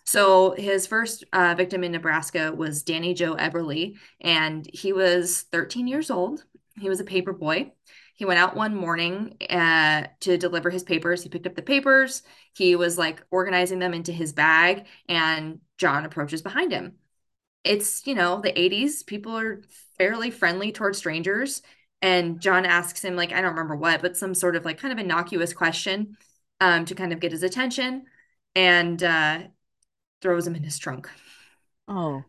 So 0.06 0.52
his 0.52 0.86
first 0.86 1.24
uh, 1.34 1.56
victim 1.56 1.84
in 1.84 1.92
Nebraska 1.92 2.54
was 2.54 2.84
Danny 2.84 3.14
Joe 3.14 3.36
Eberle, 3.36 3.96
and 4.22 4.68
he 4.72 4.94
was 4.94 5.44
13 5.52 5.88
years 5.88 6.12
old. 6.12 6.44
He 6.80 6.90
was 6.90 7.00
a 7.00 7.06
paper 7.06 7.34
boy. 7.34 7.72
He 8.16 8.26
went 8.26 8.40
out 8.40 8.56
one 8.56 8.76
morning 8.76 9.38
uh, 9.50 10.08
to 10.20 10.38
deliver 10.38 10.70
his 10.70 10.84
papers. 10.84 11.24
He 11.24 11.30
picked 11.30 11.48
up 11.48 11.56
the 11.56 11.62
papers. 11.62 12.22
He 12.54 12.76
was 12.76 12.98
like 12.98 13.24
organizing 13.32 13.80
them 13.80 13.94
into 13.94 14.12
his 14.12 14.34
bag, 14.34 14.86
and 15.10 15.60
John 15.78 16.06
approaches 16.06 16.42
behind 16.42 16.72
him. 16.72 16.94
It's, 17.64 18.06
you 18.06 18.16
know, 18.16 18.42
the 18.42 18.58
80s. 18.60 19.04
People 19.04 19.38
are 19.38 19.62
fairly 19.98 20.32
friendly 20.32 20.72
towards 20.72 20.98
strangers. 20.98 21.62
And 22.02 22.40
John 22.42 22.66
asks 22.66 23.04
him, 23.04 23.16
like, 23.16 23.32
I 23.32 23.42
don't 23.42 23.52
remember 23.52 23.76
what, 23.76 24.02
but 24.02 24.18
some 24.18 24.36
sort 24.36 24.56
of 24.56 24.66
like 24.66 24.78
kind 24.78 24.92
of 24.92 25.00
innocuous 25.00 25.54
question 25.54 26.18
um, 26.60 26.86
to 26.86 26.96
kind 26.96 27.14
of 27.14 27.20
get 27.20 27.32
his 27.32 27.44
attention. 27.44 28.06
And 28.56 29.02
uh, 29.02 29.40
throws 30.22 30.48
him 30.48 30.56
in 30.56 30.64
his 30.64 30.78
trunk. 30.78 31.10
Oh. 31.88 32.24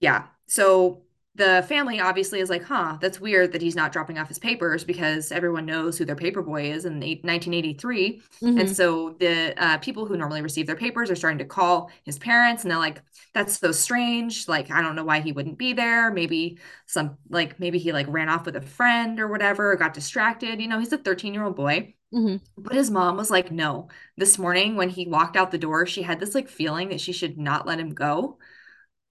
Yeah. 0.00 0.26
So 0.46 1.02
the 1.38 1.64
family 1.68 2.00
obviously 2.00 2.40
is 2.40 2.50
like, 2.50 2.64
huh, 2.64 2.98
that's 3.00 3.20
weird 3.20 3.52
that 3.52 3.62
he's 3.62 3.76
not 3.76 3.92
dropping 3.92 4.18
off 4.18 4.28
his 4.28 4.38
papers 4.38 4.84
because 4.84 5.32
everyone 5.32 5.66
knows 5.66 5.98
who 5.98 6.04
their 6.04 6.16
paper 6.16 6.42
boy 6.42 6.70
is 6.72 6.84
in 6.84 7.00
1983. 7.24 8.22
And 8.56 8.68
hmm 8.68 8.72
so 8.72 9.16
the 9.20 9.54
uh, 9.62 9.78
people 9.78 10.06
who 10.06 10.16
normally 10.16 10.42
receive 10.42 10.66
their 10.66 10.76
papers 10.76 11.10
are 11.10 11.16
starting 11.16 11.38
to 11.38 11.44
call 11.46 11.90
his 12.04 12.18
parents 12.18 12.62
and 12.64 12.70
they're 12.70 12.78
like, 12.78 13.02
that's 13.34 13.58
so 13.58 13.72
strange. 13.72 14.48
Like, 14.48 14.70
I 14.70 14.82
don't 14.82 14.96
know 14.96 15.04
why 15.04 15.20
he 15.20 15.32
wouldn't 15.32 15.58
be 15.58 15.72
there. 15.72 16.10
Maybe 16.12 16.58
some, 16.86 17.16
like, 17.30 17.60
maybe 17.60 17.78
he 17.78 17.92
like 17.92 18.06
ran 18.08 18.28
off 18.28 18.46
with 18.46 18.56
a 18.56 18.60
friend 18.60 19.20
or 19.20 19.28
whatever, 19.28 19.72
or 19.72 19.76
got 19.76 19.94
distracted. 19.94 20.60
You 20.60 20.68
know, 20.68 20.78
he's 20.80 20.92
a 20.92 20.98
13 20.98 21.34
year 21.34 21.44
old 21.44 21.56
boy. 21.56 21.94
hmm 22.12 22.40
But 22.56 22.74
his 22.74 22.90
mom 22.90 23.16
was 23.16 23.30
like, 23.30 23.52
no. 23.52 23.88
This 24.16 24.38
morning 24.38 24.76
when 24.76 24.88
he 24.90 25.06
walked 25.06 25.36
out 25.36 25.50
the 25.52 25.58
door, 25.58 25.86
she 25.86 26.02
had 26.02 26.20
this 26.20 26.34
like 26.34 26.48
feeling 26.48 26.88
that 26.90 27.00
she 27.00 27.12
should 27.12 27.38
not 27.38 27.66
let 27.66 27.80
him 27.80 27.94
go. 27.94 28.38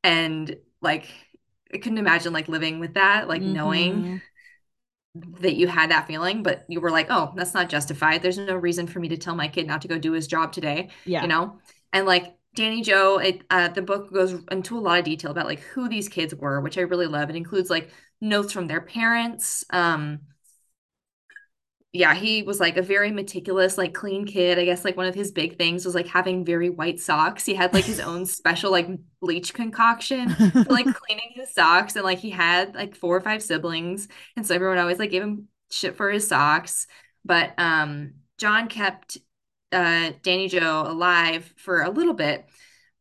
And 0.04 0.58
like, 0.82 1.08
I 1.74 1.78
couldn't 1.78 1.98
imagine 1.98 2.34
like 2.34 2.48
living 2.48 2.80
with 2.80 2.94
that, 2.96 3.28
like 3.28 3.46
knowing 3.46 4.06
hmm 4.06 4.22
that 5.40 5.56
you 5.56 5.68
had 5.68 5.90
that 5.92 6.06
feeling, 6.08 6.44
but 6.44 6.64
you 6.68 6.80
were 6.80 6.92
like, 6.92 7.08
oh, 7.10 7.34
that's 7.36 7.54
not 7.54 7.70
justified. 7.70 8.22
There's 8.22 8.38
no 8.38 8.56
reason 8.56 8.86
for 8.88 9.00
me 9.00 9.10
to 9.10 9.18
tell 9.18 9.36
my 9.36 9.48
kid 9.48 9.66
not 9.66 9.82
to 9.82 9.88
go 9.88 9.98
do 9.98 10.12
his 10.12 10.28
job 10.28 10.52
today, 10.52 10.90
Yeah. 11.06 11.20
you 11.20 11.28
know? 11.28 11.60
And 11.92 12.06
like 12.06 12.36
Danny 12.56 12.82
Joe, 12.84 13.18
it 13.18 13.42
uh, 13.50 13.70
the 13.70 13.82
book 13.82 14.14
goes 14.14 14.34
into 14.52 14.78
a 14.78 14.80
lot 14.82 15.00
of 15.00 15.06
detail 15.06 15.32
about 15.32 15.48
like 15.48 15.60
who 15.62 15.90
these 15.90 16.08
kids 16.10 16.36
were, 16.36 16.62
which 16.62 16.78
I 16.78 16.82
really 16.82 17.08
love. 17.08 17.30
It 17.30 17.36
includes 17.36 17.70
like 17.70 17.90
notes 18.22 18.54
from 18.54 18.68
their 18.68 18.82
parents, 18.82 19.64
um, 19.72 20.20
yeah, 21.98 22.14
he 22.16 22.44
was 22.44 22.60
like 22.60 22.78
a 22.78 22.82
very 22.82 23.12
meticulous, 23.12 23.78
like 23.78 23.94
clean 23.94 24.26
kid. 24.26 24.60
I 24.60 24.66
guess 24.66 24.86
like 24.86 24.98
one 24.98 25.08
of 25.08 25.16
his 25.16 25.32
big 25.32 25.58
things 25.58 25.86
was 25.86 25.96
like 25.96 26.08
having 26.08 26.46
very 26.46 26.70
white 26.70 27.00
socks. 27.00 27.46
He 27.46 27.56
had 27.56 27.74
like 27.74 27.86
his 27.86 28.00
own 28.00 28.26
special 28.28 28.72
like 28.72 28.88
bleach 29.22 29.54
concoction 29.54 30.36
for 30.64 30.74
like 30.74 30.94
cleaning 30.94 31.32
his 31.36 31.54
socks. 31.54 31.96
And 31.96 32.06
like 32.06 32.20
he 32.20 32.30
had 32.30 32.76
like 32.76 32.96
four 32.96 33.16
or 33.16 33.22
five 33.22 33.44
siblings. 33.44 34.08
And 34.36 34.46
so 34.46 34.56
everyone 34.56 34.78
always 34.78 35.00
like 35.00 35.12
gave 35.12 35.24
him 35.24 35.48
shit 35.72 35.96
for 35.98 36.10
his 36.12 36.28
socks. 36.28 36.88
But 37.26 37.54
um 37.58 38.16
John 38.38 38.68
kept 38.70 39.18
uh 39.72 40.12
Danny 40.24 40.48
Joe 40.48 40.84
alive 40.88 41.54
for 41.58 41.82
a 41.84 41.90
little 41.90 42.14
bit. 42.14 42.46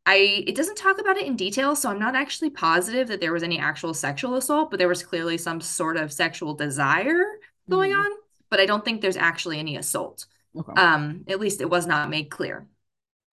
I 0.04 0.44
it 0.46 0.54
doesn't 0.56 0.76
talk 0.76 1.00
about 1.00 1.16
it 1.16 1.26
in 1.26 1.36
detail, 1.36 1.74
so 1.76 1.90
I'm 1.90 1.98
not 1.98 2.14
actually 2.14 2.50
positive 2.50 3.08
that 3.08 3.20
there 3.20 3.32
was 3.32 3.42
any 3.42 3.58
actual 3.58 3.94
sexual 3.94 4.36
assault, 4.36 4.70
but 4.70 4.78
there 4.78 4.88
was 4.88 5.02
clearly 5.02 5.36
some 5.38 5.60
sort 5.60 5.96
of 5.96 6.12
sexual 6.12 6.54
desire 6.54 7.24
going 7.70 7.92
Mm. 7.92 8.04
on 8.04 8.10
but 8.50 8.60
I 8.60 8.66
don't 8.66 8.84
think 8.84 9.00
there's 9.00 9.16
actually 9.16 9.58
any 9.58 9.76
assault. 9.76 10.26
Okay. 10.58 10.72
Um, 10.80 11.24
at 11.28 11.40
least 11.40 11.60
it 11.60 11.70
was 11.70 11.86
not 11.86 12.10
made 12.10 12.30
clear. 12.30 12.66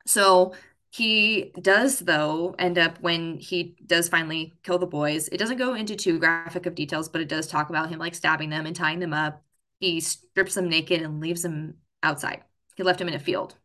So 0.05 0.53
he 0.91 1.51
does, 1.59 1.99
though, 1.99 2.55
end 2.59 2.77
up 2.77 2.99
when 3.01 3.37
he 3.37 3.75
does 3.85 4.09
finally 4.09 4.53
kill 4.63 4.77
the 4.77 4.85
boys. 4.85 5.27
It 5.29 5.37
doesn't 5.37 5.57
go 5.57 5.73
into 5.73 5.95
too 5.95 6.19
graphic 6.19 6.65
of 6.65 6.75
details, 6.75 7.09
but 7.09 7.21
it 7.21 7.29
does 7.29 7.47
talk 7.47 7.69
about 7.69 7.89
him 7.89 7.99
like 7.99 8.13
stabbing 8.15 8.49
them 8.49 8.65
and 8.65 8.75
tying 8.75 8.99
them 8.99 9.13
up. 9.13 9.43
He 9.79 9.99
strips 10.01 10.55
them 10.55 10.69
naked 10.69 11.01
and 11.01 11.19
leaves 11.19 11.41
them 11.41 11.75
outside. 12.03 12.43
He 12.75 12.83
left 12.83 13.01
him 13.01 13.07
in 13.07 13.13
a 13.15 13.19
field. 13.19 13.55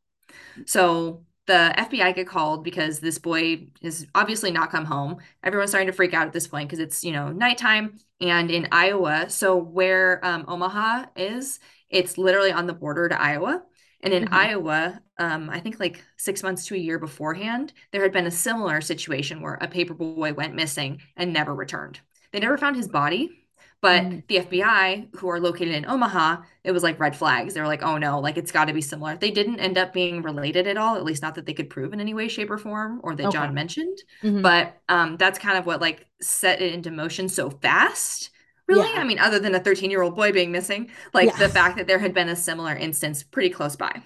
So 0.64 1.26
the 1.48 1.74
FBI 1.76 2.12
get 2.12 2.28
called 2.28 2.64
because 2.64 3.00
this 3.00 3.18
boy 3.18 3.66
is 3.82 4.06
obviously 4.14 4.52
not 4.52 4.70
come 4.70 4.86
home. 4.86 5.18
Everyone's 5.44 5.72
starting 5.72 5.88
to 5.88 5.92
freak 5.94 6.14
out 6.14 6.28
at 6.28 6.32
this 6.32 6.48
point 6.48 6.68
because 6.68 6.80
it's, 6.80 7.04
you 7.04 7.12
know, 7.12 7.32
nighttime 7.32 7.98
and 8.20 8.50
in 8.52 8.68
Iowa. 8.72 9.30
So 9.30 9.56
where 9.56 10.24
um, 10.24 10.44
Omaha 10.48 11.06
is, 11.16 11.60
it's 11.90 12.18
literally 12.18 12.52
on 12.52 12.66
the 12.68 12.74
border 12.74 13.08
to 13.08 13.20
Iowa. 13.20 13.64
And 14.00 14.14
in 14.14 14.28
hmm 14.28 14.28
Iowa, 14.30 15.00
um, 15.18 15.50
I 15.50 15.60
think 15.60 15.80
like 15.80 16.04
six 16.16 16.42
months 16.44 16.66
to 16.66 16.76
a 16.76 16.78
year 16.78 17.00
beforehand, 17.00 17.72
there 17.92 18.02
had 18.02 18.12
been 18.12 18.26
a 18.28 18.30
similar 18.30 18.80
situation 18.80 19.40
where 19.42 19.54
a 19.54 19.66
paper 19.68 19.94
boy 19.94 20.32
went 20.34 20.54
missing 20.54 21.00
and 21.16 21.32
never 21.32 21.54
returned. 21.54 22.00
They 22.32 22.40
never 22.40 22.58
found 22.58 22.76
his 22.76 22.88
body, 22.88 23.47
but 23.80 24.06
hmm 24.06 24.22
the 24.28 24.38
FBI, 24.38 25.08
who 25.16 25.28
are 25.28 25.40
located 25.40 25.74
in 25.74 25.86
Omaha, 25.86 26.42
it 26.64 26.72
was 26.72 26.82
like 26.82 26.98
red 27.00 27.16
flags. 27.16 27.54
They 27.54 27.60
were 27.60 27.66
like, 27.66 27.82
oh 27.82 27.98
no, 27.98 28.20
like 28.20 28.36
it's 28.36 28.52
got 28.52 28.66
to 28.66 28.72
be 28.74 28.80
similar. 28.80 29.16
They 29.16 29.30
didn't 29.30 29.60
end 29.60 29.78
up 29.78 29.92
being 29.92 30.22
related 30.22 30.66
at 30.66 30.76
all, 30.76 30.96
at 30.96 31.04
least 31.04 31.22
not 31.22 31.34
that 31.36 31.46
they 31.46 31.54
could 31.54 31.70
prove 31.70 31.92
in 31.92 32.00
any 32.00 32.14
way, 32.14 32.28
shape, 32.28 32.50
or 32.50 32.58
form, 32.58 33.00
or 33.04 33.14
that 33.16 33.28
Okay. 33.28 33.30
John 33.30 33.54
mentioned. 33.54 33.98
hmm 34.22 34.42
But 34.42 34.76
um, 34.88 35.16
that's 35.16 35.38
kind 35.38 35.58
of 35.58 35.66
what 35.66 35.80
like 35.80 36.06
set 36.20 36.60
it 36.62 36.72
into 36.74 36.90
motion 36.90 37.28
so 37.28 37.50
fast. 37.50 38.30
Really? 38.66 38.88
Yeah. 38.94 39.00
I 39.00 39.04
mean, 39.04 39.18
other 39.18 39.38
than 39.38 39.54
a 39.54 39.60
13 39.60 39.90
year 39.90 40.02
old 40.02 40.16
boy 40.16 40.32
being 40.32 40.52
missing, 40.52 40.90
like 41.14 41.36
Yeah. 41.36 41.38
the 41.38 41.48
fact 41.48 41.76
that 41.78 41.86
there 41.86 41.98
had 41.98 42.14
been 42.14 42.28
a 42.28 42.36
similar 42.36 42.74
instance 42.76 43.22
pretty 43.22 43.50
close 43.50 43.76
by. 43.76 44.02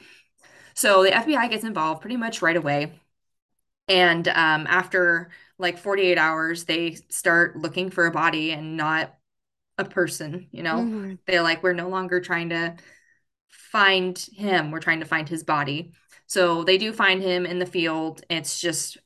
So 0.75 1.03
the 1.05 1.15
FBI 1.15 1.49
gets 1.49 1.65
involved 1.65 2.01
pretty 2.03 2.17
much 2.17 2.43
right 2.43 2.57
away. 2.57 2.93
And 3.89 4.29
um, 4.29 4.67
after 4.69 5.31
like 5.59 5.79
48 5.79 6.19
hours, 6.19 6.65
they 6.65 6.97
start 7.11 7.57
looking 7.57 7.91
for 7.91 8.07
a 8.07 8.11
body 8.11 8.53
and 8.53 8.77
not 8.77 9.15
a 9.79 9.85
person, 9.85 10.49
you 10.53 10.63
know? 10.63 10.91
hmm 10.91 11.19
They're 11.27 11.43
like, 11.43 11.63
we're 11.63 11.73
no 11.75 11.89
longer 11.89 12.21
trying 12.21 12.51
to 12.51 12.77
find 13.51 14.19
him, 14.35 14.71
we're 14.71 14.81
trying 14.81 15.01
to 15.01 15.07
find 15.07 15.29
his 15.29 15.45
body. 15.45 15.93
So 16.27 16.65
they 16.65 16.79
do 16.79 16.93
find 16.93 17.23
him 17.23 17.47
in 17.47 17.59
the 17.59 17.67
field. 17.67 18.23
It's 18.31 18.61
just, 18.61 18.99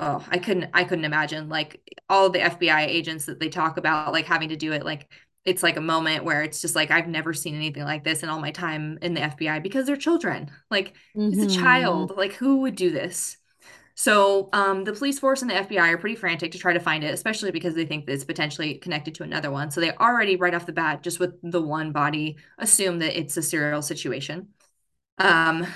oh, 0.00 0.24
I 0.30 0.38
couldn't, 0.38 0.70
I 0.74 0.84
couldn't 0.84 1.04
imagine 1.04 1.48
like 1.48 1.80
all 2.08 2.30
the 2.30 2.42
FBI 2.42 2.82
agents 2.86 3.26
that 3.26 3.40
they 3.40 3.48
talk 3.48 3.76
about, 3.76 4.12
like 4.12 4.26
having 4.26 4.50
to 4.50 4.56
do 4.56 4.72
it, 4.72 4.84
like 4.84 5.10
it's 5.44 5.62
like 5.62 5.76
a 5.76 5.80
moment 5.80 6.24
where 6.24 6.42
it's 6.42 6.60
just 6.62 6.74
like, 6.76 6.90
I've 6.90 7.08
never 7.08 7.34
seen 7.34 7.54
anything 7.54 7.84
like 7.84 8.04
this 8.04 8.22
in 8.22 8.28
all 8.30 8.40
my 8.40 8.50
time 8.52 8.98
in 9.02 9.14
the 9.14 9.22
FBI 9.22 9.60
because 9.60 9.86
they're 9.86 9.96
children. 9.96 10.50
Like, 10.70 10.94
he's 11.30 11.42
a 11.42 11.46
hmm 11.46 12.06
child. 12.06 12.12
Like, 12.16 12.32
who 12.34 12.58
would 12.62 12.76
do 12.76 12.90
this? 12.90 13.36
So 13.96 14.48
um, 14.52 14.84
the 14.84 14.92
police 14.92 15.18
force 15.20 15.42
and 15.42 15.50
the 15.50 15.54
FBI 15.56 15.90
are 15.90 15.98
pretty 15.98 16.16
frantic 16.16 16.50
to 16.52 16.58
try 16.58 16.72
to 16.72 16.80
find 16.80 17.04
it, 17.04 17.14
especially 17.14 17.52
because 17.52 17.74
they 17.74 17.86
think 17.86 18.06
that 18.06 18.12
it's 18.12 18.24
potentially 18.24 18.74
connected 18.76 19.14
to 19.16 19.22
another 19.22 19.50
one. 19.50 19.70
So 19.70 19.80
they 19.80 19.92
already, 19.92 20.36
right 20.36 20.54
off 20.54 20.66
the 20.66 20.72
bat, 20.72 21.02
just 21.02 21.20
with 21.20 21.34
the 21.42 21.62
one 21.62 21.92
body, 21.92 22.36
assume 22.58 22.98
that 23.00 23.18
it's 23.18 23.36
a 23.36 23.42
serial 23.42 23.82
situation. 23.82 24.48
Um, 25.18 25.66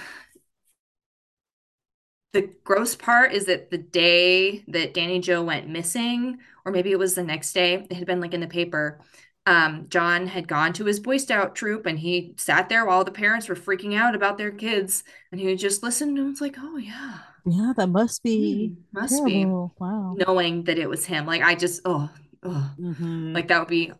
the 2.33 2.51
gross 2.65 2.95
part 2.95 3.33
is 3.33 3.47
that 3.47 3.71
the 3.71 3.79
day 3.79 4.63
that 4.69 4.93
Danny 4.95 5.19
Joe 5.19 5.43
went 5.43 5.69
missing, 5.69 6.39
or 6.65 6.73
maybe 6.73 6.93
it 6.93 6.99
was 6.99 7.15
the 7.15 7.23
next 7.23 7.53
day, 7.53 7.87
it 7.91 7.93
had 7.95 8.07
been 8.07 8.21
like 8.21 8.35
in 8.35 8.41
the 8.41 8.47
paper. 8.47 9.01
Um, 9.47 9.87
John 9.89 10.27
had 10.27 10.47
gone 10.47 10.75
to 10.75 10.85
his 10.85 11.01
Boy 11.01 11.17
Scout 11.17 11.55
troop 11.55 11.87
and 11.87 11.99
he 11.99 12.35
sat 12.37 12.69
there 12.69 12.85
while 12.85 13.03
the 13.05 13.11
parents 13.11 13.49
were 13.49 13.55
freaking 13.55 13.97
out 13.97 14.15
about 14.15 14.37
their 14.37 14.51
kids. 14.51 15.05
And 15.33 15.41
he 15.41 15.55
just 15.57 15.83
listened 15.83 16.19
and 16.19 16.29
was 16.29 16.43
like, 16.43 16.57
oh, 16.59 16.77
yeah. 16.77 17.21
Yeah, 17.51 17.73
that 17.77 17.89
must 17.89 18.23
be 18.23 18.73
Hmm, 18.93 18.93
must 18.93 19.25
be. 19.25 19.55
Wow. 19.79 20.23
knowing 20.29 20.65
that 20.65 20.79
it 20.79 20.89
was 20.91 21.07
him. 21.07 21.27
Like 21.27 21.43
I 21.43 21.55
just, 21.57 21.83
oh, 21.87 22.11
oh, 22.45 22.77
hmm 22.79 23.09
like 23.35 23.49
that 23.49 23.61
would 23.61 23.69
be 23.69 23.93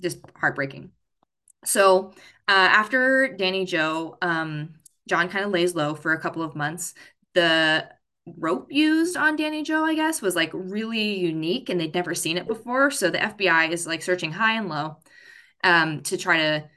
just 0.00 0.18
heartbreaking. 0.36 0.92
So 1.64 2.12
uh, 2.48 2.52
after 2.52 3.28
Danny 3.36 3.64
Joe, 3.66 4.18
um, 4.22 4.74
John 5.08 5.28
kind 5.30 5.44
of 5.44 5.52
lays 5.52 5.74
low 5.76 5.94
for 5.94 6.12
a 6.14 6.20
couple 6.20 6.42
of 6.42 6.56
months. 6.56 6.94
The 7.34 7.88
rope 8.38 8.68
used 8.72 9.16
on 9.16 9.36
Danny 9.36 9.62
Joe, 9.64 9.84
I 9.84 9.94
guess, 9.96 10.22
was 10.22 10.36
like 10.36 10.50
really 10.54 11.18
unique 11.18 11.70
and 11.70 11.80
they'd 11.80 11.94
never 11.94 12.14
seen 12.14 12.38
it 12.38 12.46
before. 12.48 12.90
So 12.92 13.10
the 13.10 13.22
FBI 13.22 13.66
is 13.68 13.86
like 13.86 14.02
searching 14.02 14.32
high 14.32 14.54
and 14.58 14.68
low 14.70 14.98
um, 15.64 16.02
to 16.04 16.16
try 16.16 16.38
to 16.38 16.70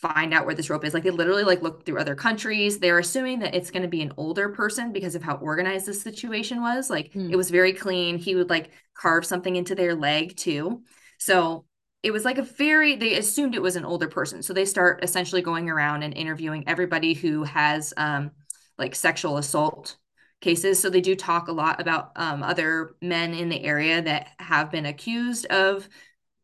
find 0.00 0.32
out 0.32 0.46
where 0.46 0.54
this 0.54 0.70
rope 0.70 0.84
is. 0.84 0.94
Like 0.94 1.02
they 1.02 1.10
literally 1.10 1.44
like 1.44 1.62
look 1.62 1.84
through 1.84 1.98
other 1.98 2.14
countries. 2.14 2.78
They're 2.78 2.98
assuming 2.98 3.40
that 3.40 3.54
it's 3.54 3.70
going 3.70 3.82
to 3.82 3.88
be 3.88 4.02
an 4.02 4.12
older 4.16 4.48
person 4.48 4.92
because 4.92 5.14
of 5.14 5.22
how 5.22 5.36
organized 5.36 5.86
this 5.86 6.02
situation 6.02 6.60
was. 6.60 6.88
Like 6.88 7.12
mm. 7.12 7.30
it 7.30 7.36
was 7.36 7.50
very 7.50 7.72
clean. 7.72 8.18
He 8.18 8.34
would 8.34 8.50
like 8.50 8.70
carve 8.94 9.26
something 9.26 9.56
into 9.56 9.74
their 9.74 9.94
leg 9.94 10.36
too. 10.36 10.82
So 11.18 11.64
it 12.02 12.12
was 12.12 12.24
like 12.24 12.38
a 12.38 12.42
very 12.42 12.94
they 12.94 13.16
assumed 13.16 13.54
it 13.54 13.62
was 13.62 13.76
an 13.76 13.84
older 13.84 14.08
person. 14.08 14.42
So 14.42 14.52
they 14.52 14.64
start 14.64 15.02
essentially 15.02 15.42
going 15.42 15.68
around 15.68 16.02
and 16.02 16.14
interviewing 16.16 16.64
everybody 16.68 17.14
who 17.14 17.42
has 17.44 17.92
um 17.96 18.30
like 18.78 18.94
sexual 18.94 19.36
assault 19.36 19.96
cases. 20.40 20.80
So 20.80 20.88
they 20.88 21.00
do 21.00 21.16
talk 21.16 21.48
a 21.48 21.52
lot 21.52 21.80
about 21.80 22.12
um, 22.16 22.42
other 22.42 22.94
men 23.02 23.34
in 23.34 23.48
the 23.48 23.64
area 23.64 24.00
that 24.00 24.28
have 24.38 24.70
been 24.70 24.86
accused 24.86 25.46
of 25.46 25.88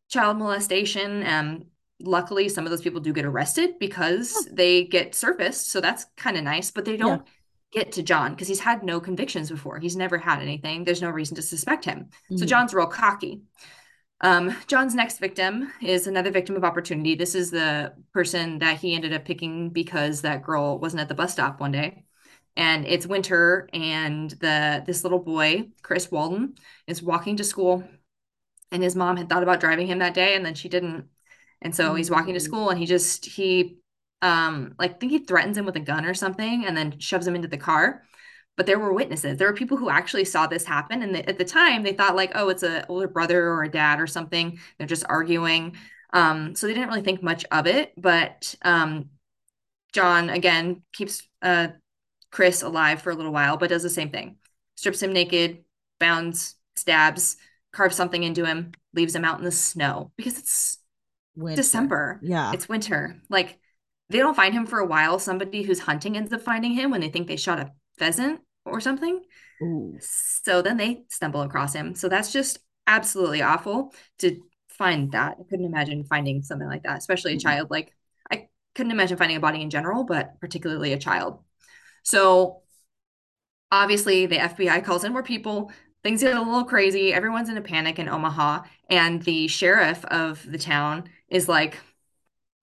child 0.09 0.37
molestation. 0.38 1.25
Um, 1.25 1.67
luckily, 2.00 2.48
some 2.48 2.64
of 2.64 2.70
those 2.70 2.83
people 2.83 3.00
do 3.00 3.12
get 3.12 3.24
arrested 3.24 3.78
because 3.78 4.48
they 4.52 4.85
get 4.85 5.14
surfaced. 5.14 5.68
So 5.68 5.80
that's 5.80 6.07
kind 6.16 6.37
of 6.37 6.44
nice, 6.44 6.70
but 6.70 6.85
they 6.85 6.96
don't 6.96 7.26
yeah. 7.72 7.83
get 7.83 7.92
to 7.92 8.02
John 8.02 8.33
because 8.33 8.48
he's 8.48 8.61
had 8.61 8.83
no 8.83 9.00
convictions 9.00 9.50
before. 9.50 9.78
He's 9.78 9.96
never 9.96 10.18
had 10.18 10.40
anything. 10.40 10.85
There's 10.85 11.02
no 11.02 11.11
reason 11.11 11.37
to 11.37 11.42
suspect 11.42 11.85
him. 11.85 12.04
Mm-hmm. 12.04 12.37
So 12.38 12.46
John's 12.46 12.74
real 12.74 12.87
cocky. 12.87 13.42
Um, 14.20 14.57
John's 14.68 14.94
next 14.94 15.18
victim 15.18 15.70
is 15.83 16.07
another 16.07 16.30
victim 16.30 16.57
of 16.57 16.64
opportunity. 16.64 17.14
This 17.14 17.35
is 17.35 17.50
the 17.50 17.92
person 18.12 18.59
that 18.61 18.78
he 18.78 18.94
ended 18.94 19.12
up 19.12 19.24
picking 19.24 19.70
because 19.70 20.22
that 20.22 20.42
girl 20.42 20.78
wasn't 20.78 21.00
at 21.00 21.09
the 21.09 21.14
bus 21.14 21.33
stop 21.33 21.61
one 21.61 21.72
day 21.72 22.04
and 22.57 22.87
it's 22.87 23.07
winter 23.07 23.68
and 23.72 24.30
the 24.33 24.83
this 24.87 25.02
little 25.02 25.18
boy 25.18 25.68
chris 25.83 26.11
walden 26.11 26.54
is 26.87 27.02
walking 27.02 27.37
to 27.37 27.44
school 27.44 27.85
and 28.70 28.83
his 28.83 28.96
mom 28.96 29.16
had 29.16 29.28
thought 29.28 29.42
about 29.42 29.61
driving 29.61 29.87
him 29.87 29.98
that 29.98 30.14
day 30.14 30.35
and 30.35 30.44
then 30.44 30.54
she 30.54 30.68
didn't 30.68 31.07
and 31.64 31.74
so 31.74 31.88
mm-hmm. 31.88 31.96
he's 31.96 32.11
walking 32.11 32.35
to 32.35 32.40
mm. 32.40 32.44
school 32.44 32.70
and 32.70 32.79
he 32.79 32.87
just 32.87 33.24
he 33.24 33.79
um 34.22 34.74
like 34.79 34.92
I 34.92 34.94
think 34.94 35.12
he 35.12 35.18
threatens 35.18 35.59
him 35.59 35.66
with 35.66 35.77
a 35.77 35.81
gun 35.81 36.05
or 36.05 36.14
something 36.14 36.64
and 36.64 36.77
then 36.77 36.98
shoves 36.98 37.27
him 37.27 37.35
into 37.35 37.48
the 37.48 37.59
car 37.59 38.03
but 38.57 38.66
there 38.66 38.79
were 38.79 38.92
witnesses 38.92 39.38
there 39.38 39.48
were 39.48 39.57
people 39.57 39.77
who 39.77 39.90
actually 39.90 40.24
saw 40.24 40.46
this 40.46 40.64
happen 40.64 41.03
and 41.03 41.16
at 41.29 41.38
the 41.38 41.44
time 41.44 41.83
they 41.83 41.92
thought 41.92 42.16
like 42.16 42.33
oh 42.35 42.48
it's 42.48 42.62
a 42.62 42.87
older 42.87 43.09
brother 43.09 43.48
or 43.48 43.64
a 43.64 43.70
dad 43.70 44.00
or 44.00 44.07
something 44.07 44.59
they're 44.79 44.87
just 44.87 45.05
arguing 45.09 45.77
um 46.12 46.55
so 46.55 46.66
they 46.66 46.74
didn't 46.74 46.88
really 46.88 47.03
think 47.03 47.22
much 47.22 47.44
of 47.50 47.66
it 47.66 47.92
but 47.96 48.55
um 48.62 49.11
john 49.92 50.31
again 50.31 50.83
keeps 50.92 51.27
uh 51.42 51.68
Chris 52.35 52.62
alive 52.62 53.00
for 53.00 53.11
a 53.11 53.14
little 53.14 53.33
while, 53.33 53.57
but 53.57 53.70
does 53.70 53.85
the 53.85 53.88
same 53.88 54.11
thing. 54.11 54.37
Strips 54.74 55.00
him 55.00 55.12
naked, 55.12 55.62
bounds, 56.00 56.57
stabs, 56.74 57.37
carves 57.72 57.94
something 57.94 58.24
into 58.24 58.44
him, 58.44 58.72
leaves 58.92 59.14
him 59.14 59.24
out 59.24 59.38
in 59.38 59.44
the 59.44 59.53
snow 59.53 60.11
because 60.16 60.37
it's 60.37 60.79
winter. 61.37 61.57
December. 61.57 62.20
Yeah. 62.23 62.53
It's 62.53 62.68
winter. 62.68 63.20
Like 63.29 63.59
they 64.11 64.18
don't 64.18 64.37
find 64.37 64.55
him 64.55 64.66
for 64.66 64.79
a 64.79 64.87
while. 64.87 65.18
Somebody 65.18 65.62
who's 65.62 65.81
hunting 65.81 66.16
ends 66.16 66.33
up 66.33 66.42
finding 66.42 66.73
him 66.73 66.90
when 66.90 67.01
they 67.01 67.09
think 67.09 67.27
they 67.27 67.37
shot 67.37 67.61
a 67.61 67.73
pheasant 67.99 68.40
or 68.64 68.81
something. 68.81 69.23
Ooh. 69.62 69.97
So 70.01 70.62
then 70.62 70.77
they 70.77 71.05
stumble 71.09 71.42
across 71.42 71.75
him. 71.75 71.94
So 71.94 72.09
that's 72.09 72.33
just 72.33 72.59
absolutely 72.87 73.42
awful 73.42 73.94
to 74.18 74.40
find 74.68 75.12
that. 75.12 75.37
I 75.40 75.42
couldn't 75.49 75.64
imagine 75.66 76.05
finding 76.05 76.42
something 76.42 76.68
like 76.68 76.83
that, 76.83 76.99
especially 76.99 77.33
a 77.33 77.37
mm-hmm. 77.37 77.49
child. 77.49 77.70
Like 77.70 77.92
I 78.31 78.49
couldn't 78.75 78.92
imagine 78.92 79.16
finding 79.16 79.37
a 79.37 79.40
body 79.40 79.62
in 79.62 79.70
general, 79.70 80.05
but 80.05 80.38
particularly 80.40 80.92
a 80.92 80.99
child. 80.99 81.40
So 82.03 82.62
obviously 83.70 84.27
the 84.27 84.37
FBI 84.37 84.85
calls 84.85 85.05
in 85.05 85.12
more 85.12 85.23
people. 85.23 85.73
Things 86.03 86.23
get 86.23 86.37
a 86.37 86.40
little 86.40 86.64
crazy. 86.64 87.14
Everyone's 87.14 87.49
in 87.49 87.57
a 87.57 87.62
panic 87.62 87.99
in 87.99 88.09
Omaha. 88.09 88.62
And 88.90 89.23
the 89.23 89.49
sheriff 89.49 90.05
of 90.07 90.44
the 90.47 90.59
town 90.59 91.09
is 91.35 91.49
like, 91.49 91.77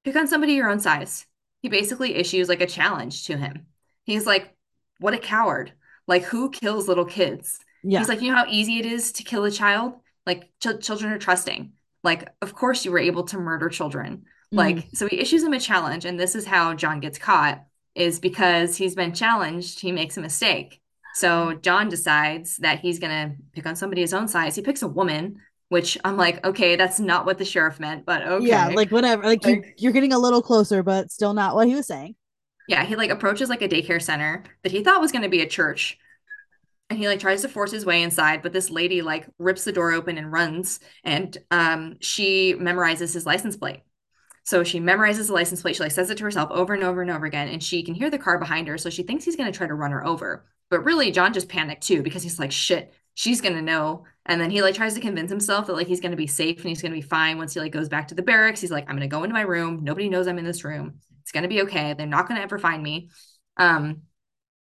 pick 0.03 0.15
on 0.15 0.27
somebody 0.27 0.53
your 0.53 0.69
own 0.69 0.79
size. 0.79 1.25
He 1.61 1.69
basically 1.69 2.15
issues 2.15 2.49
like 2.49 2.61
a 2.61 2.65
challenge 2.65 3.25
to 3.27 3.37
him. 3.37 3.67
He's 4.05 4.25
like, 4.25 4.55
what 4.99 5.13
a 5.13 5.19
coward. 5.19 5.73
Like, 6.07 6.23
who 6.23 6.49
kills 6.49 6.87
little 6.87 7.05
kids? 7.05 7.59
Yeah. 7.83 7.99
He's 7.99 8.07
like, 8.07 8.21
you 8.21 8.31
know 8.31 8.37
how 8.37 8.49
easy 8.49 8.79
it 8.79 8.85
is 8.85 9.11
to 9.13 9.23
kill 9.23 9.43
a 9.43 9.51
child? 9.51 9.93
Like, 10.25 10.49
ch- 10.59 10.81
children 10.81 11.11
are 11.11 11.19
trusting. 11.19 11.73
Like, 12.03 12.29
of 12.41 12.55
course 12.55 12.85
you 12.85 12.91
were 12.91 12.99
able 12.99 13.23
to 13.25 13.37
murder 13.37 13.69
children. 13.69 14.23
Mm. 14.53 14.57
Like, 14.57 14.87
so 14.93 15.07
he 15.07 15.19
issues 15.19 15.43
him 15.43 15.53
a 15.53 15.59
challenge. 15.59 16.05
And 16.05 16.19
this 16.19 16.33
is 16.33 16.45
how 16.45 16.73
John 16.73 17.01
gets 17.01 17.19
caught 17.19 17.63
is 17.93 18.19
because 18.19 18.77
he's 18.77 18.95
been 18.95 19.13
challenged, 19.13 19.81
he 19.81 19.91
makes 19.91 20.17
a 20.17 20.21
mistake. 20.21 20.81
So 21.13 21.55
John 21.55 21.89
decides 21.89 22.57
that 22.57 22.79
he's 22.79 22.99
going 22.99 23.11
to 23.11 23.35
pick 23.51 23.65
on 23.65 23.75
somebody 23.75 24.01
his 24.01 24.13
own 24.13 24.29
size. 24.29 24.55
He 24.55 24.61
picks 24.61 24.81
a 24.81 24.87
woman, 24.87 25.41
which 25.71 25.97
I'm 26.03 26.17
like, 26.17 26.45
okay, 26.45 26.75
that's 26.75 26.99
not 26.99 27.25
what 27.25 27.37
the 27.37 27.45
sheriff 27.45 27.79
meant, 27.79 28.05
but 28.05 28.23
okay. 28.23 28.45
Yeah, 28.45 28.67
like 28.67 28.91
whatever. 28.91 29.23
Like, 29.23 29.41
like 29.45 29.55
you, 29.55 29.73
you're 29.77 29.93
getting 29.93 30.11
a 30.11 30.19
little 30.19 30.41
closer, 30.41 30.83
but 30.83 31.09
still 31.09 31.33
not 31.33 31.55
what 31.55 31.65
he 31.65 31.75
was 31.75 31.87
saying. 31.87 32.15
Yeah, 32.67 32.83
he 32.83 32.97
like 32.97 33.09
approaches 33.09 33.47
like 33.47 33.61
a 33.61 33.69
daycare 33.69 34.01
center 34.01 34.43
that 34.63 34.73
he 34.73 34.83
thought 34.83 34.99
was 34.99 35.13
going 35.13 35.21
to 35.21 35.29
be 35.29 35.39
a 35.39 35.47
church. 35.47 35.97
And 36.89 36.99
he 36.99 37.07
like 37.07 37.21
tries 37.21 37.43
to 37.43 37.47
force 37.47 37.71
his 37.71 37.85
way 37.85 38.03
inside, 38.03 38.41
but 38.41 38.51
this 38.51 38.69
lady 38.69 39.01
like 39.01 39.29
rips 39.39 39.63
the 39.63 39.71
door 39.71 39.93
open 39.93 40.17
and 40.17 40.29
runs 40.29 40.81
and 41.05 41.37
um 41.51 41.95
she 42.01 42.53
memorizes 42.55 43.13
his 43.13 43.25
license 43.25 43.55
plate. 43.55 43.79
So 44.43 44.65
she 44.65 44.81
memorizes 44.81 45.27
the 45.27 45.33
license 45.33 45.61
plate. 45.61 45.77
She 45.77 45.83
like 45.83 45.93
says 45.93 46.09
it 46.09 46.17
to 46.17 46.25
herself 46.25 46.51
over 46.51 46.73
and 46.73 46.83
over 46.83 47.01
and 47.01 47.09
over 47.09 47.25
again, 47.25 47.47
and 47.47 47.63
she 47.63 47.81
can 47.83 47.95
hear 47.95 48.09
the 48.09 48.19
car 48.19 48.37
behind 48.37 48.67
her. 48.67 48.77
So 48.77 48.89
she 48.89 49.03
thinks 49.03 49.23
he's 49.23 49.37
going 49.37 49.49
to 49.49 49.57
try 49.57 49.67
to 49.67 49.73
run 49.73 49.91
her 49.91 50.05
over. 50.05 50.45
But 50.69 50.83
really, 50.83 51.11
John 51.11 51.31
just 51.31 51.47
panicked 51.47 51.87
too 51.87 52.03
because 52.03 52.23
he's 52.23 52.39
like, 52.39 52.51
shit, 52.51 52.93
she's 53.13 53.39
going 53.39 53.55
to 53.55 53.61
know. 53.61 54.03
And 54.25 54.39
then 54.39 54.51
he 54.51 54.61
like 54.61 54.75
tries 54.75 54.93
to 54.93 54.99
convince 54.99 55.29
himself 55.29 55.67
that 55.67 55.73
like 55.73 55.87
he's 55.87 55.99
going 55.99 56.11
to 56.11 56.17
be 56.17 56.27
safe 56.27 56.57
and 56.57 56.69
he's 56.69 56.81
going 56.81 56.91
to 56.91 56.97
be 56.97 57.01
fine 57.01 57.37
once 57.37 57.53
he 57.53 57.59
like 57.59 57.71
goes 57.71 57.89
back 57.89 58.07
to 58.09 58.15
the 58.15 58.21
barracks. 58.21 58.61
He's 58.61 58.71
like, 58.71 58.83
I'm 58.87 58.95
going 58.95 59.01
to 59.01 59.07
go 59.07 59.23
into 59.23 59.33
my 59.33 59.41
room. 59.41 59.83
Nobody 59.83 60.09
knows 60.09 60.27
I'm 60.27 60.37
in 60.37 60.45
this 60.45 60.63
room. 60.63 60.99
It's 61.21 61.31
going 61.31 61.43
to 61.43 61.49
be 61.49 61.61
okay. 61.63 61.93
They're 61.93 62.07
not 62.07 62.27
going 62.27 62.37
to 62.37 62.43
ever 62.43 62.59
find 62.59 62.81
me. 62.81 63.09
Um, 63.57 64.01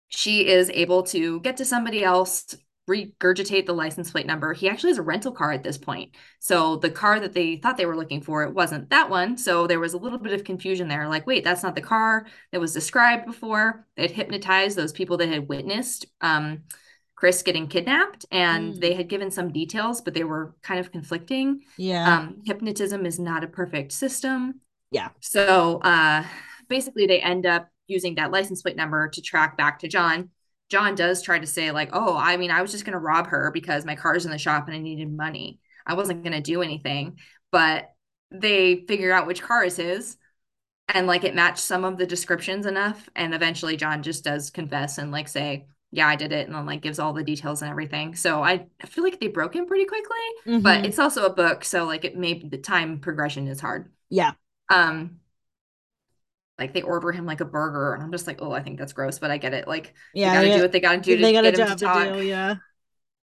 she 0.09 0.47
is 0.47 0.69
able 0.69 1.03
to 1.03 1.39
get 1.41 1.57
to 1.57 1.65
somebody 1.65 2.03
else 2.03 2.55
regurgitate 2.89 3.65
the 3.65 3.73
license 3.73 4.11
plate 4.11 4.27
number. 4.27 4.53
He 4.53 4.69
actually 4.69 4.91
has 4.91 4.99
a 4.99 5.03
rental 5.03 5.31
car 5.31 5.51
at 5.51 5.63
this 5.63 5.77
point. 5.77 6.15
So 6.39 6.75
the 6.75 6.89
car 6.89 7.19
that 7.19 7.33
they 7.33 7.57
thought 7.57 7.77
they 7.77 7.85
were 7.85 7.97
looking 7.97 8.21
for, 8.21 8.43
it 8.43 8.53
wasn't 8.53 8.89
that 8.91 9.09
one. 9.09 9.37
So 9.37 9.65
there 9.65 9.79
was 9.79 9.93
a 9.93 9.97
little 9.97 10.19
bit 10.19 10.33
of 10.33 10.43
confusion 10.43 10.87
there. 10.87 11.07
Like, 11.07 11.25
wait, 11.25 11.43
that's 11.43 11.63
not 11.63 11.75
the 11.75 11.81
car 11.81 12.27
that 12.51 12.61
was 12.61 12.73
described 12.73 13.25
before. 13.25 13.87
It 13.97 14.11
hypnotized 14.11 14.77
those 14.77 14.91
people 14.91 15.17
that 15.17 15.29
had 15.29 15.49
witnessed 15.49 16.05
um, 16.21 16.63
Chris 17.25 17.41
getting 17.41 17.67
kidnapped, 17.67 18.23
and 18.29 18.75
mm. 18.75 18.79
they 18.79 18.93
had 18.93 19.07
given 19.07 19.31
some 19.31 19.51
details, 19.51 19.99
but 19.99 20.13
they 20.13 20.23
were 20.23 20.53
kind 20.61 20.79
of 20.79 20.91
conflicting. 20.91 21.61
Yeah. 21.75 22.17
Um, 22.17 22.43
hypnotism 22.45 23.03
is 23.03 23.17
not 23.17 23.43
a 23.43 23.47
perfect 23.47 23.93
system. 23.93 24.61
Yeah. 24.91 25.09
So 25.21 25.79
uh, 25.79 26.23
basically, 26.69 27.07
they 27.07 27.19
end 27.19 27.47
up 27.47 27.67
using 27.87 28.13
that 28.15 28.29
license 28.29 28.61
plate 28.61 28.75
number 28.75 29.07
to 29.07 29.21
track 29.23 29.57
back 29.57 29.79
to 29.79 29.87
John 29.87 30.29
John 30.69 30.93
does 30.93 31.23
try 31.23 31.39
to 31.39 31.47
say, 31.47 31.71
like, 31.71 31.89
oh, 31.93 32.15
I 32.15 32.37
mean, 32.37 32.51
I 32.51 32.61
was 32.61 32.71
just 32.71 32.85
going 32.85 32.93
to 32.93 32.99
rob 32.99 33.25
her 33.27 33.49
because 33.51 33.85
my 33.85 33.95
car's 33.95 34.25
in 34.25 34.31
the 34.31 34.37
shop 34.37 34.67
and 34.67 34.75
I 34.75 34.79
needed 34.79 35.11
money. 35.11 35.59
I 35.87 35.95
wasn't 35.95 36.21
going 36.21 36.33
to 36.33 36.41
do 36.41 36.61
anything. 36.61 37.17
But 37.51 37.89
they 38.29 38.85
figure 38.87 39.11
out 39.11 39.25
which 39.25 39.41
car 39.41 39.63
is 39.63 39.77
his 39.77 40.17
and 40.89 41.07
like 41.07 41.23
it 41.23 41.33
matched 41.33 41.57
some 41.57 41.85
of 41.85 41.97
the 41.97 42.05
descriptions 42.05 42.67
enough. 42.67 43.09
And 43.15 43.33
eventually 43.33 43.77
John 43.77 44.03
just 44.03 44.23
does 44.23 44.51
confess 44.51 44.99
and 44.99 45.11
like 45.11 45.27
say, 45.27 45.65
yeah, 45.95 46.07
I 46.07 46.15
did 46.15 46.33
it. 46.33 46.47
And 46.47 46.55
then 46.55 46.65
like 46.65 46.81
gives 46.81 46.99
all 46.99 47.13
the 47.13 47.23
details 47.23 47.61
and 47.61 47.71
everything. 47.71 48.15
So 48.15 48.43
I, 48.43 48.67
I 48.81 48.87
feel 48.87 49.03
like 49.03 49.19
they 49.19 49.27
broke 49.27 49.55
him 49.55 49.65
pretty 49.65 49.85
quickly, 49.85 50.17
mm-hmm. 50.45 50.59
but 50.59 50.85
it's 50.85 50.99
also 50.99 51.25
a 51.25 51.33
book. 51.33 51.63
So 51.63 51.85
like 51.85 52.03
it 52.03 52.17
maybe 52.17 52.49
the 52.49 52.57
time 52.57 52.99
progression 52.99 53.47
is 53.47 53.61
hard. 53.61 53.91
Yeah. 54.09 54.33
Um, 54.69 55.19
like 56.59 56.73
they 56.73 56.81
order 56.81 57.11
him 57.11 57.25
like 57.25 57.41
a 57.41 57.45
burger 57.45 57.93
and 57.93 58.01
i'm 58.01 58.13
just 58.13 58.27
like 58.27 58.41
oh 58.41 58.53
i 58.53 58.63
think 58.63 58.79
that's 58.79 58.93
gross 58.93 59.19
but 59.19 59.29
i 59.29 59.37
get 59.37 59.53
it 59.53 59.67
like 59.67 59.93
yeah 60.13 60.29
they 60.29 60.35
gotta 60.35 60.47
yeah. 60.47 60.55
do 60.55 60.61
what 60.61 60.71
they 60.71 60.79
gotta 60.79 61.01
do 61.01 61.17
they 61.17 61.33
got 61.33 61.45
a 61.45 61.51
job 61.51 61.77
to, 61.77 61.85
to, 61.85 62.13
do 62.13 62.25
yeah 62.25 62.55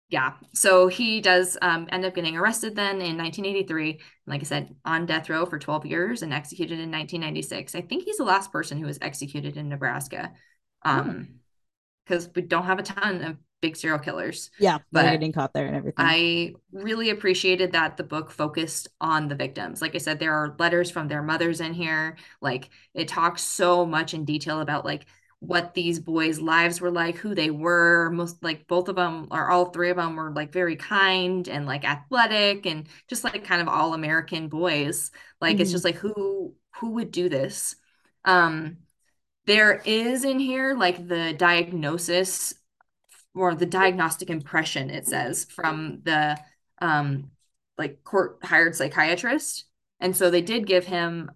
yeah 0.10 0.34
so 0.52 0.88
he 0.88 1.22
does 1.22 1.56
um, 1.62 1.88
end 1.92 2.06
up 2.06 2.16
getting 2.16 2.36
arrested 2.36 2.76
then 2.76 3.02
in 3.02 3.18
1983 3.18 4.00
like 4.26 4.42
i 4.42 4.44
said 4.44 4.74
on 4.84 5.06
death 5.06 5.30
row 5.30 5.46
for 5.46 5.60
12 5.60 5.86
years 5.86 6.24
and 6.24 6.34
executed 6.34 6.80
in 6.80 6.90
1996 6.92 7.76
i 7.76 7.82
think 7.82 8.04
he's 8.04 8.18
the 8.18 8.24
last 8.24 8.52
person 8.52 8.80
who 8.80 8.88
was 8.88 8.98
executed 9.02 9.58
in 9.58 9.70
nebraska 9.70 10.32
um 10.82 11.40
because 12.10 12.30
we 12.36 12.42
don't 12.42 12.66
have 12.66 12.80
a 12.80 12.84
ton 12.84 13.22
of 13.24 13.38
big 13.62 13.76
serial 13.76 14.00
killers. 14.00 14.50
Yeah, 14.60 14.80
but 14.92 15.04
getting 15.04 15.32
caught 15.32 15.54
there 15.54 15.68
and 15.68 15.76
everything. 15.76 16.06
I 16.06 16.54
really 16.72 17.12
appreciated 17.12 17.74
that 17.74 17.98
the 17.98 18.04
book 18.04 18.32
focused 18.32 18.88
on 19.00 19.28
the 19.28 19.36
victims. 19.36 19.82
Like 19.82 19.96
I 19.96 20.00
said, 20.00 20.20
there 20.20 20.34
are 20.34 20.56
letters 20.58 20.90
from 20.90 21.08
their 21.08 21.22
mothers 21.22 21.62
in 21.62 21.74
here. 21.74 22.18
Like 22.42 22.70
it 22.94 23.08
talks 23.08 23.44
so 23.44 23.86
much 23.86 24.14
in 24.14 24.26
detail 24.26 24.62
about 24.62 24.86
like 24.86 25.06
what 25.42 25.74
these 25.74 26.00
boys' 26.00 26.40
lives 26.40 26.82
were 26.82 26.92
like, 26.92 27.16
who 27.18 27.36
they 27.36 27.52
were. 27.52 28.10
Most 28.10 28.44
like 28.44 28.68
both 28.68 28.90
of 28.90 28.96
them 28.96 29.28
or 29.30 29.52
all 29.52 29.66
three 29.66 29.92
of 29.92 29.98
them 29.98 30.16
were 30.16 30.32
like 30.32 30.52
very 30.52 30.76
kind 30.76 31.48
and 31.48 31.66
like 31.66 31.86
athletic 31.86 32.66
and 32.66 32.88
just 33.08 33.24
like 33.24 33.44
kind 33.44 33.62
of 33.62 33.68
all 33.68 33.94
American 33.94 34.48
boys. 34.50 35.12
Like 35.40 35.56
mm-hmm. 35.56 35.62
it's 35.62 35.72
just 35.72 35.86
like 35.86 35.96
who 35.96 36.56
who 36.78 36.92
would 36.92 37.12
do 37.12 37.30
this? 37.30 37.76
Um 38.26 38.78
there 39.50 39.82
is 39.84 40.26
in 40.26 40.40
here 40.40 40.76
like 40.76 41.08
the 41.08 41.34
diagnosis 41.34 42.54
or 43.34 43.56
the 43.56 43.66
diagnostic 43.66 44.30
impression, 44.30 44.92
it 44.92 45.08
says, 45.08 45.46
from 45.46 46.02
the 46.04 46.38
um, 46.84 47.32
like 47.76 48.04
court 48.04 48.38
hired 48.44 48.76
psychiatrist. 48.76 49.66
And 50.00 50.16
so 50.16 50.30
they 50.30 50.44
did 50.44 50.68
give 50.68 50.86
him 50.86 51.32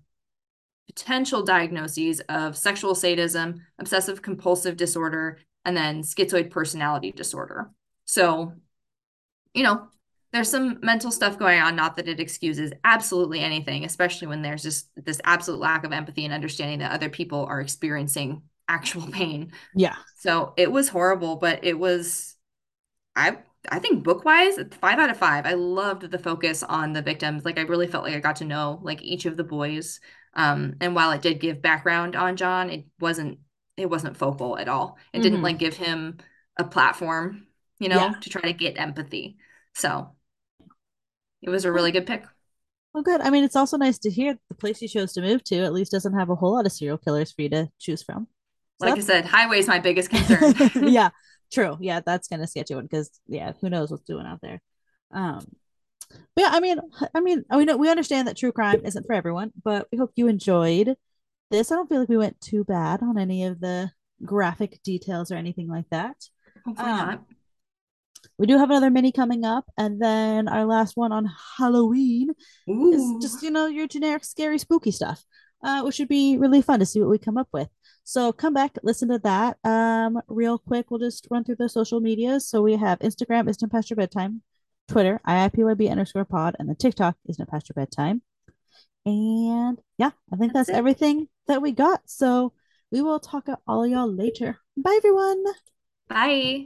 potential 0.86 1.42
diagnoses 1.42 2.20
of 2.30 2.56
sexual 2.56 2.94
sadism, 2.94 3.66
obsessive 3.80 4.22
compulsive 4.22 4.78
disorder, 4.78 5.40
and 5.66 5.76
then 5.76 6.04
schizoid 6.04 6.52
personality 6.52 7.12
disorder. 7.12 7.72
So, 8.06 8.54
you 9.56 9.64
know, 9.64 9.88
there's 10.34 10.50
some 10.50 10.80
mental 10.82 11.12
stuff 11.12 11.38
going 11.38 11.62
on, 11.62 11.76
not 11.76 11.96
that 11.96 12.08
it 12.08 12.20
excuses 12.20 12.74
absolutely 12.84 13.40
anything, 13.40 13.86
especially 13.86 14.28
when 14.28 14.42
there's 14.42 14.64
just 14.64 14.90
this 14.96 15.22
absolute 15.24 15.60
lack 15.60 15.84
of 15.84 15.92
empathy 15.92 16.26
and 16.26 16.34
understanding 16.34 16.80
that 16.80 16.92
other 16.92 17.10
people 17.10 17.46
are 17.46 17.62
experiencing 17.62 18.42
actual 18.68 19.08
pain. 19.12 19.52
Yeah. 19.76 19.96
So 20.18 20.54
it 20.58 20.72
was 20.72 20.90
horrible, 20.90 21.36
but 21.36 21.64
it 21.64 21.78
was 21.78 22.36
I 23.16 23.38
I 23.70 23.78
think 23.80 24.04
book 24.04 24.26
wise, 24.26 24.60
five 24.82 24.98
out 24.98 25.12
of 25.12 25.18
five. 25.18 25.46
I 25.46 25.54
loved 25.54 26.10
the 26.10 26.18
focus 26.18 26.64
on 26.64 26.94
the 26.94 27.04
victims. 27.04 27.46
Like 27.46 27.60
I 27.60 27.62
really 27.62 27.88
felt 27.88 28.04
like 28.04 28.16
I 28.16 28.20
got 28.20 28.38
to 28.38 28.46
know 28.46 28.80
like 28.82 29.04
each 29.04 29.26
of 29.26 29.38
the 29.38 29.44
boys. 29.44 30.00
Um, 30.34 30.78
and 30.82 30.96
while 30.96 31.12
it 31.12 31.22
did 31.22 31.40
give 31.40 31.62
background 31.62 32.16
on 32.16 32.38
John, 32.38 32.72
it 32.72 32.86
wasn't 33.00 33.38
it 33.78 33.88
wasn't 33.88 34.18
focal 34.18 34.58
at 34.58 34.68
all. 34.68 34.98
It 35.14 35.18
mm-hmm. 35.18 35.24
didn't 35.24 35.42
like 35.44 35.60
give 35.60 35.76
him 35.76 36.18
a 36.58 36.64
platform, 36.64 37.46
you 37.80 37.90
know, 37.90 37.98
yeah. 37.98 38.14
to 38.20 38.30
try 38.32 38.42
to 38.42 38.54
get 38.54 38.80
empathy. 38.80 39.38
So 39.76 40.16
it 41.44 41.50
was 41.50 41.66
a 41.66 41.72
really 41.72 41.92
good 41.92 42.08
pick. 42.08 42.26
Well, 42.94 43.04
good. 43.04 43.22
I 43.22 43.30
mean, 43.30 43.44
it's 43.44 43.56
also 43.56 43.78
nice 43.78 43.98
to 44.00 44.10
hear 44.10 44.38
the 44.50 44.56
place 44.56 44.82
you 44.82 44.88
chose 44.88 45.14
to 45.14 45.22
move 45.22 45.44
to 45.46 45.60
at 45.60 45.74
least 45.74 45.92
doesn't 45.92 46.14
have 46.14 46.30
a 46.30 46.36
whole 46.36 46.54
lot 46.54 46.66
of 46.66 46.72
serial 46.72 46.98
killers 46.98 47.32
for 47.32 47.42
you 47.42 47.50
to 47.50 47.70
choose 47.80 48.04
from. 48.04 48.28
So 48.82 48.88
like 48.88 48.98
I 48.98 49.02
said, 49.02 49.26
highway 49.26 49.60
is 49.60 49.68
my 49.68 49.80
biggest 49.80 50.10
concern. 50.10 50.72
yeah, 50.92 51.10
true. 51.52 51.78
Yeah, 51.80 52.02
that's 52.06 52.28
kind 52.28 52.42
of 52.42 52.50
sketchy 52.50 52.76
one 52.76 52.86
because 52.86 53.10
yeah, 53.28 53.54
who 53.62 53.70
knows 53.70 53.92
what's 53.92 54.04
doing 54.04 54.26
out 54.26 54.40
there. 54.42 54.62
Um, 55.12 55.46
but 56.10 56.42
yeah, 56.42 56.50
I 56.52 56.60
mean, 56.60 56.80
I 57.16 57.22
mean, 57.22 57.44
we 57.56 57.66
know 57.66 57.78
we 57.78 57.90
understand 57.90 58.28
that 58.28 58.38
true 58.38 58.52
crime 58.52 58.82
isn't 58.84 59.06
for 59.06 59.14
everyone, 59.14 59.52
but 59.64 59.88
we 59.92 59.98
hope 59.98 60.12
you 60.16 60.28
enjoyed 60.28 60.96
this. 61.50 61.72
I 61.72 61.76
don't 61.76 61.90
feel 61.90 62.00
like 62.00 62.10
we 62.10 62.18
went 62.18 62.40
too 62.42 62.64
bad 62.64 63.02
on 63.02 63.18
any 63.18 63.46
of 63.46 63.60
the 63.60 63.92
graphic 64.24 64.82
details 64.84 65.32
or 65.32 65.36
anything 65.36 65.68
like 65.68 65.90
that. 65.90 66.18
Hopefully 66.66 66.92
um, 66.92 66.98
not. 66.98 67.24
We 68.38 68.48
do 68.48 68.58
have 68.58 68.70
another 68.70 68.90
mini 68.90 69.12
coming 69.12 69.46
up, 69.46 69.66
and 69.78 70.02
then 70.02 70.48
our 70.48 70.66
last 70.66 70.96
one 70.96 71.12
on 71.12 71.30
Halloween 71.58 72.30
Ooh. 72.70 72.92
is 72.94 73.24
just 73.24 73.44
you 73.44 73.52
know 73.52 73.68
your 73.68 73.88
generic 73.88 74.24
scary 74.24 74.58
spooky 74.58 74.92
stuff, 74.92 75.24
uh, 75.64 75.82
which 75.82 75.96
should 75.96 76.08
be 76.08 76.38
really 76.38 76.62
fun 76.62 76.80
to 76.80 76.86
see 76.86 77.00
what 77.00 77.10
we 77.10 77.18
come 77.18 77.38
up 77.38 77.50
with. 77.52 77.70
So 78.04 78.34
come 78.34 78.54
back, 78.54 78.78
listen 78.84 79.10
to 79.10 79.20
that. 79.20 79.58
Um, 79.64 80.22
real 80.28 80.58
quick, 80.58 80.92
we'll 80.92 81.00
just 81.00 81.28
run 81.32 81.44
through 81.44 81.56
the 81.56 81.70
social 81.70 82.02
medias. 82.02 82.48
So 82.48 82.62
we 82.62 82.76
have 82.76 83.00
Instagram 83.00 83.50
is 83.50 83.62
no 83.62 83.70
past 83.70 83.90
your 83.90 83.96
bedtime, 83.96 84.42
Twitter 84.88 85.22
IIPYB 85.28 85.90
underscore 85.90 86.26
pod, 86.26 86.56
and 86.60 86.70
the 86.70 86.76
TikTok 86.76 87.16
is 87.26 87.40
no 87.40 87.46
past 87.46 87.70
your 87.70 87.76
bedtime. 87.76 88.22
And 89.06 89.80
yeah, 89.98 90.12
I 90.32 90.38
think 90.38 90.54
that's, 90.54 90.68
that's 90.68 90.78
everything 90.78 91.28
that 91.48 91.62
we 91.62 91.72
got. 91.72 92.02
So 92.06 92.54
we 92.92 93.02
will 93.02 93.20
talk 93.20 93.46
to 93.46 93.58
all 93.68 93.88
y'all 93.88 94.12
later. 94.12 94.60
Bye 94.78 94.96
everyone. 94.98 95.44
Bye. 96.08 96.66